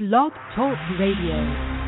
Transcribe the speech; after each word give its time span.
Blog 0.00 0.32
Talk 0.56 0.78
Radio. 0.98 1.79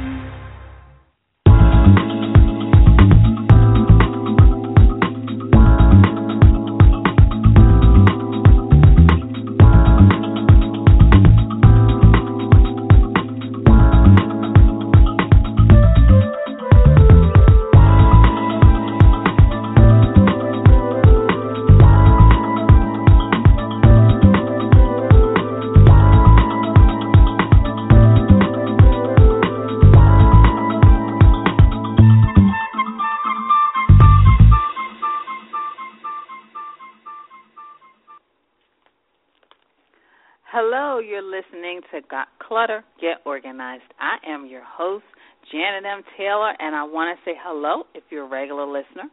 To 41.81 42.01
Got 42.11 42.29
Clutter, 42.39 42.85
Get 43.01 43.19
Organized. 43.25 43.85
I 43.99 44.17
am 44.31 44.47
your 44.47 44.63
host, 44.65 45.05
Janet 45.51 45.85
M. 45.91 46.03
Taylor, 46.19 46.53
and 46.59 46.77
I 46.77 46.85
want 46.85 47.17
to 47.17 47.25
say 47.25 47.35
hello 47.43 47.85
if 47.95 48.03
you're 48.11 48.27
a 48.27 48.29
regular 48.29 48.67
listener. 48.67 49.09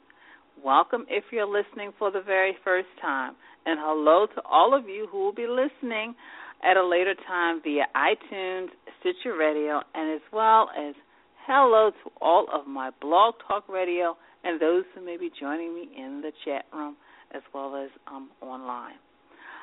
Welcome 0.63 1.05
if 1.08 1.23
you're 1.32 1.48
listening 1.48 1.91
for 1.98 2.12
the 2.12 2.22
very 2.22 2.55
first 2.63 2.88
time. 3.02 3.35
And 3.66 3.80
hello 3.82 4.27
to 4.35 4.41
all 4.44 4.77
of 4.77 4.90
you 4.90 5.08
who 5.09 5.20
will 5.20 5.34
be 5.34 5.48
listening 5.48 6.16
at 6.62 6.76
a 6.76 6.85
later 6.85 7.16
time 7.27 7.62
via 7.63 7.85
iTunes, 7.95 8.68
Stitcher 8.99 9.38
Radio, 9.38 9.80
and 9.94 10.16
as 10.16 10.21
well 10.34 10.70
as 10.77 10.96
hello 11.48 11.91
to 11.91 12.12
all 12.20 12.48
of 12.54 12.68
my 12.68 12.90
blog 12.99 13.35
talk 13.48 13.70
radio 13.70 14.18
and 14.44 14.60
those 14.60 14.84
who 14.94 15.05
may 15.05 15.18
be 15.18 15.29
joining 15.40 15.73
me 15.73 15.90
in 15.96 16.21
the 16.21 16.32
chat 16.44 16.66
room 16.73 16.98
as 17.34 17.41
well 17.54 17.76
as 17.76 17.90
um, 18.07 18.29
online. 18.41 18.96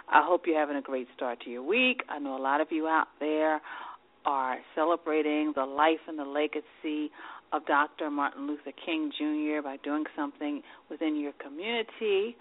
I 0.08 0.24
hope 0.24 0.42
you're 0.46 0.58
having 0.58 0.76
a 0.76 0.82
great 0.82 1.08
start 1.16 1.40
to 1.44 1.50
your 1.50 1.62
week. 1.62 2.02
I 2.08 2.18
know 2.18 2.36
a 2.36 2.42
lot 2.42 2.60
of 2.60 2.68
you 2.70 2.86
out 2.86 3.08
there 3.18 3.60
are 4.24 4.58
celebrating 4.74 5.52
the 5.54 5.64
life 5.64 6.00
and 6.08 6.18
the 6.18 6.24
legacy 6.24 7.10
of 7.52 7.64
Dr. 7.66 8.10
Martin 8.10 8.46
Luther 8.46 8.72
King 8.84 9.10
Jr. 9.16 9.62
by 9.62 9.76
doing 9.82 10.04
something 10.16 10.62
within 10.90 11.16
your 11.16 11.32
community. 11.42 12.36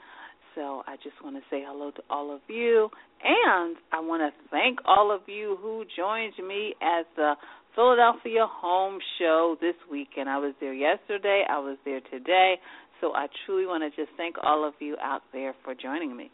So 0.55 0.83
I 0.87 0.95
just 1.03 1.15
want 1.23 1.35
to 1.35 1.41
say 1.49 1.63
hello 1.65 1.91
to 1.91 2.01
all 2.09 2.33
of 2.33 2.41
you. 2.47 2.89
And 3.23 3.75
I 3.91 3.99
want 3.99 4.21
to 4.21 4.49
thank 4.49 4.79
all 4.85 5.13
of 5.13 5.21
you 5.27 5.57
who 5.61 5.85
joined 5.95 6.33
me 6.47 6.73
at 6.81 7.05
the 7.15 7.33
Philadelphia 7.75 8.47
Home 8.47 8.99
Show 9.19 9.57
this 9.59 9.75
weekend. 9.91 10.29
I 10.29 10.37
was 10.37 10.53
there 10.61 10.73
yesterday, 10.73 11.43
I 11.49 11.59
was 11.59 11.77
there 11.83 11.99
today. 12.11 12.55
So 13.01 13.13
I 13.13 13.27
truly 13.45 13.65
want 13.65 13.83
to 13.83 14.01
just 14.01 14.15
thank 14.17 14.35
all 14.41 14.67
of 14.67 14.73
you 14.79 14.95
out 15.01 15.21
there 15.33 15.53
for 15.63 15.75
joining 15.75 16.15
me. 16.15 16.31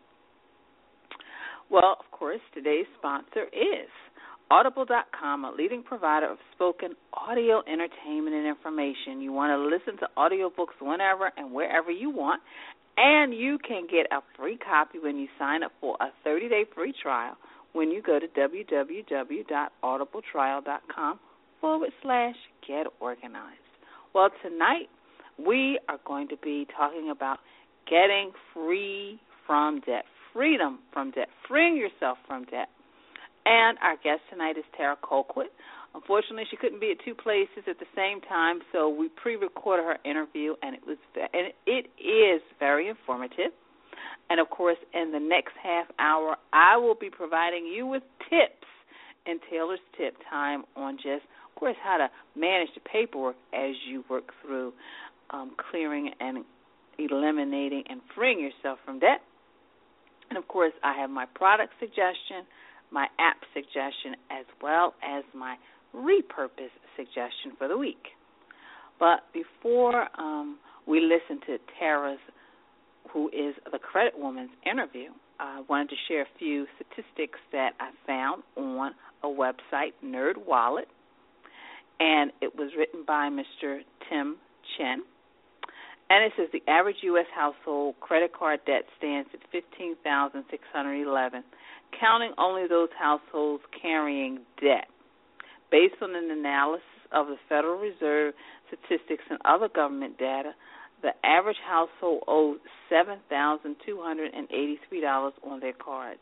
Well, 1.72 1.96
of 2.00 2.12
course, 2.12 2.42
today's 2.54 2.86
sponsor 3.00 3.46
is 3.54 3.90
Audible.com, 4.52 5.46
a 5.46 5.52
leading 5.58 5.82
provider 5.84 6.30
of 6.30 6.38
spoken 6.54 6.96
audio 7.14 7.64
entertainment 7.66 8.36
and 8.36 8.46
information. 8.46 9.22
You 9.22 9.32
want 9.32 9.52
to 9.52 9.58
listen 9.58 9.98
to 10.00 10.10
audiobooks 10.18 10.82
whenever 10.82 11.32
and 11.38 11.54
wherever 11.54 11.90
you 11.90 12.10
want, 12.10 12.42
and 12.98 13.34
you 13.34 13.58
can 13.66 13.88
get 13.90 14.08
a 14.12 14.20
free 14.38 14.58
copy 14.58 15.00
when 15.00 15.16
you 15.16 15.30
sign 15.40 15.64
up 15.64 15.72
for 15.80 15.96
a 16.02 16.08
30 16.26 16.50
day 16.50 16.66
free 16.76 16.94
trial 17.02 17.38
when 17.72 17.90
you 17.90 18.02
go 18.02 18.20
to 18.20 18.28
www.audibletrial.com 18.28 21.20
forward 21.62 21.92
slash 22.02 22.36
get 22.68 22.88
organized. 23.00 23.56
Well, 24.14 24.30
tonight 24.44 24.90
we 25.40 25.80
are 25.88 26.00
going 26.06 26.28
to 26.28 26.36
be 26.44 26.68
talking 26.78 27.10
about 27.10 27.40
getting 27.86 28.34
free 28.54 29.22
from 29.48 29.80
debt, 29.86 30.04
freedom 30.34 30.80
from 30.94 31.12
debt, 31.12 31.30
freeing 31.48 31.78
yourself 31.78 32.18
from 32.28 32.46
debt. 32.46 32.70
And 33.46 33.78
our 33.82 33.96
guest 33.96 34.22
tonight 34.30 34.58
is 34.58 34.66
Tara 34.78 34.96
Colquitt. 35.02 35.50
Unfortunately, 35.94 36.44
she 36.50 36.58
couldn't 36.58 36.80
be 36.80 36.92
at 36.92 37.04
two 37.04 37.16
places 37.16 37.64
at 37.68 37.80
the 37.80 37.90
same 37.96 38.22
time, 38.22 38.60
so 38.72 38.88
we 38.88 39.10
pre-recorded 39.10 39.84
her 39.84 39.98
interview, 40.10 40.56
and 40.62 40.76
it 40.76 40.82
was 40.88 40.98
and 41.16 41.52
it 41.66 41.90
is 42.00 42.42
very 42.60 42.88
informative. 42.88 43.52
And 44.30 44.40
of 44.40 44.50
course, 44.50 44.78
in 44.94 45.12
the 45.12 45.20
next 45.20 45.54
half 45.62 45.88
hour, 46.00 46.38
I 46.54 46.78
will 46.78 46.96
be 46.96 47.10
providing 47.10 47.66
you 47.66 47.86
with 47.86 48.04
tips 48.30 48.68
in 49.26 49.40
Taylor's 49.50 49.80
tip 49.98 50.16
time 50.30 50.64
on 50.76 50.96
just, 50.96 51.26
of 51.50 51.60
course, 51.60 51.76
how 51.84 51.98
to 51.98 52.10
manage 52.40 52.70
the 52.74 52.82
paperwork 52.82 53.36
as 53.54 53.76
you 53.88 54.06
work 54.10 54.32
through 54.42 54.72
um, 55.32 55.52
clearing 55.70 56.12
and 56.20 56.46
eliminating 56.98 57.84
and 57.90 58.02
freeing 58.16 58.40
yourself 58.40 58.80
from 58.86 59.00
debt. 59.00 59.22
And 60.32 60.38
of 60.38 60.48
course, 60.48 60.72
I 60.82 60.94
have 60.94 61.10
my 61.10 61.26
product 61.36 61.74
suggestion, 61.78 62.48
my 62.90 63.08
app 63.20 63.36
suggestion, 63.54 64.16
as 64.32 64.46
well 64.62 64.94
as 65.04 65.26
my 65.36 65.58
repurpose 65.94 66.72
suggestion 66.96 67.52
for 67.58 67.68
the 67.68 67.78
week. 67.78 68.02
But 68.98 69.24
before 69.34 70.08
um, 70.18 70.58
we 70.88 71.02
listen 71.02 71.42
to 71.48 71.58
Tara's, 71.78 72.18
who 73.12 73.28
is 73.28 73.56
the 73.74 73.78
Credit 73.78 74.14
Woman's 74.18 74.52
interview, 74.66 75.10
I 75.38 75.64
wanted 75.68 75.90
to 75.90 75.96
share 76.08 76.22
a 76.22 76.38
few 76.40 76.66
statistics 76.78 77.40
that 77.52 77.72
I 77.82 77.90
found 78.08 78.44
on 78.56 78.94
a 79.24 79.28
website, 79.28 79.92
NerdWallet, 80.02 80.86
and 82.00 82.32
it 82.42 82.56
was 82.56 82.72
written 82.78 83.04
by 83.06 83.28
Mr. 83.30 83.80
Tim 84.10 84.38
Chen. 84.78 85.04
And 86.12 86.26
it 86.26 86.34
says 86.36 86.50
the 86.52 86.70
average 86.70 86.98
U.S. 87.04 87.26
household 87.34 87.96
credit 88.02 88.34
card 88.38 88.60
debt 88.66 88.84
stands 88.98 89.30
at 89.34 89.40
fifteen 89.50 89.96
thousand 90.04 90.44
six 90.52 90.62
hundred 90.74 91.08
eleven, 91.08 91.42
counting 91.98 92.34
only 92.38 92.68
those 92.68 92.90
households 93.00 93.64
carrying 93.82 94.40
debt. 94.62 94.88
Based 95.72 95.96
on 96.02 96.14
an 96.14 96.30
analysis 96.30 96.84
of 97.14 97.28
the 97.28 97.38
Federal 97.48 97.80
Reserve 97.80 98.34
statistics 98.68 99.24
and 99.30 99.40
other 99.46 99.70
government 99.70 100.18
data, 100.18 100.52
the 101.02 101.12
average 101.24 101.56
household 101.66 102.24
owes 102.28 102.60
seven 102.90 103.20
thousand 103.30 103.78
two 103.86 104.02
hundred 104.02 104.34
and 104.34 104.52
eighty-three 104.52 105.00
dollars 105.00 105.34
on 105.50 105.62
their 105.62 105.72
cards. 105.72 106.20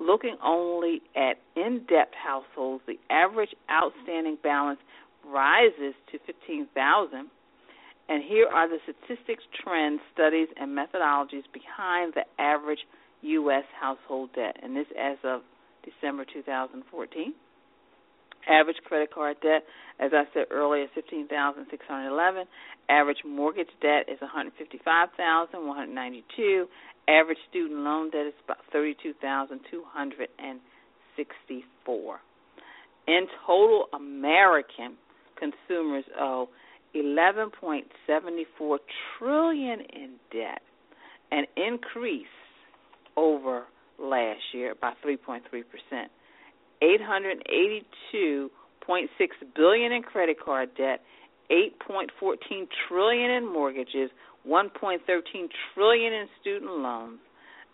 Looking 0.00 0.36
only 0.44 1.00
at 1.16 1.40
in-debt 1.56 2.10
households, 2.12 2.82
the 2.86 2.98
average 3.08 3.54
outstanding 3.70 4.36
balance 4.42 4.80
rises 5.26 5.94
to 6.10 6.18
fifteen 6.26 6.66
thousand 6.74 7.30
and 8.12 8.22
here 8.22 8.46
are 8.46 8.68
the 8.68 8.76
statistics, 8.84 9.42
trends, 9.64 9.98
studies, 10.12 10.48
and 10.60 10.76
methodologies 10.76 11.48
behind 11.54 12.12
the 12.12 12.24
average 12.38 12.80
U.S. 13.22 13.64
household 13.80 14.28
debt. 14.34 14.56
And 14.62 14.76
this 14.76 14.84
as 15.00 15.16
of 15.24 15.40
December 15.82 16.26
2014. 16.30 17.32
Average 18.50 18.76
credit 18.84 19.14
card 19.14 19.36
debt, 19.40 19.62
as 19.98 20.10
I 20.12 20.24
said 20.34 20.46
earlier, 20.50 20.82
is 20.82 20.90
fifteen 20.94 21.28
thousand 21.28 21.66
six 21.70 21.86
hundred 21.88 22.12
eleven. 22.12 22.44
Average 22.90 23.18
mortgage 23.24 23.70
debt 23.80 24.12
is 24.12 24.20
one 24.20 24.30
hundred 24.30 24.52
fifty 24.58 24.80
five 24.84 25.08
thousand 25.16 25.64
one 25.64 25.76
hundred 25.76 25.94
ninety 25.94 26.24
two. 26.36 26.66
Average 27.08 27.38
student 27.48 27.80
loan 27.80 28.10
debt 28.10 28.26
is 28.26 28.34
about 28.44 28.58
thirty 28.72 28.96
two 29.00 29.14
thousand 29.22 29.60
two 29.70 29.84
hundred 29.86 30.28
and 30.40 30.58
sixty 31.16 31.64
four. 31.86 32.18
In 33.06 33.26
total, 33.46 33.86
American 33.94 34.98
consumers 35.38 36.04
owe 36.18 36.48
11.74 36.94 38.78
trillion 39.18 39.80
in 39.80 40.10
debt, 40.32 40.62
an 41.30 41.44
increase 41.56 42.26
over 43.16 43.64
last 43.98 44.40
year 44.52 44.74
by 44.80 44.92
3.3 45.04 45.40
percent. 45.42 46.10
882.6 46.82 48.50
billion 49.54 49.92
in 49.92 50.02
credit 50.02 50.36
card 50.44 50.74
debt, 50.76 51.02
8.14 51.50 52.68
trillion 52.88 53.30
in 53.30 53.52
mortgages, 53.52 54.10
1.13 54.48 54.98
trillion 55.74 56.12
in 56.12 56.26
student 56.40 56.72
loans, 56.72 57.20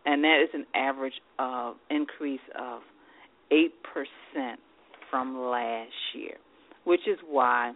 and 0.04 0.22
that 0.24 0.42
is 0.42 0.50
an 0.52 0.66
average 0.74 1.20
of 1.38 1.76
increase 1.90 2.40
of 2.58 2.82
8% 3.50 3.68
from 5.10 5.38
last 5.38 5.92
year, 6.14 6.36
which 6.84 7.08
is 7.08 7.18
why 7.26 7.72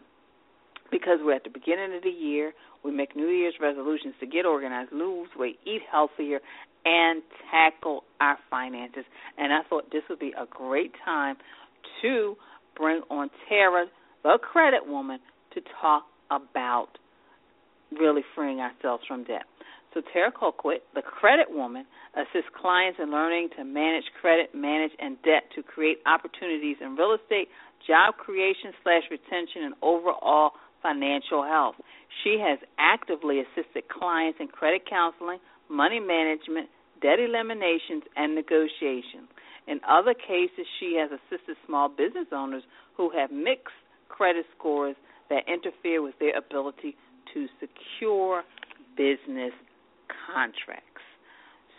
because 0.92 1.18
we're 1.24 1.34
at 1.34 1.42
the 1.42 1.50
beginning 1.50 1.96
of 1.96 2.02
the 2.04 2.10
year. 2.10 2.52
We 2.84 2.92
make 2.92 3.16
New 3.16 3.26
Year's 3.26 3.54
resolutions 3.60 4.14
to 4.20 4.26
get 4.26 4.44
organized, 4.44 4.92
lose 4.92 5.28
weight, 5.36 5.58
eat 5.66 5.82
healthier, 5.90 6.38
and 6.84 7.22
tackle 7.50 8.04
our 8.20 8.38
finances. 8.50 9.04
And 9.38 9.52
I 9.52 9.60
thought 9.68 9.90
this 9.90 10.02
would 10.08 10.20
be 10.20 10.32
a 10.38 10.46
great 10.46 10.92
time 11.04 11.36
to 12.02 12.36
bring 12.76 13.02
on 13.10 13.30
Tara, 13.48 13.86
the 14.22 14.38
credit 14.40 14.86
woman, 14.86 15.18
to 15.54 15.60
talk 15.80 16.04
about 16.30 16.88
really 17.98 18.22
freeing 18.34 18.60
ourselves 18.60 19.02
from 19.08 19.24
debt. 19.24 19.44
So 19.94 20.00
Tara 20.12 20.32
Colquitt, 20.32 20.80
the 20.94 21.02
credit 21.02 21.50
woman, 21.50 21.84
assists 22.14 22.48
clients 22.58 22.98
in 23.02 23.10
learning 23.10 23.50
to 23.58 23.64
manage 23.64 24.04
credit, 24.20 24.54
manage 24.54 24.92
and 24.98 25.16
debt 25.22 25.44
to 25.54 25.62
create 25.62 25.98
opportunities 26.06 26.76
in 26.80 26.96
real 26.96 27.14
estate, 27.14 27.48
job 27.86 28.16
creation 28.16 28.72
slash 28.82 29.02
retention, 29.10 29.64
and 29.64 29.74
overall 29.82 30.52
financial 30.82 31.42
health. 31.42 31.76
She 32.22 32.38
has 32.40 32.58
actively 32.78 33.40
assisted 33.40 33.88
clients 33.88 34.38
in 34.40 34.48
credit 34.48 34.82
counseling, 34.88 35.38
money 35.68 36.00
management, 36.00 36.68
debt 37.00 37.18
eliminations, 37.18 38.02
and 38.16 38.34
negotiations. 38.34 39.28
In 39.66 39.80
other 39.88 40.14
cases, 40.14 40.66
she 40.80 40.96
has 40.98 41.10
assisted 41.10 41.56
small 41.66 41.88
business 41.88 42.26
owners 42.32 42.62
who 42.96 43.10
have 43.10 43.30
mixed 43.30 43.74
credit 44.08 44.44
scores 44.58 44.96
that 45.30 45.44
interfere 45.48 46.02
with 46.02 46.18
their 46.18 46.36
ability 46.36 46.96
to 47.32 47.46
secure 47.60 48.42
business 48.96 49.52
contracts. 50.26 51.02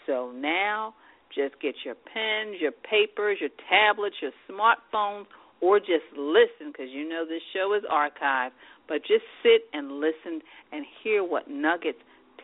So 0.08 0.32
now, 0.36 0.96
just 1.34 1.60
get 1.62 1.76
your 1.86 1.96
pens, 1.96 2.58
your 2.60 2.72
papers, 2.72 3.38
your 3.40 3.50
tablets, 3.70 4.16
your 4.22 4.32
smartphones, 4.50 5.26
or 5.64 5.80
just 5.80 6.04
listen 6.12 6.76
because 6.76 6.92
you 6.92 7.08
know 7.08 7.24
this 7.26 7.42
show 7.54 7.74
is 7.74 7.84
archived. 7.90 8.52
But 8.86 8.98
just 9.08 9.24
sit 9.42 9.64
and 9.72 10.02
listen 10.02 10.42
and 10.74 10.86
hear 11.02 11.24
what 11.24 11.50
nuggets 11.50 12.00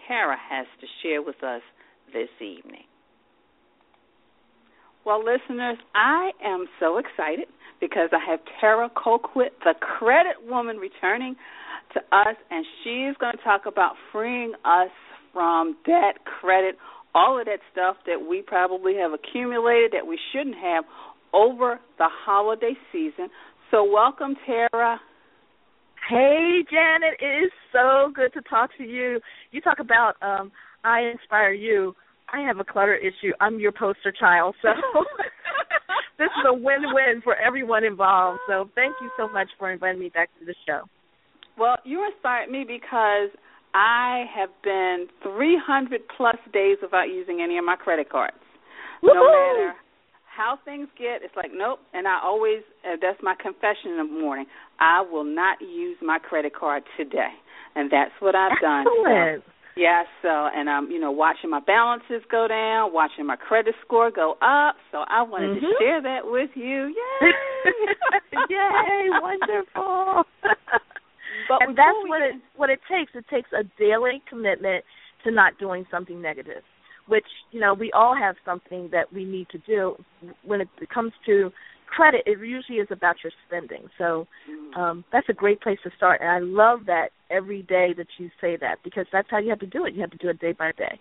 Tara 0.08 0.38
has 0.40 0.66
to 0.80 0.88
share 1.04 1.22
with 1.22 1.44
us 1.44 1.62
this 2.14 2.30
evening. 2.40 2.88
Well, 5.06 5.20
listeners, 5.20 5.78
I 5.94 6.32
am 6.44 6.68
so 6.80 6.98
excited 6.98 7.48
because 7.82 8.10
I 8.14 8.32
have 8.32 8.40
Tara 8.62 8.90
Colquitt, 8.90 9.52
the 9.66 9.74
credit 9.80 10.48
woman, 10.48 10.78
returning 10.78 11.36
to 11.94 12.00
us, 12.16 12.36
and 12.50 12.66
she's 12.84 13.18
going 13.20 13.36
to 13.36 13.44
talk 13.44 13.66
about 13.66 13.96
freeing 14.12 14.54
us 14.64 14.92
from 15.34 15.76
debt, 15.86 16.24
credit, 16.40 16.76
all 17.16 17.40
of 17.40 17.46
that 17.46 17.60
stuff 17.72 17.98
that 18.06 18.28
we 18.30 18.42
probably 18.42 18.96
have 18.96 19.12
accumulated 19.14 19.92
that 19.94 20.06
we 20.08 20.20
shouldn't 20.32 20.56
have 20.56 20.84
over 21.34 21.80
the 21.98 22.08
holiday 22.26 22.74
season. 22.92 23.30
So, 23.72 23.84
welcome, 23.84 24.36
Tara. 24.46 25.00
Hey, 26.10 26.64
Janet. 26.72 27.20
It 27.20 27.46
is 27.46 27.52
so 27.72 28.12
good 28.16 28.34
to 28.34 28.42
talk 28.50 28.72
to 28.78 28.84
you. 28.84 29.20
You 29.52 29.62
talk 29.62 29.80
about 29.80 30.16
um, 30.22 30.52
I 30.84 31.02
inspire 31.02 31.54
you. 31.54 31.96
I 32.32 32.42
have 32.42 32.60
a 32.60 32.64
clutter 32.64 32.96
issue. 32.96 33.32
I'm 33.40 33.60
your 33.60 33.72
poster 33.72 34.12
child. 34.12 34.56
So 34.62 34.70
this 36.18 36.28
is 36.28 36.46
a 36.48 36.54
win-win 36.54 37.22
for 37.24 37.36
everyone 37.36 37.84
involved. 37.84 38.40
So 38.48 38.70
thank 38.76 38.96
you 39.02 39.10
so 39.18 39.28
much 39.30 39.48
for 39.58 39.72
inviting 39.72 40.00
me 40.00 40.10
back 40.10 40.30
to 40.40 40.46
the 40.46 40.56
show. 40.66 40.82
Well, 41.58 41.78
you 41.84 42.06
inspired 42.06 42.50
me 42.50 42.66
because 42.68 43.30
I 43.74 44.26
have 44.36 44.50
been 44.64 45.08
300 45.24 46.02
plus 46.16 46.38
days 46.54 46.78
without 46.82 47.10
using 47.10 47.42
any 47.44 47.58
of 47.58 47.66
my 47.66 47.76
credit 47.76 48.10
cards. 48.10 48.38
Woo-hoo! 49.02 49.16
No 49.16 49.26
matter 49.26 49.76
how 50.40 50.58
things 50.64 50.88
get, 50.98 51.20
it's 51.20 51.36
like 51.36 51.52
nope. 51.54 51.80
And 51.94 52.08
I 52.08 52.24
always 52.24 52.64
uh, 52.88 52.96
that's 53.02 53.20
my 53.22 53.36
confession 53.36 53.92
in 53.92 53.98
the 54.00 54.08
morning. 54.08 54.46
I 54.80 55.04
will 55.04 55.28
not 55.28 55.60
use 55.60 55.98
my 56.02 56.18
credit 56.18 56.56
card 56.56 56.84
today, 56.96 57.36
and 57.76 57.92
that's 57.92 58.16
what 58.20 58.36
I've 58.36 58.56
Excellent. 58.56 59.04
done. 59.04 59.44
So 59.44 59.52
yeah, 59.76 60.04
so 60.22 60.28
and 60.32 60.70
I'm, 60.70 60.90
you 60.92 61.00
know, 61.00 61.12
watching 61.12 61.50
my 61.50 61.60
balances 61.60 62.24
go 62.32 62.48
down, 62.48 62.94
watching 62.94 63.26
my 63.26 63.36
credit 63.36 63.76
score 63.86 64.12
go 64.12 64.34
up. 64.42 64.76
So 64.92 65.04
I 65.08 65.24
wanted 65.24 65.58
mm-hmm. 65.58 65.66
to 65.66 65.72
share 65.80 66.02
that 66.02 66.24
with 66.24 66.52
you. 66.56 66.96
Yay! 66.96 67.32
Yay, 68.50 69.08
wonderful. 69.22 70.24
but 71.50 71.62
and 71.62 71.78
that's 71.78 72.00
what 72.08 72.22
it 72.22 72.36
what 72.56 72.70
it 72.70 72.80
takes. 72.90 73.12
It 73.14 73.26
takes 73.30 73.50
a 73.52 73.64
daily 73.78 74.24
commitment 74.30 74.86
to 75.24 75.32
not 75.32 75.60
doing 75.60 75.86
something 75.92 76.22
negative. 76.22 76.64
Which, 77.10 77.26
you 77.52 77.60
know, 77.60 77.74
we 77.74 77.92
all 77.92 78.16
have 78.16 78.36
something 78.46 78.90
that 78.92 79.12
we 79.12 79.26
need 79.26 79.50
to 79.50 79.58
do. 79.60 79.96
When 80.46 80.62
it 80.62 80.70
comes 80.94 81.12
to 81.26 81.52
credit, 81.90 82.22
it 82.26 82.40
usually 82.40 82.78
is 82.78 82.88
about 82.92 83.16
your 83.24 83.34
spending. 83.48 83.90
So 83.98 84.28
um, 84.76 85.04
that's 85.12 85.28
a 85.28 85.34
great 85.34 85.60
place 85.60 85.80
to 85.84 85.90
start. 85.98 86.22
And 86.22 86.30
I 86.30 86.40
love 86.40 86.82
that 86.86 87.10
every 87.30 87.64
day 87.64 87.94
that 87.98 88.08
you 88.18 88.30
say 88.40 88.58
that 88.62 88.78
because 88.84 89.06
that's 89.12 89.28
how 89.30 89.40
you 89.40 89.50
have 89.50 89.60
to 89.60 89.68
do 89.68 89.86
it. 89.86 89.96
You 89.96 90.02
have 90.02 90.12
to 90.12 90.18
do 90.18 90.30
it 90.30 90.40
day 90.40 90.54
by 90.54 90.72
day. 90.78 91.00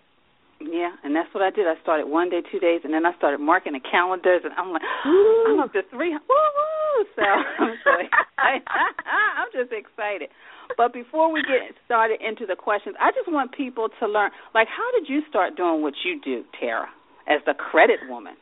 Yeah, 0.59 0.91
and 1.03 1.15
that's 1.15 1.33
what 1.33 1.41
I 1.41 1.51
did. 1.51 1.67
I 1.67 1.79
started 1.81 2.07
one 2.07 2.29
day, 2.29 2.41
two 2.51 2.59
days, 2.59 2.81
and 2.83 2.93
then 2.93 3.05
I 3.05 3.15
started 3.17 3.39
marking 3.39 3.73
the 3.73 3.79
calendars, 3.79 4.41
and 4.43 4.53
I'm 4.57 4.73
like. 4.73 4.81
I'm 5.05 5.59
up 5.59 5.71
to 5.71 5.81
three. 5.89 6.11
Woo 6.11 6.19
woo! 6.27 6.68
So 7.15 7.21
I'm 7.59 7.77
so. 7.83 7.91
I'm 8.39 9.49
just 9.53 9.71
excited. 9.71 10.29
But 10.77 10.93
before 10.93 11.31
we 11.31 11.41
get 11.41 11.75
started 11.85 12.19
into 12.21 12.45
the 12.45 12.55
questions, 12.55 12.95
I 12.99 13.11
just 13.11 13.31
want 13.31 13.51
people 13.55 13.89
to 13.99 14.07
learn. 14.07 14.31
Like, 14.53 14.67
how 14.67 14.87
did 14.99 15.09
you 15.09 15.21
start 15.29 15.55
doing 15.57 15.81
what 15.81 15.93
you 16.05 16.19
do, 16.23 16.43
Tara, 16.59 16.87
as 17.27 17.41
the 17.45 17.53
credit 17.53 17.99
woman? 18.07 18.35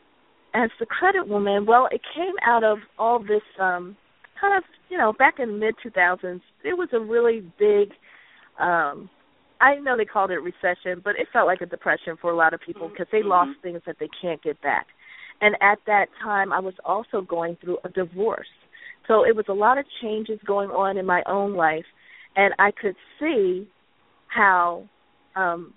As 0.54 0.70
the 0.80 0.86
credit 0.86 1.28
woman, 1.28 1.66
well, 1.66 1.88
it 1.90 2.00
came 2.14 2.34
out 2.46 2.64
of 2.64 2.78
all 2.98 3.18
this 3.20 3.42
um 3.60 3.96
kind 4.40 4.56
of, 4.56 4.64
you 4.88 4.96
know, 4.96 5.12
back 5.12 5.34
in 5.38 5.48
the 5.48 5.54
mid 5.58 5.74
2000s. 5.84 6.40
It 6.64 6.74
was 6.78 6.88
a 6.92 7.00
really 7.00 7.40
big 7.58 7.90
um 8.58 9.10
I 9.60 9.74
know 9.76 9.96
they 9.96 10.04
called 10.04 10.30
it 10.30 10.38
recession, 10.38 11.00
but 11.02 11.16
it 11.18 11.26
felt 11.32 11.46
like 11.46 11.60
a 11.60 11.66
depression 11.66 12.16
for 12.20 12.30
a 12.30 12.36
lot 12.36 12.54
of 12.54 12.60
people 12.64 12.88
because 12.88 13.08
they 13.10 13.18
Mm-hmm. 13.18 13.28
lost 13.28 13.50
things 13.62 13.82
that 13.86 13.96
they 13.98 14.08
can't 14.22 14.42
get 14.42 14.60
back. 14.62 14.86
And 15.40 15.54
at 15.60 15.78
that 15.86 16.06
time, 16.22 16.52
I 16.52 16.58
was 16.58 16.74
also 16.84 17.20
going 17.20 17.56
through 17.60 17.78
a 17.84 17.88
divorce. 17.88 18.48
So 19.06 19.24
it 19.24 19.34
was 19.34 19.46
a 19.48 19.54
lot 19.54 19.78
of 19.78 19.84
changes 20.02 20.38
going 20.46 20.70
on 20.70 20.98
in 20.98 21.06
my 21.06 21.22
own 21.26 21.54
life, 21.54 21.86
and 22.36 22.52
I 22.58 22.70
could 22.70 22.94
see 23.18 23.66
how, 24.26 24.84
um, 25.34 25.72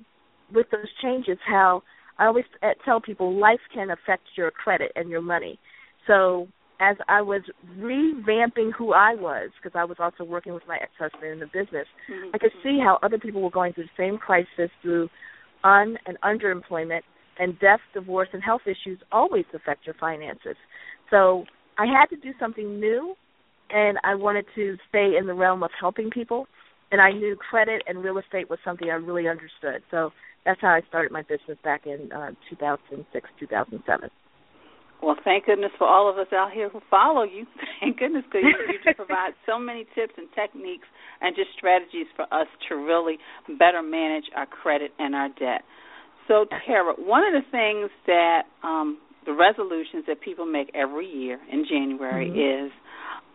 with 0.53 0.67
those 0.71 0.89
changes, 1.01 1.37
how 1.47 1.83
I 2.19 2.25
always 2.25 2.45
uh, 2.61 2.71
tell 2.83 2.99
people 2.99 3.39
life 3.39 3.61
can 3.73 3.89
affect 3.89 4.23
your 4.35 4.51
credit 4.51 4.91
and 4.95 5.09
your 5.09 5.21
money. 5.21 5.57
So 6.07 6.47
as 6.81 6.97
I 7.07 7.21
was 7.21 7.41
revamping 7.79 8.71
who 8.77 8.91
I 8.91 9.15
was, 9.15 9.51
because 9.61 9.77
I 9.79 9.85
was 9.85 9.97
also 9.99 10.23
working 10.23 10.53
with 10.53 10.63
my 10.67 10.77
ex-husband 10.81 11.31
in 11.31 11.39
the 11.39 11.45
business, 11.45 11.87
Mm-hmm. 12.11 12.31
I 12.33 12.37
could 12.37 12.51
see 12.63 12.79
how 12.83 12.99
other 13.03 13.17
people 13.17 13.41
were 13.41 13.51
going 13.51 13.73
through 13.73 13.85
the 13.85 14.03
same 14.03 14.17
crisis 14.17 14.69
through 14.81 15.09
un 15.63 15.97
and 16.07 16.17
underemployment 16.21 17.01
and 17.41 17.59
death, 17.59 17.79
divorce, 17.93 18.29
and 18.33 18.43
health 18.43 18.61
issues 18.65 18.99
always 19.11 19.45
affect 19.53 19.85
your 19.87 19.95
finances. 19.99 20.55
So 21.09 21.43
I 21.77 21.87
had 21.87 22.05
to 22.11 22.15
do 22.15 22.31
something 22.39 22.79
new, 22.79 23.15
and 23.71 23.97
I 24.03 24.13
wanted 24.13 24.45
to 24.55 24.77
stay 24.87 25.17
in 25.19 25.25
the 25.25 25.33
realm 25.33 25.63
of 25.63 25.71
helping 25.77 26.11
people. 26.11 26.45
And 26.91 27.01
I 27.01 27.11
knew 27.11 27.35
credit 27.35 27.81
and 27.87 28.03
real 28.03 28.19
estate 28.19 28.49
was 28.49 28.59
something 28.63 28.89
I 28.89 28.93
really 28.93 29.27
understood. 29.27 29.81
So 29.89 30.11
that's 30.45 30.61
how 30.61 30.69
I 30.69 30.81
started 30.87 31.11
my 31.11 31.23
business 31.23 31.57
back 31.63 31.87
in 31.87 32.11
uh, 32.11 32.31
2006, 32.49 33.29
2007. 33.39 34.09
Well, 35.01 35.15
thank 35.23 35.47
goodness 35.47 35.71
for 35.79 35.87
all 35.87 36.11
of 36.11 36.19
us 36.19 36.31
out 36.31 36.51
here 36.53 36.69
who 36.69 36.79
follow 36.91 37.23
you. 37.23 37.47
Thank 37.81 37.97
goodness 37.97 38.23
because 38.27 38.45
you, 38.45 38.53
you 38.69 38.77
just 38.85 38.97
provide 38.97 39.33
so 39.47 39.57
many 39.57 39.87
tips 39.95 40.13
and 40.15 40.27
techniques 40.35 40.85
and 41.21 41.35
just 41.35 41.49
strategies 41.57 42.05
for 42.15 42.29
us 42.31 42.45
to 42.69 42.75
really 42.75 43.17
better 43.57 43.81
manage 43.81 44.25
our 44.35 44.45
credit 44.45 44.91
and 44.99 45.15
our 45.15 45.29
debt. 45.29 45.65
So, 46.31 46.45
Tara, 46.65 46.93
one 46.97 47.23
of 47.25 47.33
the 47.33 47.43
things 47.51 47.91
that 48.07 48.43
um, 48.63 48.97
the 49.25 49.33
resolutions 49.33 50.05
that 50.07 50.21
people 50.21 50.45
make 50.45 50.71
every 50.73 51.05
year 51.05 51.37
in 51.51 51.65
January 51.65 52.29
Mhm. 52.29 52.67
is 52.67 52.71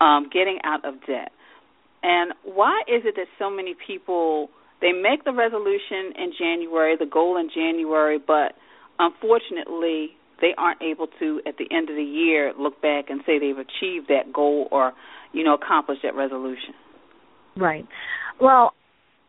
um, 0.01 0.29
getting 0.31 0.59
out 0.65 0.83
of 0.85 1.05
debt. 1.05 1.31
And 2.03 2.33
why 2.43 2.83
is 2.89 3.05
it 3.05 3.17
that 3.17 3.29
so 3.39 3.51
many 3.51 3.75
people 3.75 4.51
they 4.81 4.93
make 4.93 5.25
the 5.25 5.33
resolution 5.33 6.13
in 6.17 6.33
January, 6.33 6.97
the 6.97 7.07
goal 7.07 7.37
in 7.37 7.51
January, 7.51 8.19
but 8.19 8.55
unfortunately 8.99 10.17
they 10.41 10.55
aren't 10.57 10.81
able 10.81 11.09
to 11.19 11.43
at 11.47 11.57
the 11.59 11.67
end 11.71 11.91
of 11.91 11.97
the 11.97 12.03
year 12.03 12.55
look 12.59 12.81
back 12.81 13.11
and 13.11 13.21
say 13.27 13.39
they've 13.39 13.59
achieved 13.59 14.09
that 14.09 14.33
goal 14.33 14.69
or 14.71 14.95
you 15.33 15.45
know 15.45 15.55
accomplished 15.55 16.03
that 16.03 16.15
resolution. 16.15 16.73
Right. 17.57 17.87
Well, 18.41 18.73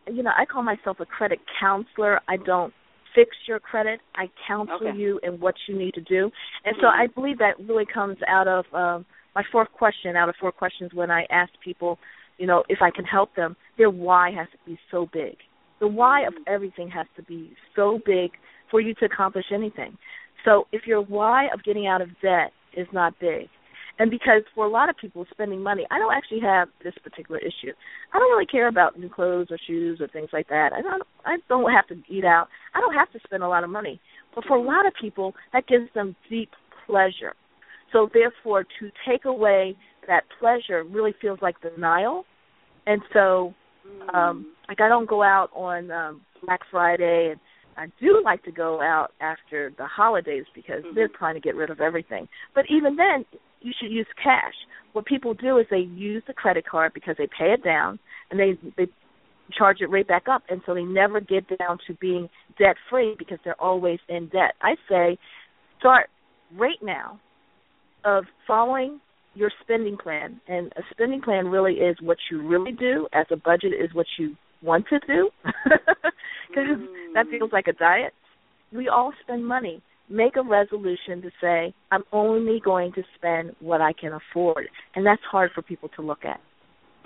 you 0.06 0.22
know, 0.22 0.32
I 0.36 0.46
call 0.46 0.62
myself 0.62 1.00
a 1.00 1.06
credit 1.06 1.40
counselor. 1.60 2.20
I 2.28 2.36
don't 2.38 2.72
fix 3.18 3.36
your 3.46 3.58
credit. 3.58 4.00
I 4.14 4.30
counsel 4.46 4.88
Okay. 4.88 4.96
you 4.96 5.18
in 5.24 5.40
what 5.40 5.56
you 5.66 5.76
need 5.76 5.94
to 5.94 6.00
do. 6.00 6.30
And 6.64 6.76
so 6.76 6.86
Mhm. 6.86 7.00
I 7.02 7.06
believe 7.08 7.38
that 7.38 7.58
really 7.58 7.86
comes 7.86 8.22
out 8.28 8.46
of 8.46 8.72
um 8.72 9.04
my 9.34 9.42
fourth 9.52 9.70
question 9.72 10.16
out 10.16 10.28
of 10.28 10.36
four 10.36 10.52
questions 10.52 10.92
when 10.94 11.10
I 11.10 11.26
ask 11.30 11.52
people, 11.60 11.98
you 12.38 12.46
know, 12.46 12.64
if 12.68 12.80
I 12.82 12.90
can 12.90 13.04
help 13.04 13.34
them, 13.34 13.56
their 13.76 13.90
why 13.90 14.30
has 14.30 14.48
to 14.50 14.58
be 14.64 14.78
so 14.90 15.06
big. 15.06 15.36
The 15.78 15.86
why 15.86 16.22
of 16.22 16.34
everything 16.46 16.88
has 16.90 17.06
to 17.16 17.22
be 17.22 17.54
so 17.76 18.00
big 18.04 18.32
for 18.70 18.80
you 18.80 18.94
to 18.94 19.04
accomplish 19.04 19.52
anything. 19.52 19.96
So 20.44 20.66
if 20.72 20.86
your 20.86 21.02
why 21.02 21.48
of 21.54 21.62
getting 21.62 21.86
out 21.86 22.00
of 22.00 22.08
debt 22.20 22.52
is 22.72 22.88
not 22.92 23.18
big, 23.18 23.48
and 23.98 24.10
because 24.10 24.42
for 24.54 24.64
a 24.64 24.68
lot 24.70 24.88
of 24.88 24.96
people 24.96 25.26
spending 25.30 25.62
money, 25.62 25.86
I 25.90 25.98
don't 25.98 26.14
actually 26.14 26.40
have 26.40 26.68
this 26.84 26.94
particular 27.02 27.40
issue. 27.40 27.72
I 28.14 28.18
don't 28.18 28.30
really 28.30 28.46
care 28.46 28.68
about 28.68 28.98
new 28.98 29.08
clothes 29.08 29.48
or 29.50 29.58
shoes 29.66 30.00
or 30.00 30.08
things 30.08 30.28
like 30.32 30.48
that. 30.48 30.72
I 30.72 30.80
don't 30.82 31.02
I 31.24 31.36
don't 31.48 31.70
have 31.72 31.86
to 31.88 31.96
eat 32.08 32.24
out. 32.24 32.48
I 32.74 32.80
don't 32.80 32.94
have 32.94 33.10
to 33.12 33.18
spend 33.24 33.42
a 33.42 33.48
lot 33.48 33.64
of 33.64 33.70
money. 33.70 34.00
But 34.34 34.44
for 34.44 34.56
a 34.56 34.62
lot 34.62 34.86
of 34.86 34.92
people 35.00 35.34
that 35.52 35.66
gives 35.66 35.92
them 35.94 36.14
deep 36.30 36.50
pleasure. 36.86 37.34
So 37.92 38.08
therefore 38.12 38.64
to 38.64 38.90
take 39.08 39.24
away 39.24 39.76
that 40.06 40.22
pleasure 40.38 40.84
really 40.84 41.14
feels 41.20 41.40
like 41.42 41.56
denial. 41.60 42.24
And 42.86 43.02
so 43.12 43.54
um 44.14 44.46
like 44.68 44.80
I 44.80 44.88
don't 44.88 45.08
go 45.08 45.22
out 45.22 45.48
on 45.54 45.90
um 45.90 46.20
Black 46.44 46.60
Friday 46.70 47.30
and 47.32 47.40
I 47.76 47.86
do 48.00 48.20
like 48.24 48.42
to 48.44 48.52
go 48.52 48.80
out 48.80 49.12
after 49.20 49.72
the 49.78 49.86
holidays 49.86 50.44
because 50.54 50.82
Mhm. 50.84 50.94
they're 50.94 51.08
trying 51.08 51.34
to 51.34 51.40
get 51.40 51.54
rid 51.54 51.70
of 51.70 51.80
everything. 51.80 52.28
But 52.54 52.64
even 52.68 52.96
then, 52.96 53.24
you 53.60 53.72
should 53.80 53.90
use 53.90 54.06
cash. 54.22 54.54
What 54.92 55.06
people 55.06 55.34
do 55.34 55.58
is 55.58 55.66
they 55.70 55.78
use 55.78 56.22
the 56.26 56.32
credit 56.32 56.66
card 56.66 56.92
because 56.94 57.16
they 57.18 57.26
pay 57.26 57.52
it 57.52 57.62
down 57.62 57.98
and 58.30 58.38
they 58.38 58.58
they 58.76 58.90
charge 59.56 59.78
it 59.80 59.86
right 59.90 60.06
back 60.06 60.24
up, 60.30 60.42
and 60.48 60.60
so 60.66 60.74
they 60.74 60.82
never 60.82 61.20
get 61.20 61.44
down 61.58 61.78
to 61.86 61.94
being 61.94 62.28
debt 62.58 62.76
free 62.90 63.14
because 63.18 63.38
they're 63.44 63.60
always 63.60 63.98
in 64.08 64.28
debt. 64.28 64.54
I 64.62 64.74
say, 64.88 65.18
start 65.78 66.08
right 66.56 66.78
now 66.82 67.20
of 68.04 68.24
following 68.46 69.00
your 69.34 69.50
spending 69.62 69.96
plan, 69.96 70.40
and 70.48 70.72
a 70.76 70.82
spending 70.90 71.20
plan 71.20 71.46
really 71.46 71.74
is 71.74 71.96
what 72.02 72.18
you 72.30 72.46
really 72.46 72.72
do, 72.72 73.06
as 73.12 73.26
a 73.30 73.36
budget 73.36 73.72
is 73.72 73.94
what 73.94 74.06
you 74.18 74.36
want 74.62 74.86
to 74.88 74.98
do, 75.06 75.30
because 76.48 76.78
that 77.14 77.26
feels 77.30 77.42
mm-hmm. 77.42 77.54
like 77.54 77.68
a 77.68 77.72
diet. 77.72 78.12
We 78.72 78.88
all 78.88 79.12
spend 79.22 79.46
money. 79.46 79.80
Make 80.10 80.36
a 80.36 80.42
resolution 80.42 81.22
to 81.22 81.30
say, 81.40 81.74
I'm 81.90 82.04
only 82.12 82.60
going 82.64 82.92
to 82.92 83.02
spend 83.16 83.54
what 83.60 83.80
I 83.80 83.92
can 83.92 84.12
afford, 84.12 84.68
and 84.94 85.04
that's 85.04 85.22
hard 85.30 85.50
for 85.54 85.62
people 85.62 85.90
to 85.96 86.02
look 86.02 86.24
at. 86.24 86.40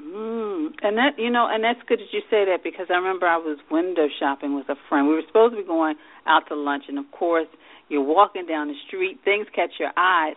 Mm. 0.00 0.72
And 0.82 0.96
that 0.98 1.18
you 1.18 1.30
know, 1.30 1.46
and 1.50 1.62
that's 1.62 1.78
good 1.86 1.98
that 1.98 2.10
you 2.12 2.20
say 2.30 2.44
that 2.46 2.64
because 2.64 2.86
I 2.90 2.94
remember 2.94 3.26
I 3.26 3.36
was 3.36 3.58
window 3.70 4.06
shopping 4.18 4.56
with 4.56 4.68
a 4.68 4.74
friend. 4.88 5.06
We 5.06 5.14
were 5.14 5.22
supposed 5.26 5.54
to 5.54 5.62
be 5.62 5.66
going 5.66 5.94
out 6.26 6.42
to 6.48 6.54
lunch, 6.54 6.84
and 6.88 6.98
of 6.98 7.04
course, 7.12 7.46
you're 7.88 8.02
walking 8.02 8.46
down 8.46 8.68
the 8.68 8.74
street, 8.86 9.20
things 9.24 9.46
catch 9.54 9.78
your 9.78 9.92
eyes, 9.96 10.34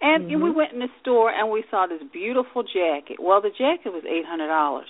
and 0.00 0.30
Mhm. 0.30 0.42
we 0.42 0.50
went 0.50 0.72
in 0.72 0.78
the 0.78 0.90
store 1.00 1.30
and 1.30 1.50
we 1.50 1.64
saw 1.70 1.86
this 1.86 2.02
beautiful 2.12 2.62
jacket. 2.62 3.18
Well, 3.18 3.40
the 3.40 3.50
jacket 3.50 3.92
was 3.92 4.04
eight 4.06 4.26
hundred 4.26 4.48
dollars, 4.48 4.88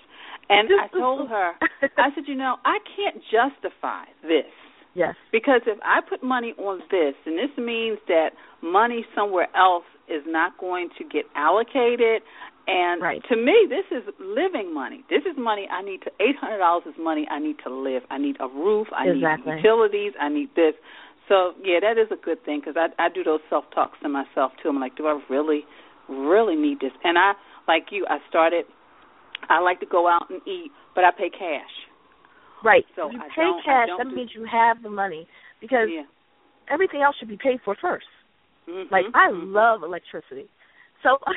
and 0.51 0.69
I 0.73 0.89
told 0.89 1.29
her, 1.29 1.55
I 1.97 2.11
said, 2.15 2.29
you 2.29 2.35
know, 2.35 2.57
I 2.65 2.79
can't 2.97 3.23
justify 3.31 4.05
this. 4.23 4.53
Yes. 4.99 5.15
Because 5.31 5.63
if 5.67 5.79
I 5.85 6.01
put 6.03 6.23
money 6.25 6.55
on 6.59 6.83
this, 6.91 7.15
and 7.25 7.39
this 7.39 7.55
means 7.57 7.99
that 8.09 8.31
money 8.63 9.07
somewhere 9.15 9.47
else 9.55 9.85
is 10.11 10.23
not 10.27 10.59
going 10.59 10.89
to 10.99 11.05
get 11.05 11.25
allocated, 11.37 12.23
and 12.67 13.01
Right. 13.01 13.23
to 13.31 13.37
me, 13.37 13.67
this 13.71 13.87
is 13.91 14.03
living 14.19 14.75
money. 14.75 15.05
This 15.09 15.25
is 15.25 15.37
money 15.39 15.69
I 15.71 15.83
need 15.83 16.03
to. 16.03 16.11
Eight 16.21 16.37
hundred 16.37 16.59
dollars 16.59 16.85
is 16.87 16.99
money 16.99 17.27
I 17.31 17.39
need 17.39 17.59
to 17.65 17.71
live. 17.71 18.03
I 18.11 18.19
need 18.19 18.37
a 18.41 18.49
roof. 18.49 18.89
I 18.93 19.07
Exactly. 19.09 19.55
need 19.55 19.63
utilities. 19.63 20.13
I 20.21 20.29
need 20.29 20.51
this. 20.55 20.75
So 21.29 21.55
yeah, 21.63 21.81
that 21.81 21.97
is 21.97 22.11
a 22.11 22.17
good 22.17 22.43
thing 22.45 22.61
because 22.61 22.77
I 22.77 22.89
I 22.99 23.09
do 23.09 23.23
those 23.23 23.41
self 23.49 23.65
talks 23.71 23.99
to 24.03 24.09
myself 24.09 24.53
too. 24.61 24.69
I'm 24.69 24.81
like, 24.81 24.97
do 24.97 25.07
I 25.07 25.21
really, 25.31 25.65
really 26.09 26.57
need 26.57 26.81
this? 26.81 26.93
And 27.05 27.17
I 27.17 27.35
like 27.69 27.87
you. 27.93 28.05
I 28.09 28.19
started. 28.29 28.67
I 29.49 29.61
like 29.61 29.81
to 29.81 29.87
go 29.87 30.09
out 30.09 30.29
and 30.29 30.41
eat, 30.47 30.73
but 30.95 31.05
I 31.05 31.11
pay 31.13 31.31
cash. 31.31 31.75
Right. 32.65 32.85
So 32.97 33.11
you 33.11 33.21
I 33.21 33.29
pay 33.35 33.51
cash, 33.65 33.89
that 33.97 34.09
do- 34.09 34.15
means 34.17 34.31
you 34.35 34.45
have 34.51 34.83
the 34.83 34.91
money 34.91 35.27
because 35.61 35.89
Yeah. 35.91 36.05
everything 36.69 37.03
else 37.03 37.17
should 37.17 37.29
be 37.29 37.37
paid 37.37 37.61
for 37.65 37.75
first. 37.77 38.07
Mhm. 38.69 38.91
Like 38.91 39.07
I 39.15 39.29
Mhm. 39.31 39.53
love 39.53 39.83
electricity, 39.83 40.49
so 41.03 41.19
I 41.27 41.33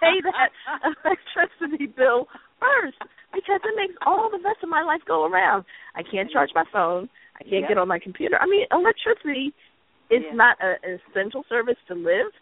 pay 0.00 0.20
that 0.20 0.50
electricity 1.04 1.86
bill 1.86 2.28
first 2.60 2.98
because 3.32 3.60
it 3.64 3.74
makes 3.76 3.94
all 4.06 4.30
the 4.30 4.38
rest 4.38 4.62
of 4.62 4.68
my 4.68 4.82
life 4.82 5.02
go 5.06 5.24
around. 5.24 5.64
I 5.94 6.02
can't 6.02 6.30
charge 6.30 6.50
my 6.54 6.64
phone. 6.72 7.08
I 7.40 7.42
can't 7.42 7.62
Yeah. 7.62 7.68
get 7.68 7.78
on 7.78 7.88
my 7.88 7.98
computer. 7.98 8.38
I 8.40 8.46
mean, 8.46 8.66
electricity 8.70 9.52
is 10.10 10.22
Yeah. 10.24 10.34
not 10.34 10.56
a, 10.62 10.78
an 10.84 11.00
essential 11.10 11.44
service 11.48 11.78
to 11.88 11.94
live, 11.94 12.32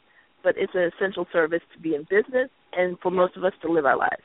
but 0.43 0.57
it's 0.59 0.75
an 0.75 0.83
essential 0.83 1.27
service 1.33 1.63
to 1.73 1.79
be 1.79 1.95
in 1.95 2.03
business 2.05 2.51
and 2.75 2.99
for 3.01 3.11
most 3.11 3.37
of 3.37 3.45
us 3.45 3.55
to 3.63 3.69
live 3.69 3.87
our 3.87 3.97
lives. 3.97 4.23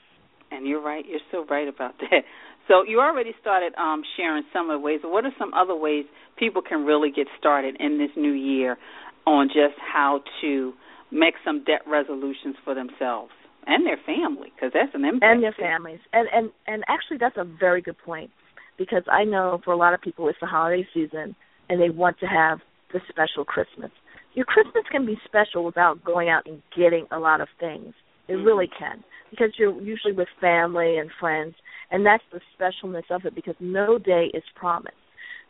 And 0.52 0.68
you're 0.68 0.82
right. 0.82 1.06
You're 1.06 1.22
so 1.32 1.46
right 1.46 1.68
about 1.68 1.98
that. 2.12 2.26
So 2.70 2.84
you 2.88 3.02
already 3.02 3.34
started 3.42 3.74
um, 3.76 4.04
sharing 4.16 4.44
some 4.54 4.70
of 4.70 4.80
the 4.80 4.86
ways. 4.86 5.00
What 5.04 5.26
are 5.26 5.34
some 5.40 5.54
other 5.56 5.76
ways 5.76 6.06
people 6.38 6.62
can 6.62 6.86
really 6.86 7.10
get 7.12 7.26
started 7.38 7.76
in 7.80 7.98
this 7.98 8.12
new 8.16 8.32
year 8.32 8.78
on 9.26 9.48
just 9.48 9.74
how 9.82 10.22
to 10.42 10.74
make 11.12 11.34
some 11.44 11.64
debt 11.64 11.82
resolutions 11.88 12.56
for 12.64 12.76
themselves 12.76 13.32
and 13.66 13.86
their 13.88 13.98
family? 14.06 14.54
Because 14.56 14.72
that's 14.72 14.94
an 14.94 15.04
impact. 15.04 15.24
and 15.24 15.44
their 15.44 15.54
too. 15.54 15.64
families. 15.64 16.00
And 16.14 16.30
and 16.32 16.52
and 16.68 16.84
actually, 16.88 17.18
that's 17.20 17.38
a 17.38 17.44
very 17.44 17.82
good 17.82 17.98
point 18.06 18.30
because 18.78 19.04
I 19.12 19.24
know 19.24 19.60
for 19.66 19.74
a 19.74 19.78
lot 19.78 19.96
of 19.96 20.02
people 20.02 20.30
it's 20.30 20.38
the 20.40 20.48
holiday 20.48 20.88
season 20.94 21.36
and 21.70 21.82
they 21.82 21.90
want 21.90 22.20
to 22.20 22.28
have 22.28 22.60
the 22.94 23.00
special 23.10 23.44
Christmas. 23.46 23.92
Your 24.36 24.46
Christmas 24.46 24.84
can 24.92 25.08
be 25.08 25.18
special 25.26 25.66
without 25.66 26.04
going 26.04 26.30
out 26.30 26.46
and 26.46 26.62
getting 26.78 27.08
a 27.12 27.18
lot 27.18 27.42
of 27.42 27.48
things. 27.60 27.94
It 28.30 28.38
Mhm. 28.38 28.46
really 28.46 28.68
can 28.68 29.04
because 29.30 29.58
you're 29.60 29.80
usually 29.82 30.14
with 30.14 30.30
family 30.40 30.98
and 30.98 31.12
friends, 31.20 31.56
and 31.92 32.06
that's 32.06 32.24
the 32.32 32.40
specialness 32.58 33.10
of 33.12 33.26
it 33.26 33.36
because 33.36 33.56
no 33.60 33.98
day 33.98 34.28
is 34.34 34.44
promised. 34.56 34.96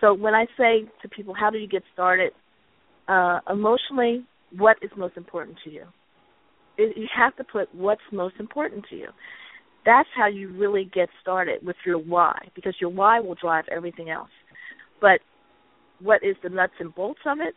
So 0.01 0.13
when 0.13 0.33
I 0.33 0.47
say 0.57 0.85
to 1.01 1.09
people, 1.09 1.33
how 1.33 1.49
do 1.49 1.57
you 1.57 1.67
get 1.67 1.83
started? 1.93 2.33
Uh, 3.07 3.39
emotionally, 3.49 4.25
what 4.57 4.77
is 4.81 4.91
most 4.95 5.17
important 5.17 5.57
to 5.63 5.69
you? 5.69 5.85
It, 6.77 6.97
you 6.97 7.07
have 7.13 7.35
to 7.37 7.43
put 7.43 7.73
what's 7.75 8.01
most 8.11 8.35
important 8.39 8.85
to 8.89 8.95
you 8.95 9.09
that's 9.85 10.09
how 10.15 10.27
you 10.27 10.49
really 10.49 10.89
get 10.93 11.09
started 11.21 11.65
with 11.65 11.75
your 11.85 11.97
why 11.97 12.37
because 12.55 12.75
your 12.79 12.89
why 12.89 13.19
will 13.19 13.35
drive 13.35 13.65
everything 13.71 14.09
else 14.09 14.29
but 15.01 15.19
what 16.01 16.23
is 16.23 16.35
the 16.43 16.49
nuts 16.49 16.73
and 16.79 16.93
bolts 16.95 17.21
of 17.25 17.39
it 17.39 17.53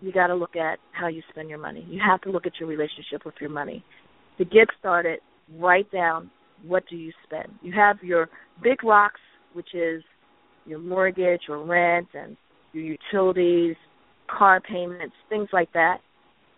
you 0.00 0.12
got 0.12 0.28
to 0.28 0.34
look 0.34 0.56
at 0.56 0.78
how 0.92 1.06
you 1.08 1.22
spend 1.30 1.48
your 1.48 1.58
money 1.58 1.86
you 1.88 2.00
have 2.04 2.20
to 2.22 2.30
look 2.30 2.46
at 2.46 2.52
your 2.58 2.68
relationship 2.68 3.24
with 3.24 3.34
your 3.40 3.50
money 3.50 3.84
to 4.40 4.44
get 4.44 4.66
started 4.78 5.20
write 5.58 5.90
down 5.92 6.30
what 6.66 6.82
do 6.88 6.96
you 6.96 7.12
spend 7.24 7.48
you 7.62 7.72
have 7.72 7.96
your 8.02 8.28
big 8.62 8.82
rocks 8.82 9.20
which 9.52 9.74
is 9.74 10.02
your 10.66 10.78
mortgage 10.78 11.42
or 11.48 11.64
rent 11.64 12.08
and 12.14 12.36
your 12.72 12.84
utilities 12.84 13.76
car 14.28 14.60
payments 14.60 15.14
things 15.28 15.48
like 15.52 15.72
that 15.72 15.98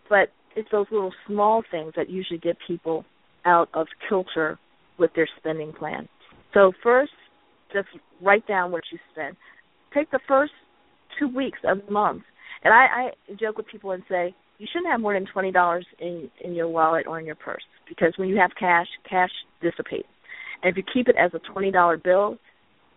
but 0.09 0.29
it's 0.57 0.69
those 0.71 0.87
little 0.91 1.13
small 1.27 1.63
things 1.71 1.93
that 1.97 2.11
usually 2.11 2.39
get 2.39 2.57
people 2.67 3.05
out 3.45 3.69
of 3.75 3.87
kilter 4.09 4.59
with 4.99 5.11
their 5.15 5.29
spending 5.39 5.73
plan. 5.73 6.09
So 6.55 6.73
first, 6.83 7.13
just 7.73 7.89
write 8.21 8.47
down 8.47 8.71
what 8.71 8.83
you 8.93 8.99
spend. 9.13 9.37
Take 9.95 10.11
the 10.11 10.21
first 10.29 10.53
two 11.19 11.29
weeks 11.29 11.59
of 11.65 11.79
the 11.87 11.93
month, 11.93 12.23
and 12.63 12.73
I, 12.73 13.11
I 13.31 13.35
joke 13.39 13.57
with 13.57 13.67
people 13.67 13.93
and 13.93 14.03
say 14.09 14.35
you 14.63 14.69
shouldn't 14.73 14.93
have 14.93 15.01
more 15.01 15.15
than 15.15 15.27
twenty 15.27 15.51
dollars 15.51 15.85
in 15.99 16.31
in 16.45 16.55
your 16.55 16.69
wallet 16.69 17.09
or 17.09 17.19
in 17.19 17.27
your 17.27 17.35
purse 17.35 17.65
because 17.89 18.13
when 18.17 18.29
you 18.29 18.37
have 18.37 18.53
cash, 18.57 18.87
cash 19.11 19.33
dissipates. 19.61 20.07
And 20.63 20.71
if 20.71 20.77
you 20.77 20.85
keep 20.95 21.09
it 21.09 21.17
as 21.19 21.33
a 21.35 21.41
twenty 21.53 21.73
dollar 21.73 21.97
bill, 21.97 22.39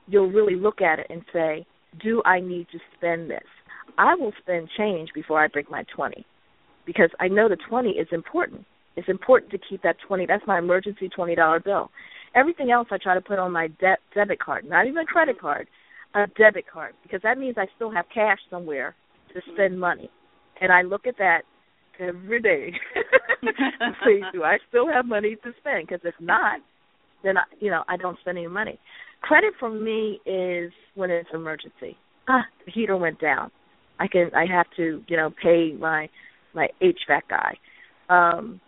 you'll 0.07 0.29
really 0.29 0.55
look 0.55 0.79
at 0.79 0.99
it 0.99 1.07
and 1.09 1.23
say, 1.33 1.65
"Do 1.99 2.21
I 2.23 2.39
need 2.39 2.67
to 2.71 2.77
spend 2.95 3.31
this?" 3.31 3.47
I 3.97 4.13
will 4.13 4.31
spend 4.43 4.69
change 4.77 5.09
before 5.15 5.43
I 5.43 5.47
break 5.47 5.71
my 5.71 5.81
twenty 5.95 6.23
because 6.85 7.09
I 7.19 7.27
know 7.29 7.49
the 7.49 7.57
20 7.67 7.89
is 7.89 8.07
important. 8.11 8.63
It's 8.95 9.09
important 9.09 9.51
to 9.51 9.57
keep 9.57 9.81
that 9.81 9.95
20. 10.07 10.27
That's 10.27 10.45
my 10.45 10.59
emergency 10.59 11.09
$20 11.09 11.63
bill. 11.63 11.89
Everything 12.35 12.69
else 12.69 12.87
I 12.91 12.99
try 12.99 13.15
to 13.15 13.21
put 13.21 13.39
on 13.39 13.51
my 13.51 13.69
de- 13.79 13.97
debit 14.13 14.39
card, 14.39 14.65
not 14.65 14.85
even 14.85 14.99
a 14.99 15.05
credit 15.05 15.39
card, 15.41 15.67
a 16.13 16.27
debit 16.37 16.65
card, 16.71 16.93
because 17.01 17.21
that 17.23 17.39
means 17.39 17.55
I 17.57 17.65
still 17.75 17.89
have 17.89 18.05
cash 18.13 18.37
somewhere 18.51 18.93
to 19.33 19.41
spend 19.53 19.79
money. 19.79 20.11
And 20.61 20.71
I 20.71 20.83
look 20.83 21.07
at 21.07 21.17
that 21.17 21.41
every 21.99 22.41
day 22.41 22.71
say, 24.05 24.21
do 24.33 24.43
I 24.43 24.57
still 24.69 24.87
have 24.87 25.05
money 25.05 25.35
to 25.43 25.51
spend? 25.59 25.87
Because 25.87 26.01
if 26.03 26.15
not, 26.19 26.59
then 27.23 27.37
I, 27.37 27.43
you 27.59 27.69
know 27.71 27.83
I 27.87 27.97
don't 27.97 28.19
spend 28.19 28.37
any 28.37 28.47
money. 28.47 28.79
Credit 29.21 29.53
for 29.59 29.69
me 29.69 30.19
is 30.25 30.71
when 30.95 31.09
it's 31.09 31.29
an 31.33 31.39
emergency. 31.39 31.97
Ah, 32.27 32.43
the 32.65 32.71
heater 32.71 32.97
went 32.97 33.19
down. 33.19 33.51
I 33.99 34.07
can 34.07 34.29
I 34.35 34.45
have 34.45 34.67
to 34.77 35.03
you 35.07 35.17
know 35.17 35.31
pay 35.41 35.73
my 35.77 36.09
my 36.53 36.67
HVAC 36.81 37.21
guy. 37.29 37.57
Um, 38.09 38.61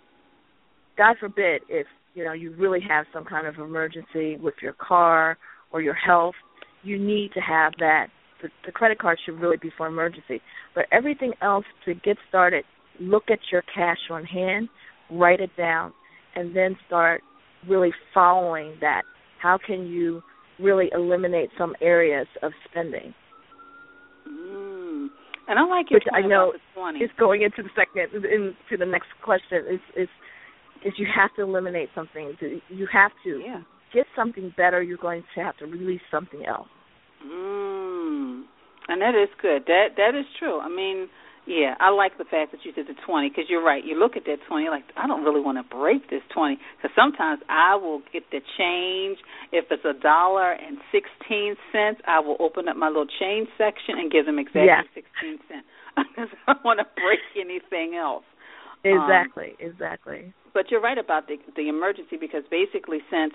God 0.98 1.16
forbid 1.20 1.62
if 1.70 1.88
you 2.14 2.24
know 2.24 2.34
you 2.34 2.56
really 2.58 2.82
have 2.88 3.06
some 3.14 3.26
kind 3.26 3.48
of 3.48 3.56
emergency 3.56 4.38
with 4.38 4.56
your 4.62 4.74
car 4.74 5.38
or 5.72 5.82
your 5.82 5.94
health, 5.94 6.36
you 6.84 6.98
need 6.98 7.32
to 7.34 7.40
have 7.40 7.74
that. 7.80 8.08
The, 8.42 8.50
the 8.66 8.72
credit 8.72 9.00
card 9.00 9.20
should 9.26 9.40
really 9.40 9.58
be 9.58 9.72
for 9.76 9.88
emergency. 9.88 10.42
But 10.76 10.86
everything 10.92 11.34
else 11.42 11.66
to 11.86 11.96
get 11.96 12.18
started, 12.30 12.64
look 13.00 13.26
at 13.30 13.40
your 13.52 13.64
cash 13.74 13.98
on 14.10 14.24
hand, 14.26 14.70
write 15.12 15.40
it 15.40 15.52
down, 15.58 15.94
and 16.36 16.56
then 16.56 16.76
start 16.88 17.22
really 17.68 17.92
following 18.14 18.76
that. 18.82 19.04
How 19.42 19.58
can 19.64 19.88
you 19.88 20.22
really 20.60 20.90
eliminate 20.94 21.50
some 21.58 21.76
areas 21.82 22.28
of 22.42 22.52
spending? 22.70 23.14
Mm. 24.28 25.08
And 25.48 25.60
I 25.60 25.64
like 25.64 25.90
your 25.90 26.00
Which 26.00 26.08
I 26.14 26.28
know 26.28 26.50
about 26.50 26.54
the 26.76 26.82
20. 26.82 27.00
is 27.00 27.12
going 27.18 27.42
into 27.42 27.64
the 27.64 27.70
second 27.76 28.14
into 28.14 28.78
the 28.78 28.86
next 28.86 29.08
question 29.24 29.64
is 29.72 29.80
is 29.96 30.10
is 30.86 30.94
you 30.98 31.08
have 31.14 31.34
to 31.36 31.42
eliminate 31.42 31.90
something. 31.96 32.36
You 32.70 32.88
have 32.92 33.12
to 33.24 33.42
yeah. 33.44 33.62
get 33.94 34.06
something 34.16 34.54
better. 34.58 34.82
You're 34.82 34.98
going 34.98 35.24
to 35.36 35.44
have 35.44 35.58
to 35.58 35.66
release 35.66 36.02
something 36.12 36.46
else. 36.46 36.68
Mm. 37.26 38.44
And 38.90 39.02
that 39.02 39.16
is 39.16 39.30
good. 39.42 39.64
That 39.68 39.96
that 39.96 40.16
is 40.20 40.26
true. 40.38 40.60
I 40.60 40.70
mean, 40.70 41.08
Yeah, 41.48 41.80
I 41.80 41.96
like 41.96 42.18
the 42.18 42.28
fact 42.28 42.52
that 42.52 42.68
you 42.68 42.76
said 42.76 42.92
the 42.92 43.00
20 43.08 43.30
because 43.30 43.46
you're 43.48 43.64
right. 43.64 43.80
You 43.80 43.96
look 43.98 44.18
at 44.20 44.26
that 44.28 44.44
20, 44.52 44.68
like, 44.68 44.84
I 45.00 45.08
don't 45.08 45.24
really 45.24 45.40
want 45.40 45.58
to 45.58 45.64
break 45.64 46.10
this 46.12 46.22
20 46.36 46.60
because 46.76 46.92
sometimes 46.94 47.40
I 47.48 47.76
will 47.80 48.04
get 48.12 48.28
the 48.36 48.44
change. 48.60 49.18
If 49.56 49.72
it's 49.72 49.88
a 49.88 49.96
dollar 49.96 50.52
and 50.52 50.78
16 50.92 51.56
cents, 51.72 52.02
I 52.06 52.20
will 52.20 52.36
open 52.44 52.68
up 52.68 52.76
my 52.76 52.88
little 52.88 53.08
change 53.08 53.48
section 53.58 53.96
and 53.96 54.12
give 54.12 54.28
them 54.28 54.40
exactly 54.40 54.68
yeah. 54.68 54.84
16 54.92 55.40
cents 55.48 55.68
because 55.96 56.28
I 56.46 56.54
don't 56.54 56.66
want 56.68 56.84
to 56.84 56.88
break 57.00 57.24
anything 57.40 57.96
else. 57.96 58.28
Exactly, 58.84 59.56
um, 59.56 59.72
exactly. 59.72 60.34
But 60.54 60.70
you're 60.70 60.82
right 60.82 60.98
about 60.98 61.28
the 61.28 61.38
the 61.56 61.70
emergency 61.70 62.18
because 62.20 62.44
basically 62.52 63.00
since 63.10 63.34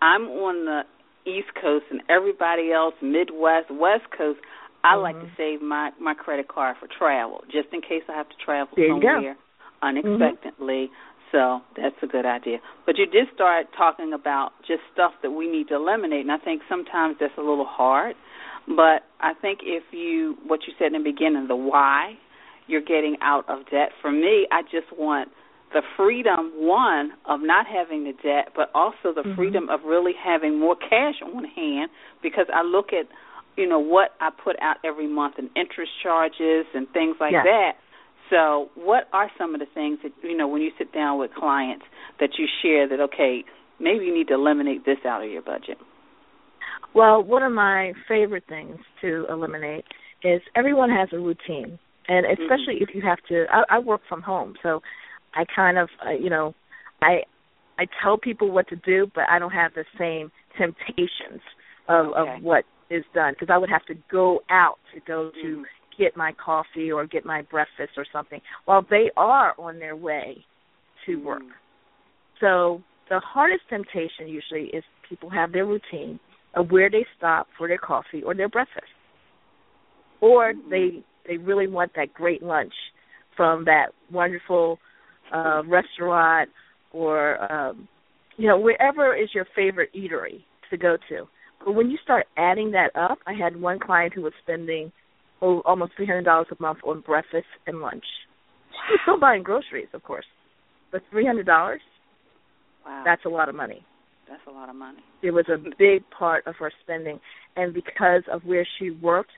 I'm 0.00 0.30
on 0.30 0.64
the 0.64 0.82
East 1.28 1.52
Coast 1.60 1.84
and 1.90 2.00
everybody 2.08 2.72
else 2.72 2.94
Midwest, 3.02 3.70
West 3.70 4.06
Coast, 4.16 4.40
I 4.84 4.94
mm-hmm. 4.94 5.02
like 5.02 5.20
to 5.20 5.30
save 5.36 5.62
my 5.62 5.90
my 6.00 6.14
credit 6.14 6.48
card 6.48 6.76
for 6.80 6.88
travel, 6.98 7.42
just 7.50 7.68
in 7.72 7.80
case 7.80 8.02
I 8.08 8.16
have 8.16 8.28
to 8.28 8.36
travel 8.44 8.76
somewhere 8.76 9.36
unexpectedly. 9.82 10.90
Mm-hmm. 10.90 11.04
So 11.30 11.60
that's 11.76 11.96
a 12.02 12.06
good 12.06 12.24
idea. 12.24 12.58
But 12.86 12.96
you 12.96 13.04
did 13.04 13.26
start 13.34 13.66
talking 13.76 14.12
about 14.14 14.52
just 14.66 14.80
stuff 14.94 15.12
that 15.22 15.30
we 15.30 15.46
need 15.46 15.68
to 15.68 15.74
eliminate, 15.74 16.20
and 16.20 16.32
I 16.32 16.38
think 16.38 16.62
sometimes 16.68 17.16
that's 17.20 17.36
a 17.36 17.42
little 17.42 17.66
hard. 17.68 18.16
But 18.66 19.04
I 19.20 19.34
think 19.40 19.60
if 19.62 19.82
you, 19.92 20.36
what 20.46 20.60
you 20.66 20.72
said 20.78 20.94
in 20.94 21.02
the 21.02 21.10
beginning, 21.10 21.46
the 21.48 21.56
why 21.56 22.14
you're 22.66 22.82
getting 22.82 23.16
out 23.22 23.48
of 23.48 23.64
debt. 23.70 23.90
For 24.00 24.12
me, 24.12 24.46
I 24.52 24.62
just 24.62 24.92
want 24.96 25.30
the 25.72 25.82
freedom, 25.96 26.52
one, 26.54 27.12
of 27.26 27.40
not 27.42 27.66
having 27.66 28.04
the 28.04 28.12
debt, 28.12 28.52
but 28.54 28.70
also 28.74 29.12
the 29.14 29.22
mm-hmm. 29.22 29.34
freedom 29.34 29.68
of 29.68 29.80
really 29.84 30.12
having 30.22 30.58
more 30.58 30.76
cash 30.76 31.16
on 31.22 31.44
hand 31.44 31.90
because 32.22 32.46
I 32.54 32.62
look 32.62 32.88
at 32.92 33.06
you 33.58 33.68
know 33.68 33.80
what 33.80 34.10
I 34.20 34.30
put 34.30 34.56
out 34.62 34.76
every 34.84 35.08
month 35.08 35.34
in 35.38 35.50
interest 35.56 35.92
charges 36.02 36.66
and 36.74 36.88
things 36.92 37.16
like 37.20 37.32
yes. 37.32 37.44
that. 37.44 37.72
So, 38.30 38.68
what 38.74 39.08
are 39.12 39.30
some 39.38 39.54
of 39.54 39.60
the 39.60 39.66
things 39.74 39.98
that 40.02 40.12
you 40.22 40.36
know 40.36 40.48
when 40.48 40.62
you 40.62 40.70
sit 40.78 40.92
down 40.92 41.18
with 41.18 41.32
clients 41.34 41.84
that 42.20 42.30
you 42.38 42.46
share 42.62 42.88
that 42.88 43.00
okay, 43.00 43.44
maybe 43.80 44.04
you 44.04 44.14
need 44.14 44.28
to 44.28 44.34
eliminate 44.34 44.84
this 44.86 44.98
out 45.04 45.24
of 45.24 45.30
your 45.30 45.42
budget? 45.42 45.78
Well, 46.94 47.22
one 47.22 47.42
of 47.42 47.52
my 47.52 47.92
favorite 48.06 48.44
things 48.48 48.78
to 49.02 49.26
eliminate 49.28 49.84
is 50.22 50.40
everyone 50.56 50.90
has 50.90 51.08
a 51.12 51.18
routine, 51.18 51.78
and 52.08 52.26
especially 52.26 52.76
mm-hmm. 52.76 52.88
if 52.88 52.94
you 52.94 53.02
have 53.02 53.18
to. 53.28 53.46
I, 53.50 53.76
I 53.76 53.78
work 53.78 54.02
from 54.08 54.22
home, 54.22 54.54
so 54.62 54.80
I 55.34 55.44
kind 55.54 55.78
of, 55.78 55.88
uh, 56.06 56.10
you 56.10 56.30
know, 56.30 56.54
I 57.02 57.22
I 57.78 57.86
tell 58.02 58.18
people 58.18 58.50
what 58.50 58.68
to 58.68 58.76
do, 58.76 59.10
but 59.14 59.24
I 59.30 59.38
don't 59.38 59.52
have 59.52 59.72
the 59.74 59.84
same 59.98 60.30
temptations 60.56 61.40
of 61.88 62.06
okay. 62.08 62.36
of 62.36 62.42
what 62.42 62.64
is 62.90 63.04
done 63.14 63.34
because 63.34 63.52
I 63.52 63.58
would 63.58 63.70
have 63.70 63.84
to 63.86 63.94
go 64.10 64.40
out 64.50 64.78
to 64.94 65.00
go 65.06 65.30
to 65.42 65.48
mm-hmm. 65.48 66.02
get 66.02 66.16
my 66.16 66.32
coffee 66.42 66.90
or 66.90 67.06
get 67.06 67.24
my 67.24 67.42
breakfast 67.42 67.92
or 67.96 68.06
something 68.12 68.40
while 68.64 68.84
they 68.88 69.10
are 69.16 69.54
on 69.58 69.78
their 69.78 69.96
way 69.96 70.44
to 71.06 71.16
mm-hmm. 71.16 71.26
work. 71.26 71.42
So 72.40 72.82
the 73.08 73.20
hardest 73.20 73.62
temptation 73.68 74.28
usually 74.28 74.68
is 74.68 74.84
people 75.08 75.30
have 75.30 75.52
their 75.52 75.66
routine 75.66 76.20
of 76.54 76.70
where 76.70 76.90
they 76.90 77.04
stop 77.16 77.46
for 77.56 77.68
their 77.68 77.78
coffee 77.78 78.22
or 78.24 78.34
their 78.34 78.48
breakfast. 78.48 78.86
Or 80.20 80.52
mm-hmm. 80.52 80.70
they 80.70 81.04
they 81.26 81.36
really 81.36 81.68
want 81.68 81.92
that 81.96 82.14
great 82.14 82.42
lunch 82.42 82.72
from 83.36 83.64
that 83.66 83.88
wonderful 84.10 84.78
uh 85.32 85.62
restaurant 85.66 86.48
or 86.92 87.52
um 87.52 87.86
you 88.38 88.48
know 88.48 88.58
wherever 88.58 89.14
is 89.14 89.28
your 89.34 89.46
favorite 89.54 89.90
eatery 89.94 90.42
to 90.70 90.78
go 90.78 90.96
to 91.08 91.28
but 91.64 91.72
when 91.72 91.90
you 91.90 91.98
start 92.02 92.26
adding 92.36 92.72
that 92.72 92.90
up, 92.94 93.18
I 93.26 93.34
had 93.34 93.60
one 93.60 93.78
client 93.78 94.14
who 94.14 94.22
was 94.22 94.32
spending 94.42 94.92
oh, 95.42 95.60
almost 95.64 95.92
three 95.96 96.06
hundred 96.06 96.24
dollars 96.24 96.46
a 96.50 96.62
month 96.62 96.78
on 96.86 97.00
breakfast 97.00 97.46
and 97.66 97.80
lunch. 97.80 98.04
She 98.70 98.94
was 98.94 99.00
still 99.02 99.20
buying 99.20 99.42
groceries, 99.42 99.88
of 99.92 100.02
course, 100.02 100.26
but 100.92 101.02
three 101.10 101.26
hundred 101.26 101.46
dollars. 101.46 101.80
Wow, 102.86 103.02
that's 103.04 103.24
a 103.24 103.28
lot 103.28 103.48
of 103.48 103.54
money. 103.54 103.84
That's 104.28 104.42
a 104.46 104.50
lot 104.50 104.68
of 104.68 104.76
money. 104.76 104.98
It 105.22 105.30
was 105.30 105.46
a 105.48 105.58
big 105.78 106.08
part 106.16 106.46
of 106.46 106.54
her 106.56 106.70
spending, 106.82 107.20
and 107.56 107.74
because 107.74 108.22
of 108.32 108.42
where 108.44 108.66
she 108.78 108.90
worked, 108.90 109.30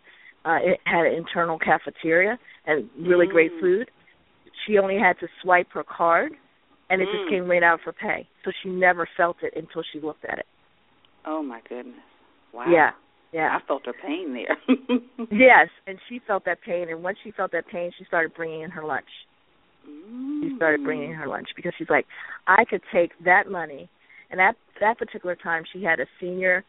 uh, 0.45 0.59
it 0.63 0.81
had 0.85 1.07
an 1.07 1.15
internal 1.15 1.59
cafeteria 1.59 2.39
and 2.67 2.89
really 2.99 3.27
mm. 3.27 3.33
great 3.33 3.53
food. 3.61 3.91
She 4.67 4.79
only 4.79 4.99
had 4.99 5.19
to 5.21 5.27
swipe 5.43 5.69
her 5.73 5.85
card, 5.85 6.33
and 6.91 7.01
it 7.01 7.09
mm. 7.09 7.13
just 7.13 7.31
came 7.31 7.49
right 7.49 7.63
out 7.63 7.75
of 7.75 7.81
her 7.85 7.93
pay. 7.93 8.29
So 8.45 8.53
she 8.63 8.69
never 8.69 9.09
felt 9.17 9.37
it 9.43 9.55
until 9.57 9.83
she 9.93 10.01
looked 10.01 10.25
at 10.25 10.39
it. 10.39 10.47
Oh 11.27 11.43
my 11.43 11.61
goodness. 11.69 11.97
Wow. 12.53 12.67
Yeah. 12.71 12.91
Yeah. 13.33 13.57
I 13.57 13.67
felt 13.67 13.87
her 13.87 13.93
pain 13.93 14.35
there. 14.35 14.57
yes, 15.31 15.69
and 15.87 15.99
she 16.09 16.21
felt 16.27 16.45
that 16.45 16.59
pain 16.63 16.89
and 16.89 17.03
once 17.03 17.19
she 17.23 17.31
felt 17.31 17.53
that 17.53 17.67
pain, 17.69 17.91
she 17.99 18.05
started 18.05 18.35
bringing 18.35 18.63
in 18.63 18.71
her 18.71 18.85
lunch. 18.85 19.09
Mm. 19.89 20.43
She 20.43 20.57
started 20.57 20.85
bringing 20.85 21.11
in 21.11 21.17
her 21.17 21.27
lunch 21.27 21.49
because 21.57 21.73
she's 21.79 21.91
like, 21.91 22.07
I 22.47 22.65
could 22.65 22.83
take 22.93 23.13
that 23.25 23.51
money 23.51 23.89
and 24.31 24.41
at 24.41 24.57
that 24.81 24.99
particular 24.99 25.37
time 25.37 25.65
she 25.73 25.83
had 25.83 26.01
a 26.01 26.07
senior 26.21 26.65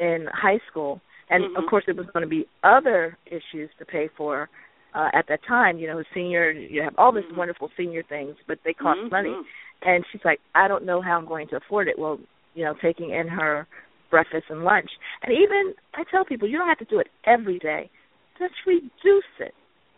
in 0.00 0.26
high 0.32 0.60
school 0.70 1.00
and 1.30 1.44
mm-hmm. 1.44 1.56
of 1.56 1.68
course 1.68 1.84
it 1.86 1.96
was 1.96 2.06
going 2.12 2.22
to 2.24 2.28
be 2.28 2.46
other 2.62 3.16
issues 3.26 3.70
to 3.78 3.84
pay 3.84 4.08
for 4.16 4.48
uh 4.94 5.08
at 5.12 5.26
that 5.28 5.40
time, 5.46 5.78
you 5.78 5.86
know, 5.86 6.02
senior 6.12 6.50
you 6.50 6.82
have 6.82 6.94
all 6.98 7.12
these 7.12 7.24
mm-hmm. 7.24 7.38
wonderful 7.38 7.70
senior 7.76 8.02
things, 8.08 8.34
but 8.48 8.58
they 8.64 8.72
cost 8.72 8.98
mm-hmm. 8.98 9.10
money. 9.10 9.34
And 9.82 10.04
she's 10.10 10.22
like, 10.24 10.40
I 10.54 10.66
don't 10.68 10.86
know 10.86 11.02
how 11.02 11.18
I'm 11.18 11.26
going 11.26 11.48
to 11.48 11.56
afford 11.56 11.88
it. 11.88 11.98
Well, 11.98 12.18
you 12.54 12.64
know, 12.64 12.74
taking 12.80 13.10
in 13.10 13.28
her 13.28 13.66
breakfast 14.10 14.44
and 14.48 14.64
lunch. 14.64 14.90
And 15.24 15.34
even 15.36 15.74
I 15.94 16.04
tell 16.10 16.24
people 16.24 16.48
you 16.48 16.58
don't 16.58 16.68
have 16.68 16.78
to 16.78 16.84
do 16.84 16.98
it 16.98 17.08
every 17.24 17.58
day. 17.58 17.90
Just 18.38 18.54
reduce 18.66 19.24
it. 19.40 19.54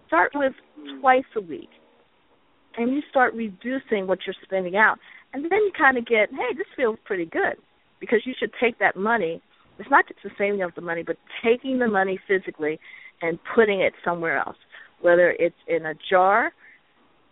Start 0.07 0.33
with 0.35 0.53
twice 1.01 1.25
a 1.37 1.41
week. 1.41 1.69
And 2.77 2.93
you 2.95 3.03
start 3.11 3.35
reducing 3.35 4.07
what 4.07 4.21
you're 4.27 4.37
spending 4.45 4.77
out. 4.77 4.99
And 5.33 5.45
then 5.45 5.59
you 5.61 5.73
kind 5.77 5.99
of 5.99 6.07
get, 6.07 6.29
hey, 6.31 6.55
this 6.57 6.67
feels 6.77 6.99
pretty 7.05 7.25
good. 7.25 7.57
Because 7.99 8.21
you 8.25 8.35
should 8.39 8.51
take 8.61 8.79
that 8.79 8.97
money. 8.97 9.43
It's 9.79 9.91
not 9.91 10.07
just 10.07 10.21
the 10.23 10.31
saving 10.39 10.63
of 10.63 10.75
the 10.75 10.83
money, 10.83 11.03
but 11.03 11.17
taking 11.43 11.79
the 11.79 11.89
money 11.89 12.19
physically 12.29 12.79
and 13.23 13.39
putting 13.55 13.81
it 13.81 13.95
somewhere 14.05 14.39
else. 14.39 14.57
Whether 15.01 15.31
it's 15.39 15.57
in 15.67 15.87
a 15.87 15.95
jar, 16.09 16.53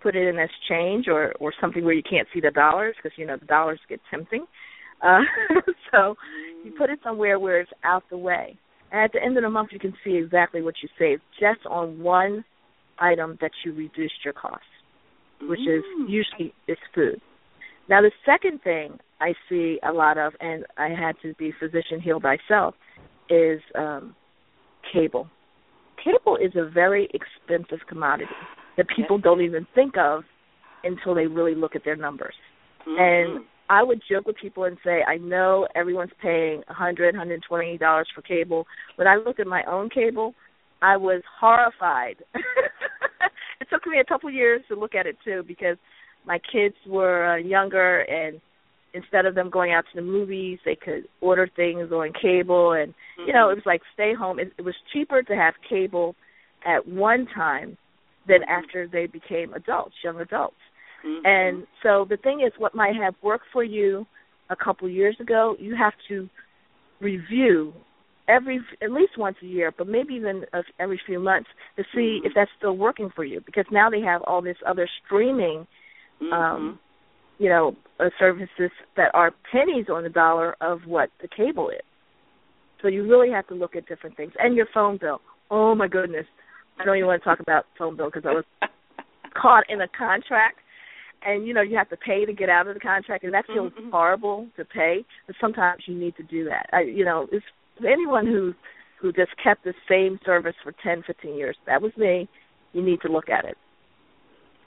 put 0.04 0.14
it 0.14 0.28
in 0.28 0.38
as 0.38 0.50
change 0.68 1.08
or 1.08 1.32
or 1.40 1.52
something 1.60 1.82
where 1.84 1.94
you 1.94 2.02
can't 2.02 2.28
see 2.32 2.40
the 2.40 2.50
dollars 2.50 2.94
because 3.02 3.16
you 3.16 3.26
know 3.26 3.38
the 3.38 3.46
dollars 3.46 3.80
get 3.88 4.00
tempting 4.10 4.44
uh, 5.02 5.20
so 5.90 6.14
you 6.64 6.72
put 6.76 6.90
it 6.90 6.98
somewhere 7.04 7.38
where 7.38 7.60
it's 7.60 7.70
out 7.84 8.02
the 8.10 8.16
way. 8.16 8.56
And 8.90 9.02
at 9.02 9.12
the 9.12 9.22
end 9.22 9.36
of 9.36 9.42
the 9.42 9.50
month, 9.50 9.70
you 9.72 9.78
can 9.78 9.94
see 10.04 10.16
exactly 10.16 10.62
what 10.62 10.74
you 10.82 10.88
saved 10.98 11.22
just 11.38 11.64
on 11.66 12.00
one 12.00 12.44
item 12.98 13.38
that 13.40 13.50
you 13.64 13.72
reduced 13.72 14.24
your 14.24 14.34
cost, 14.34 14.62
which 15.42 15.60
is 15.60 15.84
Mm. 15.84 16.08
usually 16.08 16.54
is 16.66 16.78
food. 16.94 17.20
Now, 17.88 18.00
the 18.00 18.12
second 18.24 18.62
thing 18.62 18.98
I 19.20 19.34
see 19.48 19.78
a 19.82 19.92
lot 19.92 20.16
of, 20.16 20.34
and 20.40 20.64
I 20.78 20.88
had 20.88 21.20
to 21.22 21.34
be 21.34 21.52
physician 21.52 22.00
heal 22.00 22.20
thyself, 22.20 22.74
is 23.28 23.60
um, 23.74 24.14
cable. 24.92 25.28
Cable 26.02 26.36
is 26.36 26.54
a 26.56 26.64
very 26.64 27.08
expensive 27.14 27.86
commodity 27.86 28.30
that 28.76 28.86
people 28.88 29.18
don't 29.18 29.40
even 29.40 29.66
think 29.74 29.96
of 29.96 30.24
until 30.82 31.14
they 31.14 31.26
really 31.26 31.54
look 31.54 31.74
at 31.76 31.84
their 31.84 31.96
numbers. 31.96 32.34
Mm-hmm. 32.86 33.00
And 33.00 33.44
I 33.68 33.82
would 33.82 34.02
joke 34.10 34.26
with 34.26 34.36
people 34.36 34.64
and 34.64 34.76
say, 34.84 35.02
I 35.06 35.16
know 35.16 35.66
everyone's 35.74 36.12
paying 36.20 36.62
a 36.68 36.74
hundred, 36.74 37.14
hundred 37.14 37.42
twenty 37.48 37.78
dollars 37.78 38.08
for 38.14 38.22
cable. 38.22 38.66
When 38.96 39.08
I 39.08 39.16
looked 39.16 39.40
at 39.40 39.46
my 39.46 39.62
own 39.64 39.88
cable, 39.88 40.34
I 40.82 40.96
was 40.96 41.22
horrified. 41.40 42.16
it 43.60 43.68
took 43.70 43.86
me 43.86 44.00
a 44.00 44.04
couple 44.04 44.30
years 44.30 44.62
to 44.68 44.78
look 44.78 44.94
at 44.94 45.06
it 45.06 45.16
too 45.24 45.42
because 45.46 45.76
my 46.26 46.38
kids 46.52 46.74
were 46.86 47.34
uh, 47.34 47.36
younger 47.36 48.00
and 48.00 48.40
instead 48.92 49.26
of 49.26 49.34
them 49.34 49.50
going 49.50 49.72
out 49.72 49.84
to 49.92 50.00
the 50.00 50.06
movies, 50.06 50.58
they 50.64 50.76
could 50.76 51.04
order 51.20 51.48
things 51.56 51.90
on 51.90 52.12
cable 52.20 52.72
and 52.72 52.92
mm-hmm. 52.92 53.28
you 53.28 53.32
know, 53.32 53.50
it 53.50 53.54
was 53.54 53.66
like 53.66 53.80
stay 53.94 54.12
home. 54.14 54.38
It, 54.38 54.52
it 54.58 54.62
was 54.62 54.74
cheaper 54.92 55.22
to 55.22 55.34
have 55.34 55.54
cable 55.68 56.14
at 56.66 56.86
one 56.86 57.26
time 57.34 57.76
than 58.28 58.40
mm-hmm. 58.40 58.64
after 58.64 58.86
they 58.86 59.06
became 59.06 59.54
adults, 59.54 59.94
young 60.02 60.20
adults. 60.20 60.56
Mm-hmm. 61.04 61.26
And 61.26 61.66
so 61.82 62.06
the 62.08 62.16
thing 62.16 62.40
is, 62.40 62.52
what 62.58 62.74
might 62.74 62.96
have 62.96 63.14
worked 63.22 63.46
for 63.52 63.62
you 63.62 64.06
a 64.50 64.56
couple 64.56 64.88
years 64.88 65.16
ago, 65.20 65.56
you 65.58 65.76
have 65.76 65.92
to 66.08 66.28
review 67.00 67.72
every 68.28 68.60
at 68.82 68.90
least 68.90 69.18
once 69.18 69.36
a 69.42 69.46
year, 69.46 69.72
but 69.76 69.86
maybe 69.86 70.14
even 70.14 70.44
every 70.80 71.00
few 71.06 71.20
months 71.20 71.48
to 71.76 71.84
see 71.94 72.18
mm-hmm. 72.18 72.26
if 72.26 72.32
that's 72.34 72.50
still 72.56 72.76
working 72.76 73.10
for 73.14 73.24
you. 73.24 73.40
Because 73.44 73.66
now 73.70 73.90
they 73.90 74.00
have 74.00 74.22
all 74.22 74.40
this 74.40 74.56
other 74.66 74.88
streaming, 75.04 75.66
mm-hmm. 76.22 76.32
um, 76.32 76.78
you 77.38 77.48
know, 77.48 77.76
uh, 78.00 78.08
services 78.18 78.70
that 78.96 79.10
are 79.14 79.32
pennies 79.52 79.86
on 79.92 80.02
the 80.02 80.08
dollar 80.08 80.56
of 80.60 80.80
what 80.86 81.10
the 81.20 81.28
cable 81.28 81.70
is. 81.70 81.82
So 82.82 82.88
you 82.88 83.08
really 83.08 83.30
have 83.30 83.46
to 83.48 83.54
look 83.54 83.76
at 83.76 83.86
different 83.86 84.16
things. 84.16 84.32
And 84.38 84.56
your 84.56 84.66
phone 84.72 84.98
bill. 85.00 85.20
Oh 85.50 85.74
my 85.74 85.88
goodness, 85.88 86.26
I 86.78 86.84
don't 86.84 86.96
even 86.96 87.06
want 87.06 87.22
to 87.22 87.24
talk 87.28 87.40
about 87.40 87.66
phone 87.78 87.96
bill 87.96 88.06
because 88.06 88.24
I 88.26 88.32
was 88.32 88.44
caught 89.34 89.64
in 89.68 89.80
a 89.80 89.88
contract 89.88 90.58
and 91.24 91.46
you 91.46 91.54
know 91.54 91.62
you 91.62 91.76
have 91.76 91.88
to 91.90 91.96
pay 91.96 92.24
to 92.24 92.32
get 92.32 92.48
out 92.48 92.66
of 92.66 92.74
the 92.74 92.80
contract, 92.80 93.24
and 93.24 93.34
that 93.34 93.46
feels 93.46 93.72
mm-hmm. 93.72 93.90
horrible 93.90 94.48
to 94.56 94.64
pay. 94.64 95.04
But 95.26 95.36
sometimes 95.40 95.82
you 95.86 95.94
need 95.94 96.16
to 96.16 96.22
do 96.22 96.44
that. 96.44 96.68
I, 96.72 96.82
you 96.82 97.04
know, 97.04 97.26
it's 97.32 97.44
anyone 97.86 98.26
who 98.26 98.54
who 99.00 99.12
just 99.12 99.32
kept 99.42 99.64
the 99.64 99.74
same 99.88 100.18
service 100.24 100.54
for 100.62 100.72
ten, 100.82 101.02
fifteen 101.06 101.36
years. 101.36 101.56
That 101.66 101.82
was 101.82 101.92
me. 101.96 102.28
You 102.72 102.82
need 102.82 103.00
to 103.02 103.08
look 103.08 103.28
at 103.28 103.44
it 103.44 103.56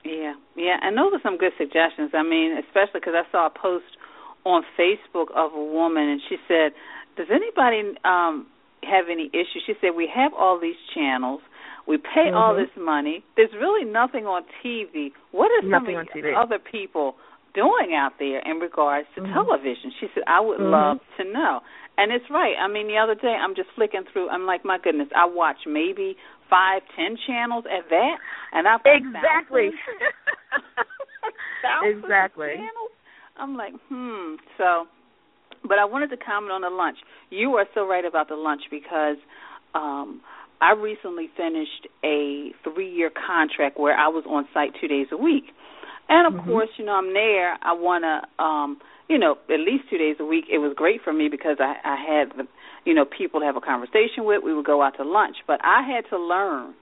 Yeah, 0.06 0.34
yeah, 0.56 0.78
and 0.82 0.98
those 0.98 1.12
are 1.14 1.22
some 1.22 1.38
good 1.38 1.52
suggestions. 1.58 2.12
I 2.14 2.24
mean, 2.24 2.58
especially 2.58 3.02
because 3.02 3.16
I 3.16 3.30
saw 3.32 3.48
a 3.48 3.50
post 3.50 3.86
on 4.46 4.64
Facebook 4.80 5.28
of 5.36 5.54
a 5.54 5.64
woman, 5.64 6.08
and 6.08 6.22
she 6.30 6.38
said, 6.48 6.72
"Does 7.18 7.28
anybody 7.30 7.98
um 8.06 8.48
have 8.84 9.06
any 9.12 9.30
issues?" 9.34 9.64
She 9.66 9.74
said, 9.82 9.92
"We 9.96 10.10
have 10.14 10.34
all 10.34 10.60
these 10.60 10.80
channels. 10.94 11.42
We 11.88 11.98
pay 11.98 12.28
mm-hmm. 12.28 12.38
all 12.38 12.56
this 12.56 12.72
money. 12.78 13.24
There's 13.36 13.54
really 13.54 13.90
nothing 13.90 14.26
on 14.26 14.44
TV. 14.64 15.12
What 15.32 15.48
are 15.52 15.68
nothing 15.68 15.96
some 15.96 16.24
of 16.24 16.36
other 16.36 16.60
people 16.60 17.16
doing 17.56 17.96
out 17.96 18.14
there 18.20 18.40
in 18.44 18.58
regards 18.60 19.08
to 19.16 19.22
mm-hmm. 19.22 19.34
television?" 19.34 19.92
She 20.00 20.08
said, 20.14 20.24
"I 20.28 20.42
would 20.42 20.60
mm-hmm. 20.60 20.72
love 20.72 20.98
to 21.18 21.24
know." 21.24 21.62
And 21.98 22.12
it's 22.12 22.26
right. 22.30 22.54
I 22.60 22.68
mean, 22.68 22.88
the 22.88 22.98
other 22.98 23.16
day 23.16 23.34
I'm 23.34 23.56
just 23.56 23.70
flicking 23.74 24.04
through. 24.12 24.30
I'm 24.30 24.46
like, 24.46 24.64
my 24.64 24.78
goodness, 24.78 25.08
I 25.16 25.26
watch 25.26 25.58
maybe 25.66 26.16
five, 26.50 26.84
ten 26.96 27.18
channels 27.26 27.66
at 27.66 27.90
that, 27.90 28.16
and 28.52 28.68
I've 28.68 28.82
exactly, 28.86 29.72
thousands, 31.64 32.04
exactly. 32.04 32.54
channels. 32.56 32.92
I'm 33.40 33.56
like, 33.56 33.74
hmm. 33.90 34.36
So, 34.58 34.86
but 35.64 35.80
I 35.80 35.86
wanted 35.86 36.10
to 36.10 36.18
comment 36.18 36.52
on 36.52 36.62
the 36.62 36.70
lunch. 36.70 36.98
You 37.30 37.52
are 37.56 37.66
so 37.74 37.88
right 37.88 38.06
about 38.06 38.28
the 38.30 38.36
lunch 38.36 38.62
because 38.70 39.18
um 39.74 40.22
I 40.60 40.74
recently 40.74 41.30
finished 41.38 41.88
a 42.04 42.52
three-year 42.64 43.12
contract 43.12 43.80
where 43.80 43.96
I 43.96 44.08
was 44.08 44.24
on 44.28 44.48
site 44.54 44.72
two 44.82 44.88
days 44.88 45.08
a 45.12 45.18
week, 45.18 45.46
and 46.10 46.34
of 46.34 46.40
mm-hmm. 46.40 46.50
course, 46.50 46.70
you 46.78 46.86
know, 46.86 46.94
I'm 46.94 47.14
there. 47.14 47.54
I 47.62 47.74
want 47.74 48.04
to. 48.04 48.44
um 48.44 48.78
you 49.10 49.18
know, 49.18 49.38
at 49.50 49.60
least 49.60 49.86
two 49.90 49.98
days 49.98 50.18
a 50.20 50.26
week. 50.26 50.46
It 50.52 50.58
was 50.58 50.74
great 50.76 51.00
for 51.02 51.14
me 51.14 51.30
because 51.32 51.58
I, 51.60 51.76
I 51.84 51.96
had 51.96 52.38
the, 52.38 52.44
you 52.84 52.94
know, 52.94 53.06
people 53.06 53.40
to 53.40 53.46
have 53.46 53.56
a 53.56 53.62
conversation 53.62 54.26
with. 54.26 54.44
We 54.44 54.54
would 54.54 54.66
go 54.66 54.82
out 54.84 54.98
to 54.98 55.04
lunch, 55.04 55.38
but 55.48 55.62
I 55.64 55.82
had 55.88 56.10
to 56.10 56.20
learn 56.20 56.74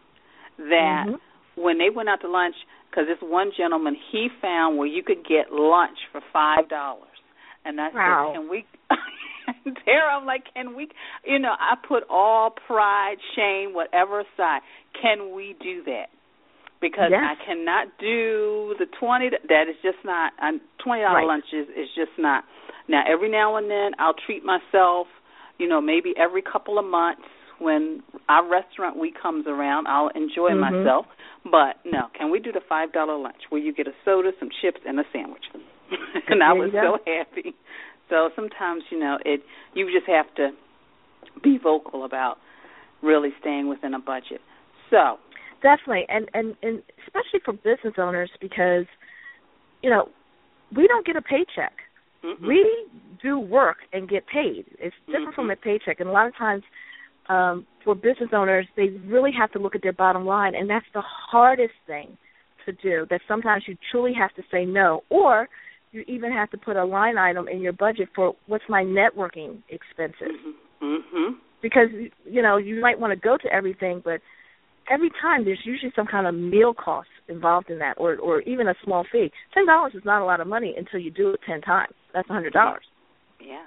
that 0.58 1.06
mm-hmm. 1.08 1.62
when 1.62 1.78
they 1.78 1.90
went 1.94 2.10
out 2.10 2.22
to 2.22 2.28
lunch, 2.28 2.56
because 2.90 3.06
this 3.06 3.22
one 3.22 3.52
gentleman 3.56 3.96
he 4.12 4.30
found 4.42 4.80
where 4.80 4.88
you 4.88 5.04
could 5.04 5.24
get 5.24 5.52
lunch 5.52 5.98
for 6.12 6.22
five 6.34 6.68
dollars, 6.68 7.14
and 7.64 7.80
I 7.80 7.90
wow. 7.94 8.34
said, 8.34 8.42
"Can 8.42 8.50
we?" 8.50 8.66
there, 9.86 10.10
I'm 10.10 10.26
like, 10.26 10.44
"Can 10.54 10.76
we?" 10.76 10.90
You 11.26 11.40
know, 11.40 11.54
I 11.60 11.76
put 11.88 12.04
all 12.10 12.54
pride, 12.68 13.18
shame, 13.36 13.74
whatever 13.74 14.22
aside. 14.22 14.62
Can 15.02 15.36
we 15.36 15.56
do 15.62 15.84
that? 15.86 16.08
because 16.82 17.10
yes. 17.10 17.22
I 17.24 17.36
cannot 17.46 17.88
do 18.00 18.76
the 18.78 18.86
twenty. 19.00 19.30
That 19.30 19.66
is 19.70 19.76
just 19.82 19.98
not 20.04 20.34
twenty 20.84 21.02
dollar 21.02 21.26
right. 21.26 21.28
lunches 21.28 21.68
is 21.76 21.88
just 21.96 22.12
not. 22.18 22.44
Now 22.88 23.04
every 23.08 23.30
now 23.30 23.56
and 23.58 23.70
then 23.70 23.92
I'll 24.00 24.16
treat 24.26 24.44
myself. 24.44 25.08
You 25.58 25.68
know, 25.68 25.82
maybe 25.82 26.14
every 26.18 26.42
couple 26.42 26.78
of 26.78 26.86
months 26.86 27.24
when 27.60 28.04
our 28.28 28.44
restaurant 28.48 29.00
week 29.00 29.16
comes 29.20 29.46
around, 29.48 29.88
I'll 29.88 30.10
enjoy 30.10 30.52
mm-hmm. 30.52 30.84
myself. 30.84 31.06
But 31.46 31.80
no, 31.86 32.08
can 32.18 32.30
we 32.30 32.40
do 32.40 32.52
the 32.52 32.62
five 32.68 32.92
dollar 32.92 33.18
lunch 33.18 33.50
where 33.50 33.62
you 33.62 33.74
get 33.74 33.88
a 33.88 33.96
soda, 34.04 34.32
some 34.40 34.50
chips, 34.62 34.82
and 34.86 35.00
a 35.00 35.04
sandwich? 35.14 35.46
and 36.28 36.44
I 36.44 36.54
was 36.54 36.72
so 36.74 36.98
happy. 37.06 37.56
So 38.10 38.30
sometimes 38.36 38.84
you 38.92 39.00
know 39.00 39.18
it. 39.26 39.42
You 39.74 39.86
just 39.92 40.08
have 40.08 40.34
to 40.36 40.52
be 41.44 41.58
vocal 41.62 42.06
about 42.06 42.38
really 43.02 43.30
staying 43.40 43.68
within 43.68 43.94
a 43.94 44.00
budget. 44.00 44.42
So 44.90 45.18
definitely 45.66 46.06
and 46.10 46.30
and 46.34 46.56
and 46.62 46.82
especially 47.06 47.40
for 47.44 47.54
business 47.54 47.96
owners 47.98 48.30
because 48.40 48.86
you 49.82 49.90
know 49.90 50.10
we 50.76 50.88
don't 50.88 51.06
get 51.06 51.16
a 51.16 51.22
paycheck 51.22 51.74
mm-hmm. 52.24 52.46
we 52.46 52.88
do 53.22 53.40
work 53.40 53.78
and 53.92 54.08
get 54.08 54.26
paid 54.28 54.66
it's 54.80 54.96
different 55.08 55.30
mm-hmm. 55.30 55.36
from 55.36 55.50
a 55.50 55.56
paycheck 55.56 56.00
and 56.00 56.10
a 56.10 56.12
lot 56.12 56.28
of 56.28 56.36
times 56.38 56.62
um 57.30 57.66
for 57.84 57.96
business 57.96 58.30
owners 58.34 58.68
they 58.76 58.90
really 59.08 59.32
have 59.38 59.52
to 59.52 59.60
look 59.60 59.76
at 59.76 59.82
their 59.82 59.94
bottom 59.94 60.26
line 60.26 60.54
and 60.56 60.70
that's 60.70 60.86
the 60.94 61.02
hardest 61.04 61.74
thing 61.88 62.16
to 62.66 62.72
do 62.74 63.06
that 63.10 63.22
sometimes 63.28 63.64
you 63.68 63.76
truly 63.92 64.14
have 64.14 64.34
to 64.36 64.44
say 64.52 64.66
no 64.66 65.02
or 65.10 65.48
you 65.92 66.04
even 66.08 66.32
have 66.32 66.50
to 66.52 66.58
put 66.58 66.76
a 66.76 66.86
line 66.86 67.18
item 67.18 67.48
in 67.48 67.62
your 67.62 67.74
budget 67.74 68.10
for 68.16 68.36
what's 68.48 68.64
my 68.70 68.84
networking 68.84 69.62
expenses 69.70 70.36
mm-hmm. 70.82 71.34
because 71.62 71.88
you 72.26 72.42
know 72.42 72.58
you 72.58 72.82
might 72.82 73.00
want 73.00 73.12
to 73.12 73.20
go 73.20 73.38
to 73.38 73.48
everything 73.54 74.02
but 74.04 74.20
every 74.90 75.10
time 75.22 75.46
there's 75.46 75.62
usually 75.64 75.92
some 75.96 76.08
kind 76.08 76.28
of 76.28 76.36
meal 76.36 76.74
cost 76.74 77.08
involved 77.28 77.70
in 77.70 77.80
that 77.80 77.96
or 77.98 78.18
or 78.18 78.42
even 78.42 78.68
a 78.68 78.76
small 78.84 79.06
fee. 79.12 79.32
Ten 79.54 79.66
dollars 79.66 79.94
is 79.96 80.04
not 80.06 80.22
a 80.22 80.26
lot 80.26 80.42
of 80.42 80.48
money 80.48 80.76
until 80.78 81.00
you 81.00 81.12
do 81.12 81.32
it 81.32 81.40
ten 81.48 81.62
times. 81.62 81.94
That's 82.14 82.30
a 82.30 82.34
hundred 82.34 82.54
dollars. 82.54 82.84
Yeah. 83.40 83.66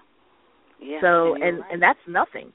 Yeah. 0.81 0.99
So 1.01 1.35
and 1.35 1.43
and, 1.43 1.59
right. 1.59 1.73
and 1.73 1.83
that's 1.83 1.99
nothing. 2.07 2.53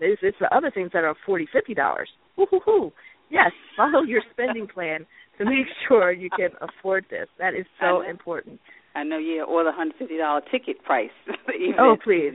It's, 0.00 0.20
it's 0.22 0.36
the 0.40 0.54
other 0.54 0.70
things 0.70 0.90
that 0.92 1.04
are 1.04 1.14
forty, 1.24 1.46
fifty 1.52 1.74
dollars. 1.74 2.08
Hoo 2.36 2.92
Yes, 3.28 3.50
follow 3.76 4.02
your 4.02 4.22
spending 4.30 4.68
plan 4.68 5.04
to 5.38 5.44
make 5.44 5.66
sure 5.88 6.12
you 6.12 6.30
can 6.30 6.50
afford 6.60 7.06
this. 7.10 7.26
That 7.38 7.54
is 7.54 7.66
so 7.80 8.02
important. 8.08 8.60
I 8.96 9.02
know, 9.04 9.18
yeah, 9.18 9.42
or 9.42 9.62
the 9.62 9.72
hundred 9.72 9.96
fifty 9.98 10.16
dollar 10.16 10.40
ticket 10.50 10.82
price. 10.82 11.10
oh 11.78 11.96
please. 12.02 12.32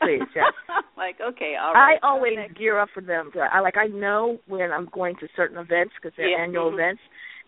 Please, 0.00 0.22
yes. 0.34 0.52
like 0.96 1.16
okay, 1.20 1.54
all 1.60 1.72
right. 1.72 1.98
I 2.02 2.06
always 2.06 2.36
gear 2.58 2.78
up 2.78 2.88
for 2.94 3.00
them. 3.00 3.30
I 3.52 3.60
like 3.60 3.76
I 3.76 3.86
know 3.86 4.38
when 4.46 4.70
I'm 4.72 4.88
going 4.92 5.16
to 5.20 5.28
certain 5.36 5.58
events 5.58 5.94
because 6.00 6.14
they're 6.16 6.28
yeah. 6.28 6.42
annual 6.42 6.70
mm-hmm. 6.70 6.80
events, 6.80 7.02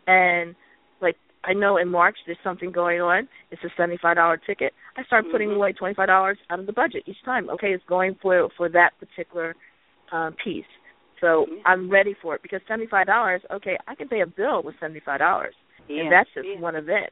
and 0.06 0.54
like 1.00 1.16
I 1.44 1.52
know 1.54 1.76
in 1.76 1.88
March 1.88 2.16
there's 2.26 2.38
something 2.42 2.72
going 2.72 3.00
on. 3.00 3.28
It's 3.50 3.62
a 3.64 3.68
seventy 3.76 3.98
five 4.00 4.16
dollar 4.16 4.36
ticket. 4.36 4.72
I 4.96 5.04
start 5.04 5.24
mm-hmm. 5.24 5.32
putting 5.32 5.50
away 5.52 5.72
twenty 5.72 5.94
five 5.94 6.08
dollars 6.08 6.38
out 6.50 6.60
of 6.60 6.66
the 6.66 6.72
budget 6.72 7.04
each 7.06 7.22
time. 7.24 7.50
Okay, 7.50 7.68
it's 7.68 7.84
going 7.88 8.16
for 8.22 8.48
for 8.56 8.68
that 8.70 8.90
particular 8.98 9.54
uh, 10.12 10.30
piece. 10.42 10.64
So 11.20 11.46
yeah. 11.48 11.62
I'm 11.66 11.90
ready 11.90 12.14
for 12.20 12.34
it 12.34 12.42
because 12.42 12.60
seventy 12.68 12.86
five 12.86 13.06
dollars. 13.06 13.42
Okay, 13.52 13.76
I 13.86 13.94
can 13.94 14.08
pay 14.08 14.20
a 14.20 14.26
bill 14.26 14.62
with 14.62 14.76
seventy 14.80 15.00
five 15.04 15.18
dollars, 15.18 15.54
yeah. 15.88 16.02
and 16.02 16.12
that's 16.12 16.28
just 16.34 16.46
yeah. 16.46 16.60
one 16.60 16.76
event. 16.76 17.10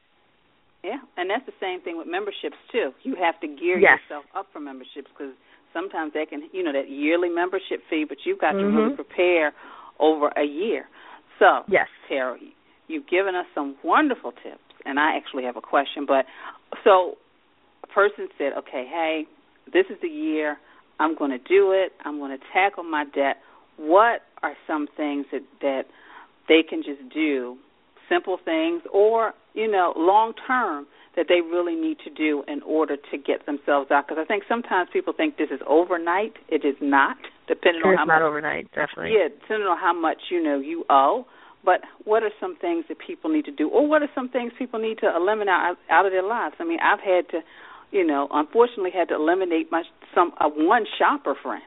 Yeah, 0.85 1.01
and 1.17 1.29
that's 1.29 1.45
the 1.47 1.57
same 1.59 1.81
thing 1.81 1.97
with 1.97 2.05
memberships 2.05 2.57
too. 2.71 2.91
You 3.01 3.15
have 3.17 3.39
to 3.41 3.47
gear 3.47 3.79
yes. 3.79 3.97
yourself 4.05 4.25
up 4.37 4.45
for 4.53 4.59
memberships 4.59 5.09
because 5.09 5.33
sometimes 5.73 6.13
they 6.13 6.27
can, 6.27 6.47
you 6.53 6.61
know, 6.61 6.71
that 6.71 6.91
yearly 6.91 7.29
membership 7.29 7.81
fee, 7.89 8.05
but 8.07 8.19
you've 8.23 8.39
got 8.39 8.53
mm-hmm. 8.53 8.69
to 8.69 8.83
really 8.83 8.95
prepare 8.95 9.51
over 9.99 10.29
a 10.37 10.45
year. 10.45 10.85
So, 11.39 11.65
yes, 11.67 11.87
Tara, 12.07 12.37
you've 12.87 13.07
given 13.07 13.33
us 13.33 13.47
some 13.55 13.75
wonderful 13.83 14.31
tips, 14.31 14.61
and 14.85 14.99
I 14.99 15.17
actually 15.17 15.43
have 15.45 15.57
a 15.57 15.61
question. 15.61 16.05
But 16.05 16.25
so, 16.83 17.15
a 17.83 17.87
person 17.87 18.27
said, 18.37 18.53
"Okay, 18.59 18.85
hey, 18.85 19.23
this 19.73 19.85
is 19.89 19.97
the 20.03 20.07
year. 20.07 20.57
I'm 20.99 21.17
going 21.17 21.31
to 21.31 21.39
do 21.39 21.71
it. 21.73 21.93
I'm 22.05 22.19
going 22.19 22.37
to 22.37 22.43
tackle 22.53 22.83
my 22.83 23.05
debt. 23.05 23.37
What 23.77 24.21
are 24.43 24.53
some 24.67 24.85
things 24.95 25.25
that 25.31 25.41
that 25.61 25.83
they 26.47 26.61
can 26.61 26.83
just 26.83 27.11
do 27.11 27.57
simple 28.07 28.37
things 28.45 28.83
or 28.93 29.33
you 29.55 29.69
know 29.69 29.93
long 29.95 30.33
term 30.47 30.85
that 31.15 31.27
they 31.29 31.39
really 31.39 31.75
need 31.75 31.97
to 32.03 32.09
do 32.09 32.43
in 32.47 32.61
order 32.63 32.97
to 32.97 33.17
get 33.17 33.45
themselves 33.45 33.89
out. 33.89 34.07
Because 34.07 34.21
i 34.21 34.25
think 34.25 34.43
sometimes 34.47 34.89
people 34.91 35.13
think 35.15 35.37
this 35.37 35.49
is 35.49 35.61
overnight. 35.67 36.33
It 36.49 36.65
is 36.65 36.75
not 36.81 37.17
depending 37.47 37.81
it's 37.85 37.87
on 37.87 37.95
how 37.95 38.03
it's 38.03 38.07
not 38.07 38.19
much 38.19 38.29
overnight 38.29 38.65
definitely. 38.75 39.15
Yeah 39.15 39.29
depending 39.29 39.67
on 39.67 39.79
how 39.79 39.93
much 39.93 40.29
you 40.29 40.43
know 40.43 40.59
you 40.59 40.85
owe. 40.89 41.25
But 41.63 41.81
what 42.03 42.21
are 42.21 42.29
some 42.39 42.55
things 42.61 42.85
that 42.89 42.97
people 42.99 43.31
need 43.31 43.45
to 43.45 43.51
do? 43.51 43.69
Or 43.69 43.87
what 43.87 44.03
are 44.03 44.11
some 44.13 44.29
things 44.29 44.51
people 44.59 44.79
need 44.79 44.99
to 44.99 45.09
eliminate 45.09 45.49
out, 45.49 45.77
out 45.89 46.05
of 46.05 46.11
their 46.11 46.23
lives? 46.23 46.55
I 46.59 46.65
mean 46.65 46.79
i've 46.83 46.99
had 46.99 47.29
to 47.31 47.39
you 47.91 48.05
know 48.05 48.27
unfortunately 48.31 48.91
had 48.91 49.09
to 49.09 49.15
eliminate 49.15 49.71
my 49.71 49.83
some 50.13 50.31
uh, 50.39 50.49
one 50.49 50.85
shopper 50.99 51.35
friend 51.41 51.63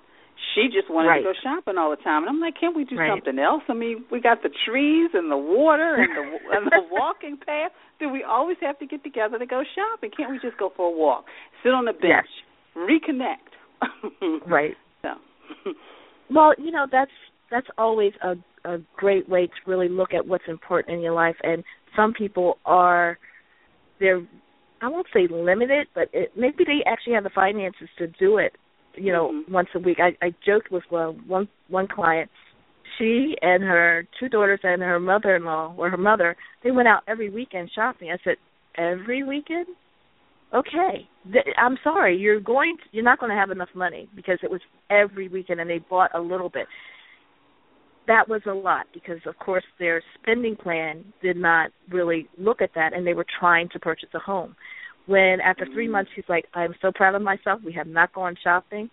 she 0.55 0.69
just 0.73 0.91
wanted 0.91 1.09
right. 1.09 1.19
to 1.19 1.25
go 1.25 1.33
shopping 1.43 1.79
all 1.79 1.91
the 1.91 2.03
time, 2.03 2.23
and 2.23 2.31
I'm 2.31 2.41
like, 2.41 2.55
can't 2.59 2.77
we 2.77 2.85
do 2.85 2.97
right. 2.97 3.11
something 3.11 3.39
else? 3.39 3.63
I 3.69 3.75
mean, 3.75 4.05
we 4.11 4.21
got 4.21 4.43
the 4.43 4.51
trees 4.67 5.11
and 5.15 5.31
the 5.31 5.37
water 5.37 5.97
and 5.97 6.11
the 6.13 6.23
and 6.57 6.67
the 6.67 6.83
walking 6.91 7.37
path. 7.37 7.73
Do 7.99 8.09
we 8.09 8.23
always 8.23 8.57
have 8.63 8.79
to 8.79 8.87
get 8.87 9.03
together 9.03 9.39
to 9.39 9.47
go 9.47 9.63
shopping? 9.75 10.11
Can't 10.17 10.31
we 10.31 10.39
just 10.39 10.59
go 10.59 10.73
for 10.77 10.89
a 10.89 10.97
walk, 10.97 11.25
sit 11.63 11.73
on 11.73 11.85
the 11.85 11.93
bench, 11.93 12.27
yes. 12.27 12.27
reconnect? 12.77 14.41
right. 14.47 14.75
So. 15.03 15.09
well, 16.31 16.55
you 16.59 16.71
know 16.71 16.87
that's 16.91 17.11
that's 17.51 17.69
always 17.77 18.13
a 18.23 18.35
a 18.65 18.79
great 18.97 19.29
way 19.29 19.47
to 19.47 19.71
really 19.71 19.89
look 19.89 20.15
at 20.15 20.27
what's 20.27 20.45
important 20.49 20.97
in 20.97 21.03
your 21.03 21.15
life, 21.15 21.37
and 21.43 21.65
some 21.97 22.13
people 22.13 22.59
are 22.65 23.19
they're 24.01 24.23
I 24.81 24.89
won't 24.89 25.09
say 25.13 25.27
limited, 25.29 25.89
but 25.95 26.09
it, 26.13 26.33
maybe 26.37 26.65
they 26.65 26.85
actually 26.87 27.15
have 27.15 27.25
the 27.25 27.31
finances 27.35 27.89
to 27.99 28.07
do 28.07 28.39
it 28.39 28.57
you 29.01 29.13
know, 29.13 29.33
mm-hmm. 29.33 29.53
once 29.53 29.69
a 29.75 29.79
week. 29.79 29.99
I, 30.01 30.17
I 30.25 30.35
joked 30.45 30.71
with 30.71 30.85
one 30.91 31.23
one 31.27 31.49
one 31.69 31.89
client. 31.89 32.31
She 32.99 33.37
and 33.43 33.63
her 33.63 34.07
two 34.19 34.29
daughters 34.29 34.61
and 34.63 34.83
her 34.83 34.99
mother 34.99 35.37
in 35.37 35.45
law 35.45 35.73
or 35.77 35.89
her 35.91 35.97
mother, 35.97 36.37
they 36.65 36.73
went 36.73 36.89
out 36.89 37.03
every 37.07 37.31
weekend 37.31 37.71
shopping. 37.75 38.11
I 38.11 38.17
said, 38.25 38.37
Every 38.79 39.25
weekend? 39.25 39.67
Okay. 40.55 41.09
I'm 41.59 41.77
sorry, 41.85 42.17
you're 42.17 42.41
going 42.41 42.77
to, 42.79 42.83
you're 42.93 43.05
not 43.05 43.19
going 43.19 43.31
to 43.31 43.37
have 43.37 43.51
enough 43.51 43.69
money 43.75 44.09
because 44.17 44.39
it 44.43 44.51
was 44.51 44.61
every 44.89 45.29
weekend 45.29 45.61
and 45.61 45.69
they 45.69 45.79
bought 45.79 46.15
a 46.15 46.21
little 46.21 46.49
bit. 46.49 46.67
That 48.07 48.29
was 48.29 48.41
a 48.47 48.55
lot 48.55 48.87
because 48.95 49.19
of 49.27 49.39
course 49.39 49.65
their 49.79 50.03
spending 50.23 50.57
plan 50.57 51.05
did 51.23 51.37
not 51.37 51.71
really 51.91 52.29
look 52.39 52.63
at 52.63 52.71
that 52.75 52.95
and 52.95 53.07
they 53.07 53.13
were 53.13 53.27
trying 53.39 53.69
to 53.71 53.79
purchase 53.79 54.09
a 54.15 54.19
home 54.19 54.57
when 55.09 55.41
after 55.41 55.67
three 55.75 55.89
months 55.89 56.13
she's 56.15 56.29
like, 56.29 56.45
I'm 56.55 56.75
so 56.81 56.93
proud 56.95 57.17
of 57.17 57.23
myself. 57.23 57.61
We 57.65 57.73
have 57.73 57.89
not 57.89 58.13
gone 58.13 58.37
shopping. 58.45 58.89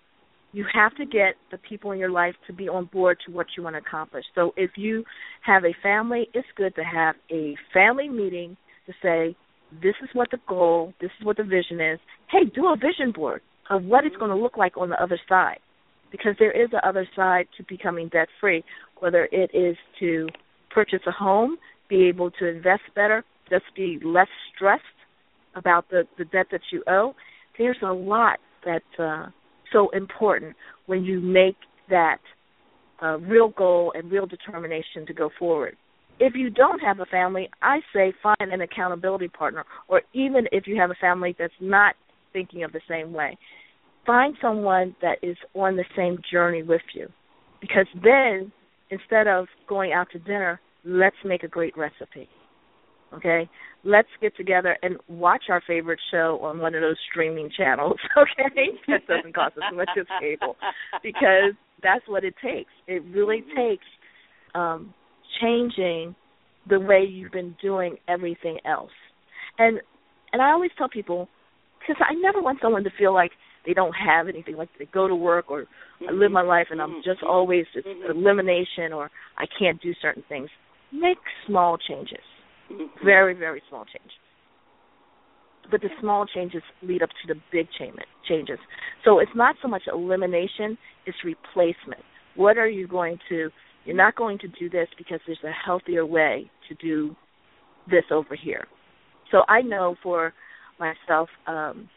you 0.55 0.65
have 0.73 0.95
to 0.95 1.05
get 1.05 1.35
the 1.51 1.57
people 1.57 1.91
in 1.91 1.99
your 1.99 2.09
life 2.09 2.33
to 2.47 2.53
be 2.53 2.69
on 2.69 2.85
board 2.85 3.17
to 3.25 3.31
what 3.33 3.45
you 3.57 3.63
want 3.63 3.75
to 3.75 3.81
accomplish. 3.81 4.23
So 4.35 4.53
if 4.55 4.71
you 4.77 5.03
have 5.41 5.65
a 5.65 5.75
family, 5.83 6.29
it's 6.33 6.47
good 6.55 6.73
to 6.75 6.83
have 6.83 7.15
a 7.29 7.57
family 7.73 8.07
meeting 8.07 8.55
to 8.87 8.93
say, 9.03 9.35
this 9.83 9.95
is 10.01 10.09
what 10.13 10.31
the 10.31 10.37
goal, 10.47 10.93
this 11.01 11.11
is 11.19 11.25
what 11.25 11.35
the 11.35 11.43
vision 11.43 11.81
is. 11.81 11.99
Hey, 12.31 12.45
do 12.55 12.67
a 12.67 12.77
vision 12.77 13.11
board 13.13 13.41
of 13.69 13.83
what 13.83 14.05
it's 14.05 14.15
going 14.15 14.31
to 14.31 14.37
look 14.37 14.55
like 14.55 14.77
on 14.77 14.87
the 14.89 15.03
other 15.03 15.19
side. 15.27 15.59
Because 16.09 16.35
there 16.39 16.51
is 16.51 16.69
a 16.71 16.87
other 16.87 17.05
side 17.17 17.47
to 17.57 17.63
becoming 17.67 18.07
debt 18.07 18.29
free, 18.39 18.63
whether 19.01 19.27
it 19.33 19.51
is 19.53 19.75
to 19.99 20.29
purchase 20.69 21.01
a 21.05 21.11
home, 21.11 21.57
be 21.89 22.07
able 22.07 22.31
to 22.31 22.47
invest 22.47 22.83
better, 22.95 23.25
just 23.49 23.65
be 23.75 23.99
less 24.05 24.29
stressed 24.55 24.83
about 25.55 25.89
the, 25.89 26.03
the 26.17 26.25
debt 26.25 26.47
that 26.51 26.61
you 26.71 26.83
owe. 26.87 27.13
There's 27.57 27.77
a 27.81 27.93
lot 27.93 28.39
that's 28.65 28.83
uh, 28.99 29.27
so 29.71 29.89
important 29.89 30.55
when 30.85 31.03
you 31.03 31.19
make 31.19 31.55
that 31.89 32.19
uh, 33.01 33.17
real 33.19 33.49
goal 33.49 33.91
and 33.95 34.11
real 34.11 34.25
determination 34.25 35.05
to 35.07 35.13
go 35.13 35.29
forward. 35.37 35.75
If 36.19 36.33
you 36.35 36.49
don't 36.49 36.79
have 36.79 36.99
a 36.99 37.05
family, 37.05 37.49
I 37.61 37.79
say 37.93 38.13
find 38.23 38.53
an 38.53 38.61
accountability 38.61 39.27
partner, 39.27 39.65
or 39.89 40.01
even 40.13 40.45
if 40.51 40.65
you 40.65 40.77
have 40.77 40.89
a 40.89 40.95
family 40.95 41.35
that's 41.37 41.53
not 41.59 41.95
thinking 42.31 42.63
of 42.63 42.71
the 42.71 42.81
same 42.87 43.11
way, 43.11 43.37
find 44.05 44.35
someone 44.41 44.95
that 45.01 45.17
is 45.21 45.35
on 45.53 45.75
the 45.75 45.83
same 45.95 46.17
journey 46.31 46.63
with 46.63 46.81
you. 46.93 47.07
Because 47.59 47.87
then, 48.01 48.51
instead 48.91 49.27
of 49.27 49.47
going 49.67 49.91
out 49.91 50.07
to 50.11 50.19
dinner, 50.19 50.61
let's 50.85 51.15
make 51.25 51.43
a 51.43 51.47
great 51.47 51.75
recipe. 51.77 52.29
Okay? 53.13 53.49
Let's 53.83 54.09
get 54.19 54.35
together 54.35 54.77
and 54.81 54.97
watch 55.07 55.43
our 55.49 55.61
favorite 55.67 55.99
show 56.11 56.39
on 56.41 56.59
one 56.59 56.73
of 56.73 56.81
those 56.81 56.97
streaming 57.11 57.49
channels, 57.55 57.97
okay? 58.17 58.67
that 58.87 59.07
doesn't 59.07 59.35
cost 59.35 59.57
us 59.57 59.63
much 59.73 59.89
as 59.99 60.05
cable. 60.19 60.55
Because 61.03 61.53
that's 61.83 62.07
what 62.07 62.23
it 62.23 62.33
takes. 62.43 62.71
It 62.87 63.03
really 63.11 63.41
mm-hmm. 63.41 63.69
takes 63.69 63.85
um 64.53 64.93
changing 65.41 66.15
the 66.69 66.79
way 66.79 67.03
you've 67.07 67.31
been 67.31 67.55
doing 67.61 67.97
everything 68.07 68.57
else. 68.65 68.91
And 69.59 69.79
and 70.33 70.41
I 70.41 70.51
always 70.51 70.71
tell 70.77 70.89
people 70.89 71.29
because 71.79 72.01
I 72.01 72.13
never 72.15 72.41
want 72.41 72.59
someone 72.61 72.83
to 72.85 72.89
feel 72.97 73.13
like 73.13 73.31
they 73.65 73.73
don't 73.73 73.93
have 73.93 74.27
anything, 74.27 74.55
like 74.55 74.69
they 74.79 74.85
go 74.85 75.07
to 75.07 75.15
work 75.15 75.49
or 75.49 75.65
I 76.07 76.11
live 76.11 76.31
my 76.31 76.41
life 76.41 76.67
and 76.71 76.81
I'm 76.81 76.89
mm-hmm. 76.89 77.09
just 77.09 77.23
always 77.23 77.65
just 77.73 77.87
mm-hmm. 77.87 78.17
elimination 78.17 78.93
or 78.93 79.11
I 79.37 79.45
can't 79.59 79.81
do 79.81 79.93
certain 80.01 80.23
things. 80.27 80.49
Make 80.91 81.17
small 81.45 81.77
changes 81.77 82.19
Mm-hmm. 82.71 83.05
Very, 83.05 83.33
very 83.33 83.61
small 83.69 83.85
change. 83.85 84.11
But 85.71 85.81
the 85.81 85.89
small 85.99 86.25
changes 86.27 86.61
lead 86.83 87.01
up 87.01 87.09
to 87.09 87.33
the 87.33 87.39
big 87.51 87.67
changes. 88.27 88.59
So 89.03 89.19
it's 89.19 89.31
not 89.35 89.55
so 89.61 89.67
much 89.67 89.83
elimination, 89.91 90.77
it's 91.05 91.17
replacement. 91.23 92.01
What 92.35 92.57
are 92.57 92.69
you 92.69 92.87
going 92.87 93.17
to 93.29 93.49
you're 93.85 93.95
not 93.95 94.15
going 94.15 94.39
to 94.39 94.47
do 94.47 94.69
this 94.69 94.87
because 94.97 95.19
there's 95.25 95.37
a 95.43 95.51
healthier 95.51 96.05
way 96.05 96.49
to 96.67 96.75
do 96.75 97.15
this 97.89 98.03
over 98.11 98.35
here. 98.35 98.65
So 99.31 99.43
I 99.47 99.61
know 99.61 99.95
for 100.01 100.33
myself, 100.79 101.29
um, 101.47 101.87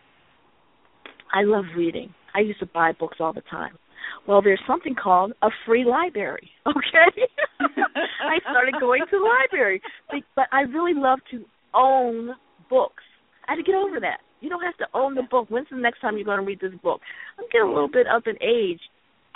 I 1.32 1.42
love 1.44 1.64
reading. 1.76 2.14
I 2.34 2.40
used 2.40 2.60
to 2.60 2.66
buy 2.66 2.92
books 2.92 3.16
all 3.20 3.32
the 3.32 3.42
time. 3.50 3.72
Well, 4.28 4.42
there's 4.42 4.60
something 4.66 4.94
called 4.94 5.32
a 5.42 5.48
free 5.66 5.84
library. 5.84 6.50
Okay, 6.68 7.24
I 8.20 8.38
started 8.50 8.74
going 8.78 9.00
to 9.00 9.18
the 9.18 9.24
library, 9.24 9.80
but 10.36 10.46
I 10.52 10.60
really 10.60 10.92
love 10.94 11.18
to 11.30 11.44
own 11.74 12.30
books. 12.70 13.02
I 13.46 13.52
had 13.52 13.56
to 13.56 13.62
get 13.62 13.74
over 13.74 13.98
that. 14.00 14.18
You 14.40 14.48
don't 14.50 14.62
have 14.62 14.76
to 14.76 14.86
own 14.94 15.14
the 15.14 15.22
book. 15.22 15.46
When's 15.48 15.66
the 15.70 15.76
next 15.76 16.00
time 16.00 16.16
you're 16.16 16.24
going 16.24 16.38
to 16.38 16.44
read 16.44 16.60
this 16.60 16.78
book? 16.82 17.00
I'm 17.38 17.46
getting 17.50 17.68
a 17.68 17.72
little 17.72 17.88
bit 17.88 18.06
up 18.06 18.24
in 18.26 18.36
age. 18.42 18.80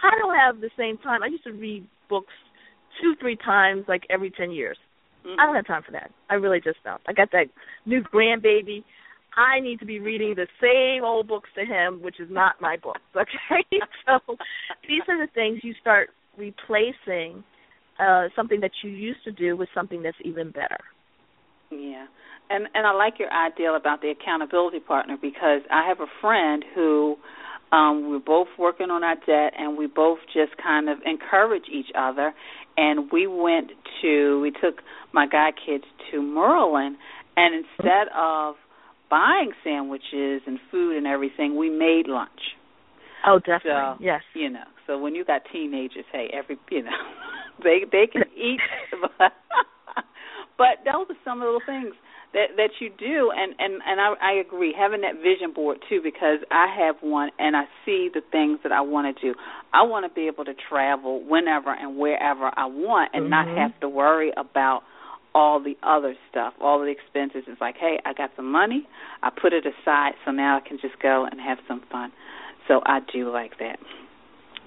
I 0.03 0.11
don't 0.19 0.37
have 0.37 0.61
the 0.61 0.71
same 0.79 0.99
time. 0.99 1.23
I 1.23 1.27
used 1.27 1.45
to 1.45 1.53
read 1.53 1.87
books 2.09 2.33
two, 3.01 3.15
three 3.19 3.37
times, 3.37 3.85
like 3.89 4.03
every 4.11 4.31
ten 4.31 4.51
years. 4.51 4.77
Mm-hmm. 5.27 5.41
I 5.41 5.47
don't 5.47 5.57
have 5.57 5.67
time 5.67 5.83
for 5.85 5.93
that. 5.93 6.11
I 6.29 6.35
really 6.35 6.61
just 6.61 6.79
don't. 6.85 7.01
I 7.09 7.13
got 7.13 7.31
that 7.33 7.47
new 7.87 8.03
grandbaby. 8.03 8.85
I 9.37 9.61
need 9.61 9.79
to 9.81 9.87
be 9.87 9.99
reading 9.99 10.35
the 10.37 10.47
same 10.61 11.05
old 11.05 11.29
books 11.29 11.49
to 11.55 11.65
him, 11.65 12.03
which 12.03 12.21
is 12.21 12.29
not 12.31 12.61
my 12.61 12.77
books. 12.77 13.01
Okay, 13.17 13.81
so 14.07 14.19
these 14.89 15.03
are 15.09 15.27
the 15.27 15.31
things 15.33 15.61
you 15.63 15.75
start 15.81 16.11
replacing 16.37 17.45
uh, 18.01 18.29
something 18.35 18.61
that 18.61 18.71
you 18.83 18.91
used 18.91 19.23
to 19.25 19.33
do 19.33 19.57
with 19.57 19.69
something 19.75 20.03
that's 20.03 20.17
even 20.25 20.51
better. 20.51 20.79
Yeah, 21.71 22.07
and 22.51 22.67
and 22.75 22.87
I 22.87 22.93
like 22.93 23.15
your 23.19 23.33
idea 23.33 23.73
about 23.73 24.03
the 24.03 24.11
accountability 24.11 24.81
partner 24.81 25.17
because 25.21 25.63
I 25.71 25.87
have 25.89 26.01
a 26.01 26.11
friend 26.21 26.65
who 26.75 27.17
um 27.73 28.11
we're 28.11 28.19
both 28.19 28.49
working 28.59 28.91
on 28.91 29.03
our 29.03 29.15
debt 29.15 29.55
and 29.59 29.79
we 29.79 29.87
both 29.87 30.19
just 30.33 30.57
kind 30.63 30.89
of 30.89 30.99
encourage 31.07 31.65
each 31.73 31.91
other 31.99 32.35
and 32.77 33.11
we 33.11 33.27
went 33.27 33.71
to 34.03 34.41
we 34.41 34.51
took 34.51 34.83
my 35.13 35.27
guy 35.27 35.51
kids 35.65 35.85
to 36.11 36.21
Merlin 36.21 36.97
and 37.37 37.55
instead 37.55 38.09
of 38.15 38.57
buying 39.13 39.53
sandwiches 39.63 40.41
and 40.47 40.59
food 40.71 40.97
and 40.97 41.07
everything, 41.07 41.55
we 41.55 41.69
made 41.69 42.09
lunch. 42.09 42.57
Oh, 43.27 43.39
definitely. 43.39 43.71
So, 43.71 43.97
yes. 44.01 44.23
You 44.33 44.49
know, 44.49 44.65
so 44.87 44.99
when 44.99 45.15
you 45.15 45.23
got 45.23 45.43
teenagers, 45.53 46.07
hey, 46.11 46.31
every 46.33 46.57
you 46.71 46.83
know, 46.83 46.91
they 47.63 47.85
they 47.93 48.07
can 48.11 48.23
eat, 48.37 48.59
but 49.03 49.33
but 50.57 50.81
those 50.87 51.07
are 51.11 51.21
some 51.27 51.43
of 51.43 51.45
the 51.45 51.53
little 51.53 51.61
things 51.67 51.95
that 52.33 52.57
that 52.57 52.71
you 52.81 52.89
do, 52.89 53.31
and 53.37 53.55
and 53.59 53.83
and 53.87 54.01
I, 54.01 54.15
I 54.23 54.33
agree 54.41 54.75
having 54.77 55.03
that 55.03 55.17
vision 55.17 55.53
board 55.55 55.77
too 55.91 56.01
because 56.03 56.39
I 56.51 56.75
have 56.81 56.97
one 57.03 57.29
and 57.39 57.55
I 57.55 57.65
see 57.85 58.09
the 58.13 58.23
things 58.33 58.61
that 58.63 58.73
I 58.73 58.81
want 58.81 59.15
to 59.15 59.23
do. 59.23 59.39
I 59.75 59.83
want 59.83 60.09
to 60.09 60.15
be 60.15 60.27
able 60.27 60.47
to 60.47 60.55
travel 60.71 61.23
whenever 61.23 61.71
and 61.71 61.99
wherever 61.99 62.51
I 62.57 62.65
want, 62.65 63.11
and 63.13 63.25
mm-hmm. 63.25 63.31
not 63.31 63.59
have 63.59 63.79
to 63.81 63.91
worry 63.91 64.33
about 64.39 64.85
all 65.35 65.63
the 65.63 65.77
other 65.83 66.15
stuff, 66.31 66.55
all 66.61 66.81
the 66.81 66.87
expenses. 66.87 67.45
It's 67.47 67.61
like, 67.61 67.77
hey, 67.79 67.99
I 68.05 68.13
got 68.13 68.31
some 68.37 68.51
money, 68.51 68.87
I 69.23 69.31
put 69.31 69.53
it 69.53 69.65
aside, 69.67 70.13
so 70.25 70.31
now 70.31 70.59
I 70.59 70.67
can 70.67 70.79
just 70.81 71.01
go 71.03 71.27
and 71.31 71.41
have 71.41 71.59
some 71.67 71.83
fun. 71.91 72.13
So 72.69 72.81
I 72.85 73.01
do 73.13 73.31
like 73.33 73.59
that. 73.59 73.79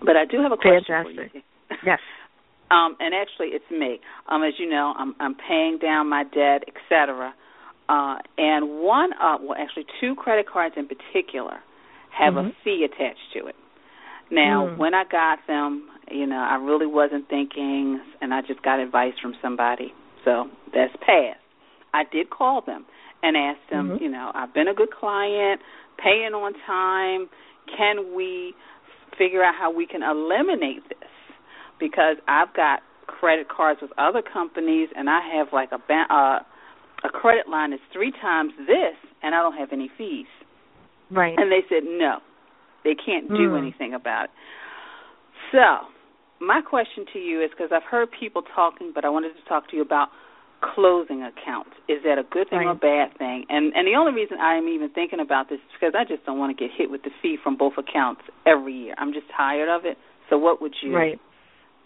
But 0.02 0.18
I 0.18 0.26
do 0.26 0.42
have 0.42 0.52
a 0.52 0.58
question 0.58 0.84
Fantastic. 0.88 1.32
for 1.32 1.38
you. 1.38 1.44
Yes. 1.86 2.00
um, 2.72 2.98
and 3.00 3.14
actually, 3.14 3.48
it's 3.56 3.70
me. 3.72 4.00
Um, 4.28 4.44
as 4.44 4.54
you 4.58 4.70
know, 4.70 4.94
I'm, 4.98 5.16
I'm 5.20 5.36
paying 5.36 5.80
down 5.82 6.10
my 6.10 6.24
debt, 6.24 6.64
etc. 6.68 7.34
Uh, 7.88 8.18
and 8.38 8.82
one, 8.82 9.12
uh, 9.14 9.38
well, 9.42 9.56
actually, 9.58 9.86
two 10.02 10.16
credit 10.16 10.48
cards 10.52 10.76
in 10.78 10.88
particular 10.88 11.60
have 12.18 12.34
mm-hmm. 12.34 12.48
a 12.48 12.52
fee 12.64 12.86
attached 12.86 13.34
to 13.34 13.48
it. 13.48 13.56
Now, 14.32 14.68
mm. 14.68 14.78
when 14.78 14.96
I 14.96 15.04
got 15.10 15.40
them, 15.48 15.88
you 16.10 16.26
know, 16.26 16.38
I 16.38 16.56
really 16.56 16.88
wasn't 16.88 17.30
thinking, 17.30 18.02
and 18.22 18.34
I 18.34 18.42
just 18.42 18.62
got 18.64 18.80
advice 18.80 19.14
from 19.22 19.36
somebody 19.42 19.94
so 20.26 20.50
that's 20.74 20.94
past. 20.98 21.40
I 21.94 22.04
did 22.12 22.30
call 22.30 22.62
them 22.66 22.86
and 23.24 23.38
ask 23.38 23.60
them, 23.70 23.90
mm-hmm. 23.90 24.04
you 24.04 24.12
know, 24.12 24.32
I've 24.36 24.54
been 24.54 24.68
a 24.68 24.74
good 24.74 24.92
client, 24.92 25.62
paying 25.98 26.34
on 26.34 26.54
time. 26.68 27.30
Can 27.78 28.14
we 28.16 28.54
figure 29.18 29.44
out 29.44 29.56
how 29.58 29.72
we 29.72 29.88
can 29.88 30.04
eliminate 30.04 30.84
this? 30.90 31.10
Because 31.80 32.18
I've 32.28 32.54
got 32.54 32.82
credit 33.08 33.48
cards 33.50 33.80
with 33.82 33.92
other 33.98 34.22
companies, 34.22 34.90
and 34.96 35.10
I 35.10 35.22
have 35.36 35.48
like 35.54 35.70
a 35.72 35.78
ba- 35.78 36.10
uh, 36.10 36.40
a 37.08 37.10
credit 37.10 37.48
line 37.48 37.72
that's 37.72 37.82
three 37.94 38.12
times 38.12 38.52
this, 38.68 38.98
and 39.24 39.34
I 39.34 39.42
don't 39.42 39.58
have 39.58 39.70
any 39.72 39.90
fees. 39.98 40.28
Right. 41.12 41.36
And 41.38 41.52
they 41.52 41.62
said 41.70 41.84
no, 41.86 42.18
they 42.84 42.96
can't 42.96 43.30
do 43.30 43.52
mm. 43.52 43.58
anything 43.58 43.94
about 43.94 44.26
it. 44.26 44.30
So 45.52 45.95
my 46.40 46.62
question 46.62 47.06
to 47.14 47.20
you 47.20 47.42
is 47.42 47.50
because 47.52 47.72
I've 47.74 47.88
heard 47.90 48.10
people 48.18 48.44
talking, 48.56 48.92
but 48.94 49.06
I 49.06 49.10
wanted 49.10 49.34
to 49.36 49.50
talk 49.50 49.70
to 49.70 49.76
you 49.76 49.82
about 49.82 50.10
closing 50.74 51.24
accounts. 51.24 51.72
Is 51.88 52.00
that 52.04 52.18
a 52.18 52.24
good 52.24 52.50
thing 52.50 52.60
right. 52.60 52.68
or 52.68 52.72
a 52.72 52.76
bad 52.76 53.18
thing? 53.18 53.46
And 53.50 53.74
and 53.76 53.88
the 53.88 53.96
only 53.98 54.14
reason 54.14 54.38
I'm 54.40 54.68
even 54.68 54.90
thinking 54.90 55.20
about 55.20 55.50
this 55.50 55.58
is 55.58 55.72
because 55.80 55.94
I 55.98 56.04
just 56.04 56.26
don't 56.26 56.40
want 56.40 56.56
to 56.56 56.62
get 56.62 56.72
hit 56.76 56.90
with 56.90 57.04
the 57.04 57.12
fee 57.22 57.38
from 57.42 57.58
both 57.58 57.74
accounts 57.78 58.22
every 58.46 58.74
year. 58.74 58.96
I'm 58.98 59.14
just 59.14 59.28
tired 59.36 59.70
of 59.70 59.86
it. 59.86 59.98
So 60.30 60.38
what 60.38 60.62
would 60.62 60.74
you 60.82 60.96
right. 60.96 61.20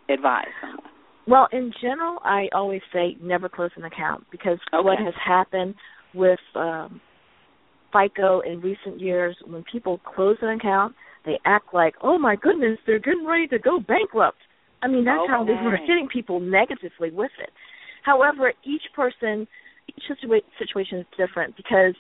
advise 0.10 0.48
someone? 0.62 0.92
Well, 1.28 1.48
in 1.52 1.72
general, 1.80 2.18
I 2.24 2.48
always 2.54 2.82
say 2.92 3.16
never 3.22 3.50
close 3.50 3.72
an 3.76 3.84
account 3.84 4.26
because 4.32 4.58
okay. 4.74 4.84
what 4.84 4.98
has 4.98 5.14
happened 5.24 5.76
with 6.16 6.40
um, 6.56 7.02
FICO 7.94 8.40
in 8.42 8.62
recent 8.62 9.00
years, 9.00 9.36
when 9.46 9.64
people 9.72 10.00
close 10.16 10.38
an 10.42 10.50
account, 10.50 10.96
they 11.26 11.40
act 11.46 11.74
like, 11.74 11.96
oh 12.02 12.18
my 12.18 12.36
goodness, 12.36 12.78
they're 12.86 13.00
getting 13.00 13.26
ready 13.26 13.48
to 13.48 13.60
go 13.60 13.80
bankrupt. 13.80 14.38
I 14.82 14.88
mean, 14.88 15.06
that's 15.06 15.22
okay. 15.24 15.32
how 15.32 15.44
they 15.44 15.54
were 15.54 15.78
hitting 15.78 16.08
people 16.12 16.40
negatively 16.40 17.12
with 17.12 17.32
it. 17.42 17.50
However, 18.04 18.54
each 18.64 18.84
person, 18.96 19.48
each 19.90 20.04
situa- 20.10 20.42
situation 20.58 21.00
is 21.00 21.06
different 21.18 21.58
because 21.58 21.96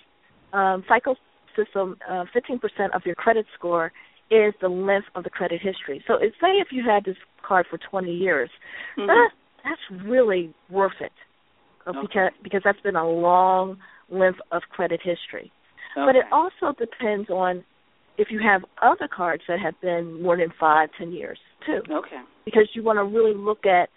um, 0.54 0.84
FICO 0.88 1.16
system, 1.56 1.98
uh, 2.10 2.26
15% 2.36 2.96
of 2.96 3.02
your 3.06 3.16
credit 3.16 3.46
score 3.58 3.92
is 4.32 4.54
the 4.62 4.70
length 4.70 5.08
of 5.16 5.24
the 5.24 5.30
credit 5.30 5.60
history. 5.62 6.04
So, 6.08 6.16
it, 6.16 6.34
say 6.40 6.60
if 6.60 6.68
you 6.72 6.84
had 6.88 7.04
this 7.04 7.18
card 7.46 7.66
for 7.70 7.78
20 7.90 8.12
years, 8.12 8.50
mm-hmm. 8.98 9.08
that 9.08 9.30
that's 9.64 10.04
really 10.06 10.54
worth 10.70 10.94
it 11.02 11.12
uh, 11.86 11.92
okay. 11.92 12.00
because 12.02 12.32
because 12.44 12.62
that's 12.64 12.80
been 12.82 12.96
a 12.96 13.10
long 13.10 13.78
length 14.10 14.40
of 14.52 14.62
credit 14.70 15.02
history. 15.04 15.52
Okay. 15.98 16.06
But 16.06 16.16
it 16.16 16.26
also 16.32 16.78
depends 16.78 17.30
on 17.30 17.64
if 18.20 18.28
you 18.30 18.40
have 18.44 18.62
other 18.82 19.08
cards 19.08 19.44
that 19.48 19.60
have 19.60 19.80
been 19.82 20.22
more 20.22 20.36
than 20.38 20.52
five, 20.60 20.90
ten 20.98 21.12
years 21.12 21.40
too. 21.66 21.82
Okay. 21.92 22.22
Because 22.46 22.68
you 22.74 22.84
want 22.84 22.98
to 22.98 23.04
really 23.04 23.34
look 23.34 23.66
at, 23.66 23.88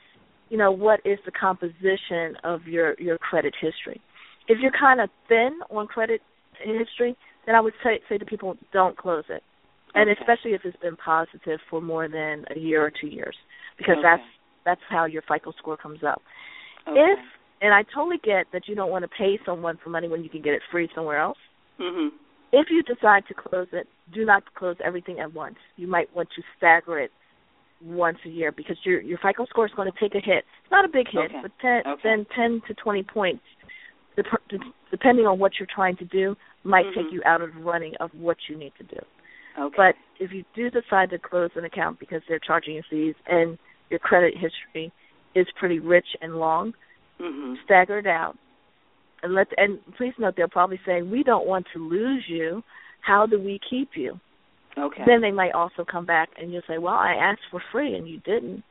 you 0.49 0.57
know, 0.57 0.71
what 0.71 1.01
is 1.05 1.19
the 1.27 1.33
composition 1.33 2.37
of 2.45 2.63
your 2.67 2.95
your 2.99 3.19
credit 3.19 3.55
history. 3.61 4.01
If 4.49 4.59
you're 4.61 4.73
kind 4.79 5.01
of 5.01 5.11
thin 5.29 5.59
on 5.71 5.87
credit 5.87 6.21
history, 6.63 7.17
then 7.47 7.55
I 7.57 7.61
would 7.61 7.75
say 7.83 8.01
say 8.09 8.17
to 8.17 8.25
people, 8.25 8.57
don't 8.73 8.97
close 8.97 9.25
it, 9.29 9.43
and 9.95 10.09
Okay. 10.09 10.21
especially 10.21 10.53
if 10.55 10.63
it's 10.65 10.77
been 10.79 10.97
positive 10.97 11.59
for 11.69 11.81
more 11.81 12.09
than 12.09 12.45
a 12.55 12.59
year 12.59 12.81
or 12.85 12.91
two 12.91 13.09
years, 13.09 13.37
because 13.77 13.99
Okay. 13.99 14.03
that's 14.03 14.29
that's 14.65 14.85
how 14.89 15.05
your 15.07 15.23
FICO 15.23 15.53
score 15.59 15.77
comes 15.77 16.05
up. 16.05 16.23
Okay. 16.87 17.01
If 17.01 17.19
and 17.63 17.75
I 17.75 17.83
totally 17.95 18.19
get 18.23 18.47
that 18.53 18.69
you 18.69 18.75
don't 18.75 18.91
want 18.91 19.03
to 19.05 19.09
pay 19.09 19.39
someone 19.47 19.79
for 19.83 19.91
money 19.91 20.09
when 20.09 20.23
you 20.23 20.31
can 20.31 20.43
get 20.43 20.53
it 20.53 20.63
free 20.71 20.89
somewhere 20.95 21.19
else. 21.19 21.39
Mhm. 21.81 22.11
If 22.53 22.69
you 22.71 22.83
decide 22.83 23.25
to 23.29 23.35
close 23.35 23.69
it, 23.73 23.89
do 24.13 24.25
not 24.25 24.43
close 24.55 24.77
everything 24.85 25.19
at 25.21 25.33
once. 25.33 25.57
You 25.77 25.87
might 25.87 26.15
want 26.15 26.29
to 26.37 26.43
stagger 26.57 26.99
it 27.01 27.11
once 27.83 28.19
a 28.27 28.29
year 28.29 28.53
because 28.53 28.77
your 28.85 29.01
your 29.01 29.19
FICO 29.19 29.47
score 29.47 29.67
is 29.67 29.73
going 29.75 29.91
to 29.91 29.99
take 29.99 30.15
a 30.15 30.25
hit. 30.25 30.45
It's 30.63 30.71
not 30.71 30.85
a 30.85 30.89
big 30.89 31.07
hit, 31.11 31.31
Okay. 31.31 31.39
but 31.43 31.51
ten, 31.61 31.83
Okay. 31.87 32.01
then 32.05 32.27
ten 32.37 32.63
to 32.69 32.75
twenty 32.75 33.03
points, 33.03 33.43
depending 34.91 35.27
on 35.27 35.39
what 35.39 35.53
you're 35.59 35.69
trying 35.75 35.97
to 35.97 36.05
do, 36.05 36.37
might 36.65 36.87
Mhm. 36.87 36.95
take 36.95 37.11
you 37.13 37.23
out 37.25 37.41
of 37.41 37.55
the 37.55 37.61
running 37.61 37.97
of 37.97 38.15
what 38.15 38.37
you 38.49 38.57
need 38.57 38.75
to 38.77 38.85
do. 38.85 39.01
Okay. 39.59 39.75
But 39.77 39.97
if 40.21 40.33
you 40.33 40.45
do 40.55 40.71
decide 40.71 41.11
to 41.11 41.19
close 41.19 41.51
an 41.57 41.65
account 41.65 41.99
because 41.99 42.23
they're 42.29 42.39
charging 42.39 42.75
you 42.77 42.83
fees 42.83 43.15
and 43.27 43.59
your 43.91 43.99
credit 43.99 44.37
history 44.37 44.93
is 45.35 45.51
pretty 45.53 45.79
rich 45.79 46.17
and 46.21 46.39
long, 46.39 46.75
Mhm. 47.19 47.63
stagger 47.65 47.99
it 47.99 48.07
out. 48.07 48.37
And 49.23 49.35
let 49.35 49.49
and 49.57 49.79
please 49.97 50.15
note 50.19 50.35
they'll 50.37 50.49
probably 50.49 50.81
say, 50.85 51.03
We 51.03 51.23
don't 51.23 51.47
want 51.47 51.67
to 51.75 51.79
lose 51.89 52.25
you. 52.29 52.63
How 53.01 53.27
do 53.27 53.39
we 53.41 53.59
keep 53.69 53.91
you? 53.95 54.19
Okay. 54.79 55.03
Then 55.07 55.21
they 55.21 55.31
might 55.31 55.53
also 55.53 55.85
come 55.85 56.07
back 56.07 56.31
and 56.41 56.53
you'll 56.53 56.63
say, 56.69 56.79
Well, 56.79 56.95
I 56.95 57.15
asked 57.15 57.43
for 57.51 57.63
free 57.71 57.95
and 57.95 58.09
you 58.09 58.19
didn't. 58.21 58.63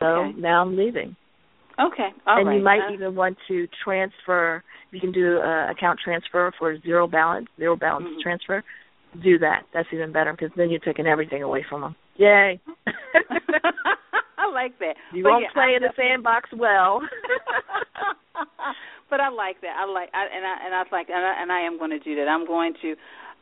So 0.00 0.06
okay. 0.06 0.32
now 0.38 0.62
I'm 0.62 0.76
leaving. 0.76 1.16
Okay. 1.78 2.08
All 2.26 2.38
and 2.38 2.46
right. 2.48 2.56
you 2.56 2.62
might 2.62 2.80
Uh, 2.88 2.92
even 2.92 3.14
want 3.14 3.36
to 3.48 3.66
transfer 3.84 4.62
you 4.92 5.00
can 5.00 5.12
do 5.12 5.38
a 5.38 5.70
account 5.70 5.98
transfer 6.02 6.52
for 6.58 6.78
zero 6.80 7.06
balance, 7.06 7.48
zero 7.58 7.76
balance 7.76 8.06
Mhm. 8.08 8.22
transfer. 8.22 8.62
Do 9.22 9.38
that. 9.38 9.64
That's 9.74 9.88
even 9.92 10.12
better 10.12 10.32
because 10.32 10.52
then 10.56 10.70
you're 10.70 10.80
taking 10.80 11.06
everything 11.06 11.42
away 11.42 11.62
from 11.68 11.80
them. 11.82 11.96
Yay. 12.16 12.60
I 14.38 14.46
like 14.52 14.78
that. 14.78 14.94
you 15.12 15.22
But 15.22 15.30
won't 15.32 15.42
yeah, 15.42 15.50
play 15.52 15.72
I 15.72 15.76
in 15.76 15.82
the 15.82 15.92
sandbox 15.96 16.50
well. 16.52 17.02
but 19.10 19.20
I 19.20 19.28
like 19.28 19.60
that. 19.62 19.76
I 19.78 19.90
like 19.90 20.10
I, 20.14 20.26
and 20.34 20.44
I 20.44 20.54
and 20.66 20.74
I 20.74 20.82
like 20.90 21.08
and 21.08 21.24
I, 21.24 21.42
and 21.42 21.52
I 21.52 21.60
am 21.60 21.78
going 21.78 21.90
to 21.90 21.98
do 21.98 22.16
that. 22.16 22.28
I'm 22.28 22.46
going 22.46 22.74
to 22.82 22.96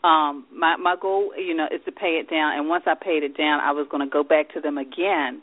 um 0.07 0.47
my 0.53 0.77
my 0.77 0.97
goal, 1.01 1.33
you 1.37 1.55
know, 1.55 1.67
is 1.67 1.81
to 1.85 1.93
pay 1.93 2.21
it 2.21 2.31
down 2.31 2.59
and 2.59 2.69
once 2.69 2.85
I 2.87 2.95
paid 2.95 3.23
it 3.23 3.37
down, 3.37 3.61
I 3.61 3.73
was 3.73 3.87
going 3.91 4.07
to 4.07 4.11
go 4.11 4.23
back 4.23 4.53
to 4.55 4.61
them 4.61 4.79
again 4.79 5.43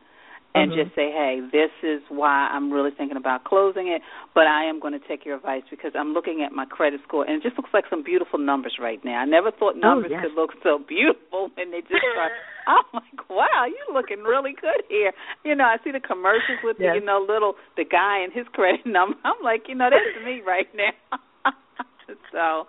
and 0.54 0.72
Mhm. 0.72 0.76
just 0.76 0.96
say, 0.96 1.12
"Hey, 1.12 1.40
this 1.52 1.72
is 1.82 2.02
why 2.10 2.50
I'm 2.52 2.72
really 2.72 2.92
thinking 2.92 3.18
about 3.18 3.44
closing 3.46 3.88
it, 3.88 4.02
but 4.34 4.48
I 4.48 4.66
am 4.66 4.80
going 4.80 4.94
to 4.94 5.00
take 5.08 5.26
your 5.26 5.38
advice 5.38 5.64
because 5.70 5.96
I'm 5.96 6.14
looking 6.14 6.44
at 6.44 6.52
my 6.52 6.66
credit 6.66 7.02
score 7.08 7.24
and 7.24 7.36
it 7.38 7.44
just 7.44 7.58
looks 7.58 7.74
like 7.74 7.86
some 7.90 8.04
beautiful 8.04 8.38
numbers 8.40 8.78
right 8.80 9.04
now. 9.06 9.20
I 9.20 9.26
never 9.26 9.52
thought 9.52 9.76
numbers 9.78 10.12
Oh, 10.12 10.16
yes. 10.16 10.22
could 10.26 10.34
look 10.36 10.52
so 10.64 10.78
beautiful 10.80 11.52
and 11.58 11.72
they 11.74 11.82
just 11.82 12.04
start 12.14 12.32
I'm 12.68 12.84
like, 12.94 13.30
wow, 13.30 13.66
you're 13.66 13.96
looking 13.96 14.20
really 14.24 14.54
good 14.54 14.84
here. 14.88 15.12
You 15.44 15.56
know, 15.56 15.64
I 15.66 15.78
see 15.84 15.92
the 15.92 16.00
commercials 16.00 16.60
with 16.64 16.78
the, 16.78 16.84
you 16.94 17.02
know, 17.04 17.26
little 17.28 17.56
the 17.76 17.84
guy 17.86 18.20
and 18.20 18.32
his 18.32 18.46
credit 18.54 18.86
number. 18.86 19.18
I'm 19.26 19.42
like, 19.44 19.64
you 19.68 19.76
know, 19.76 19.90
that's 19.90 20.24
me 20.24 20.42
right 20.46 20.68
now. 20.76 21.52
so, 22.32 22.68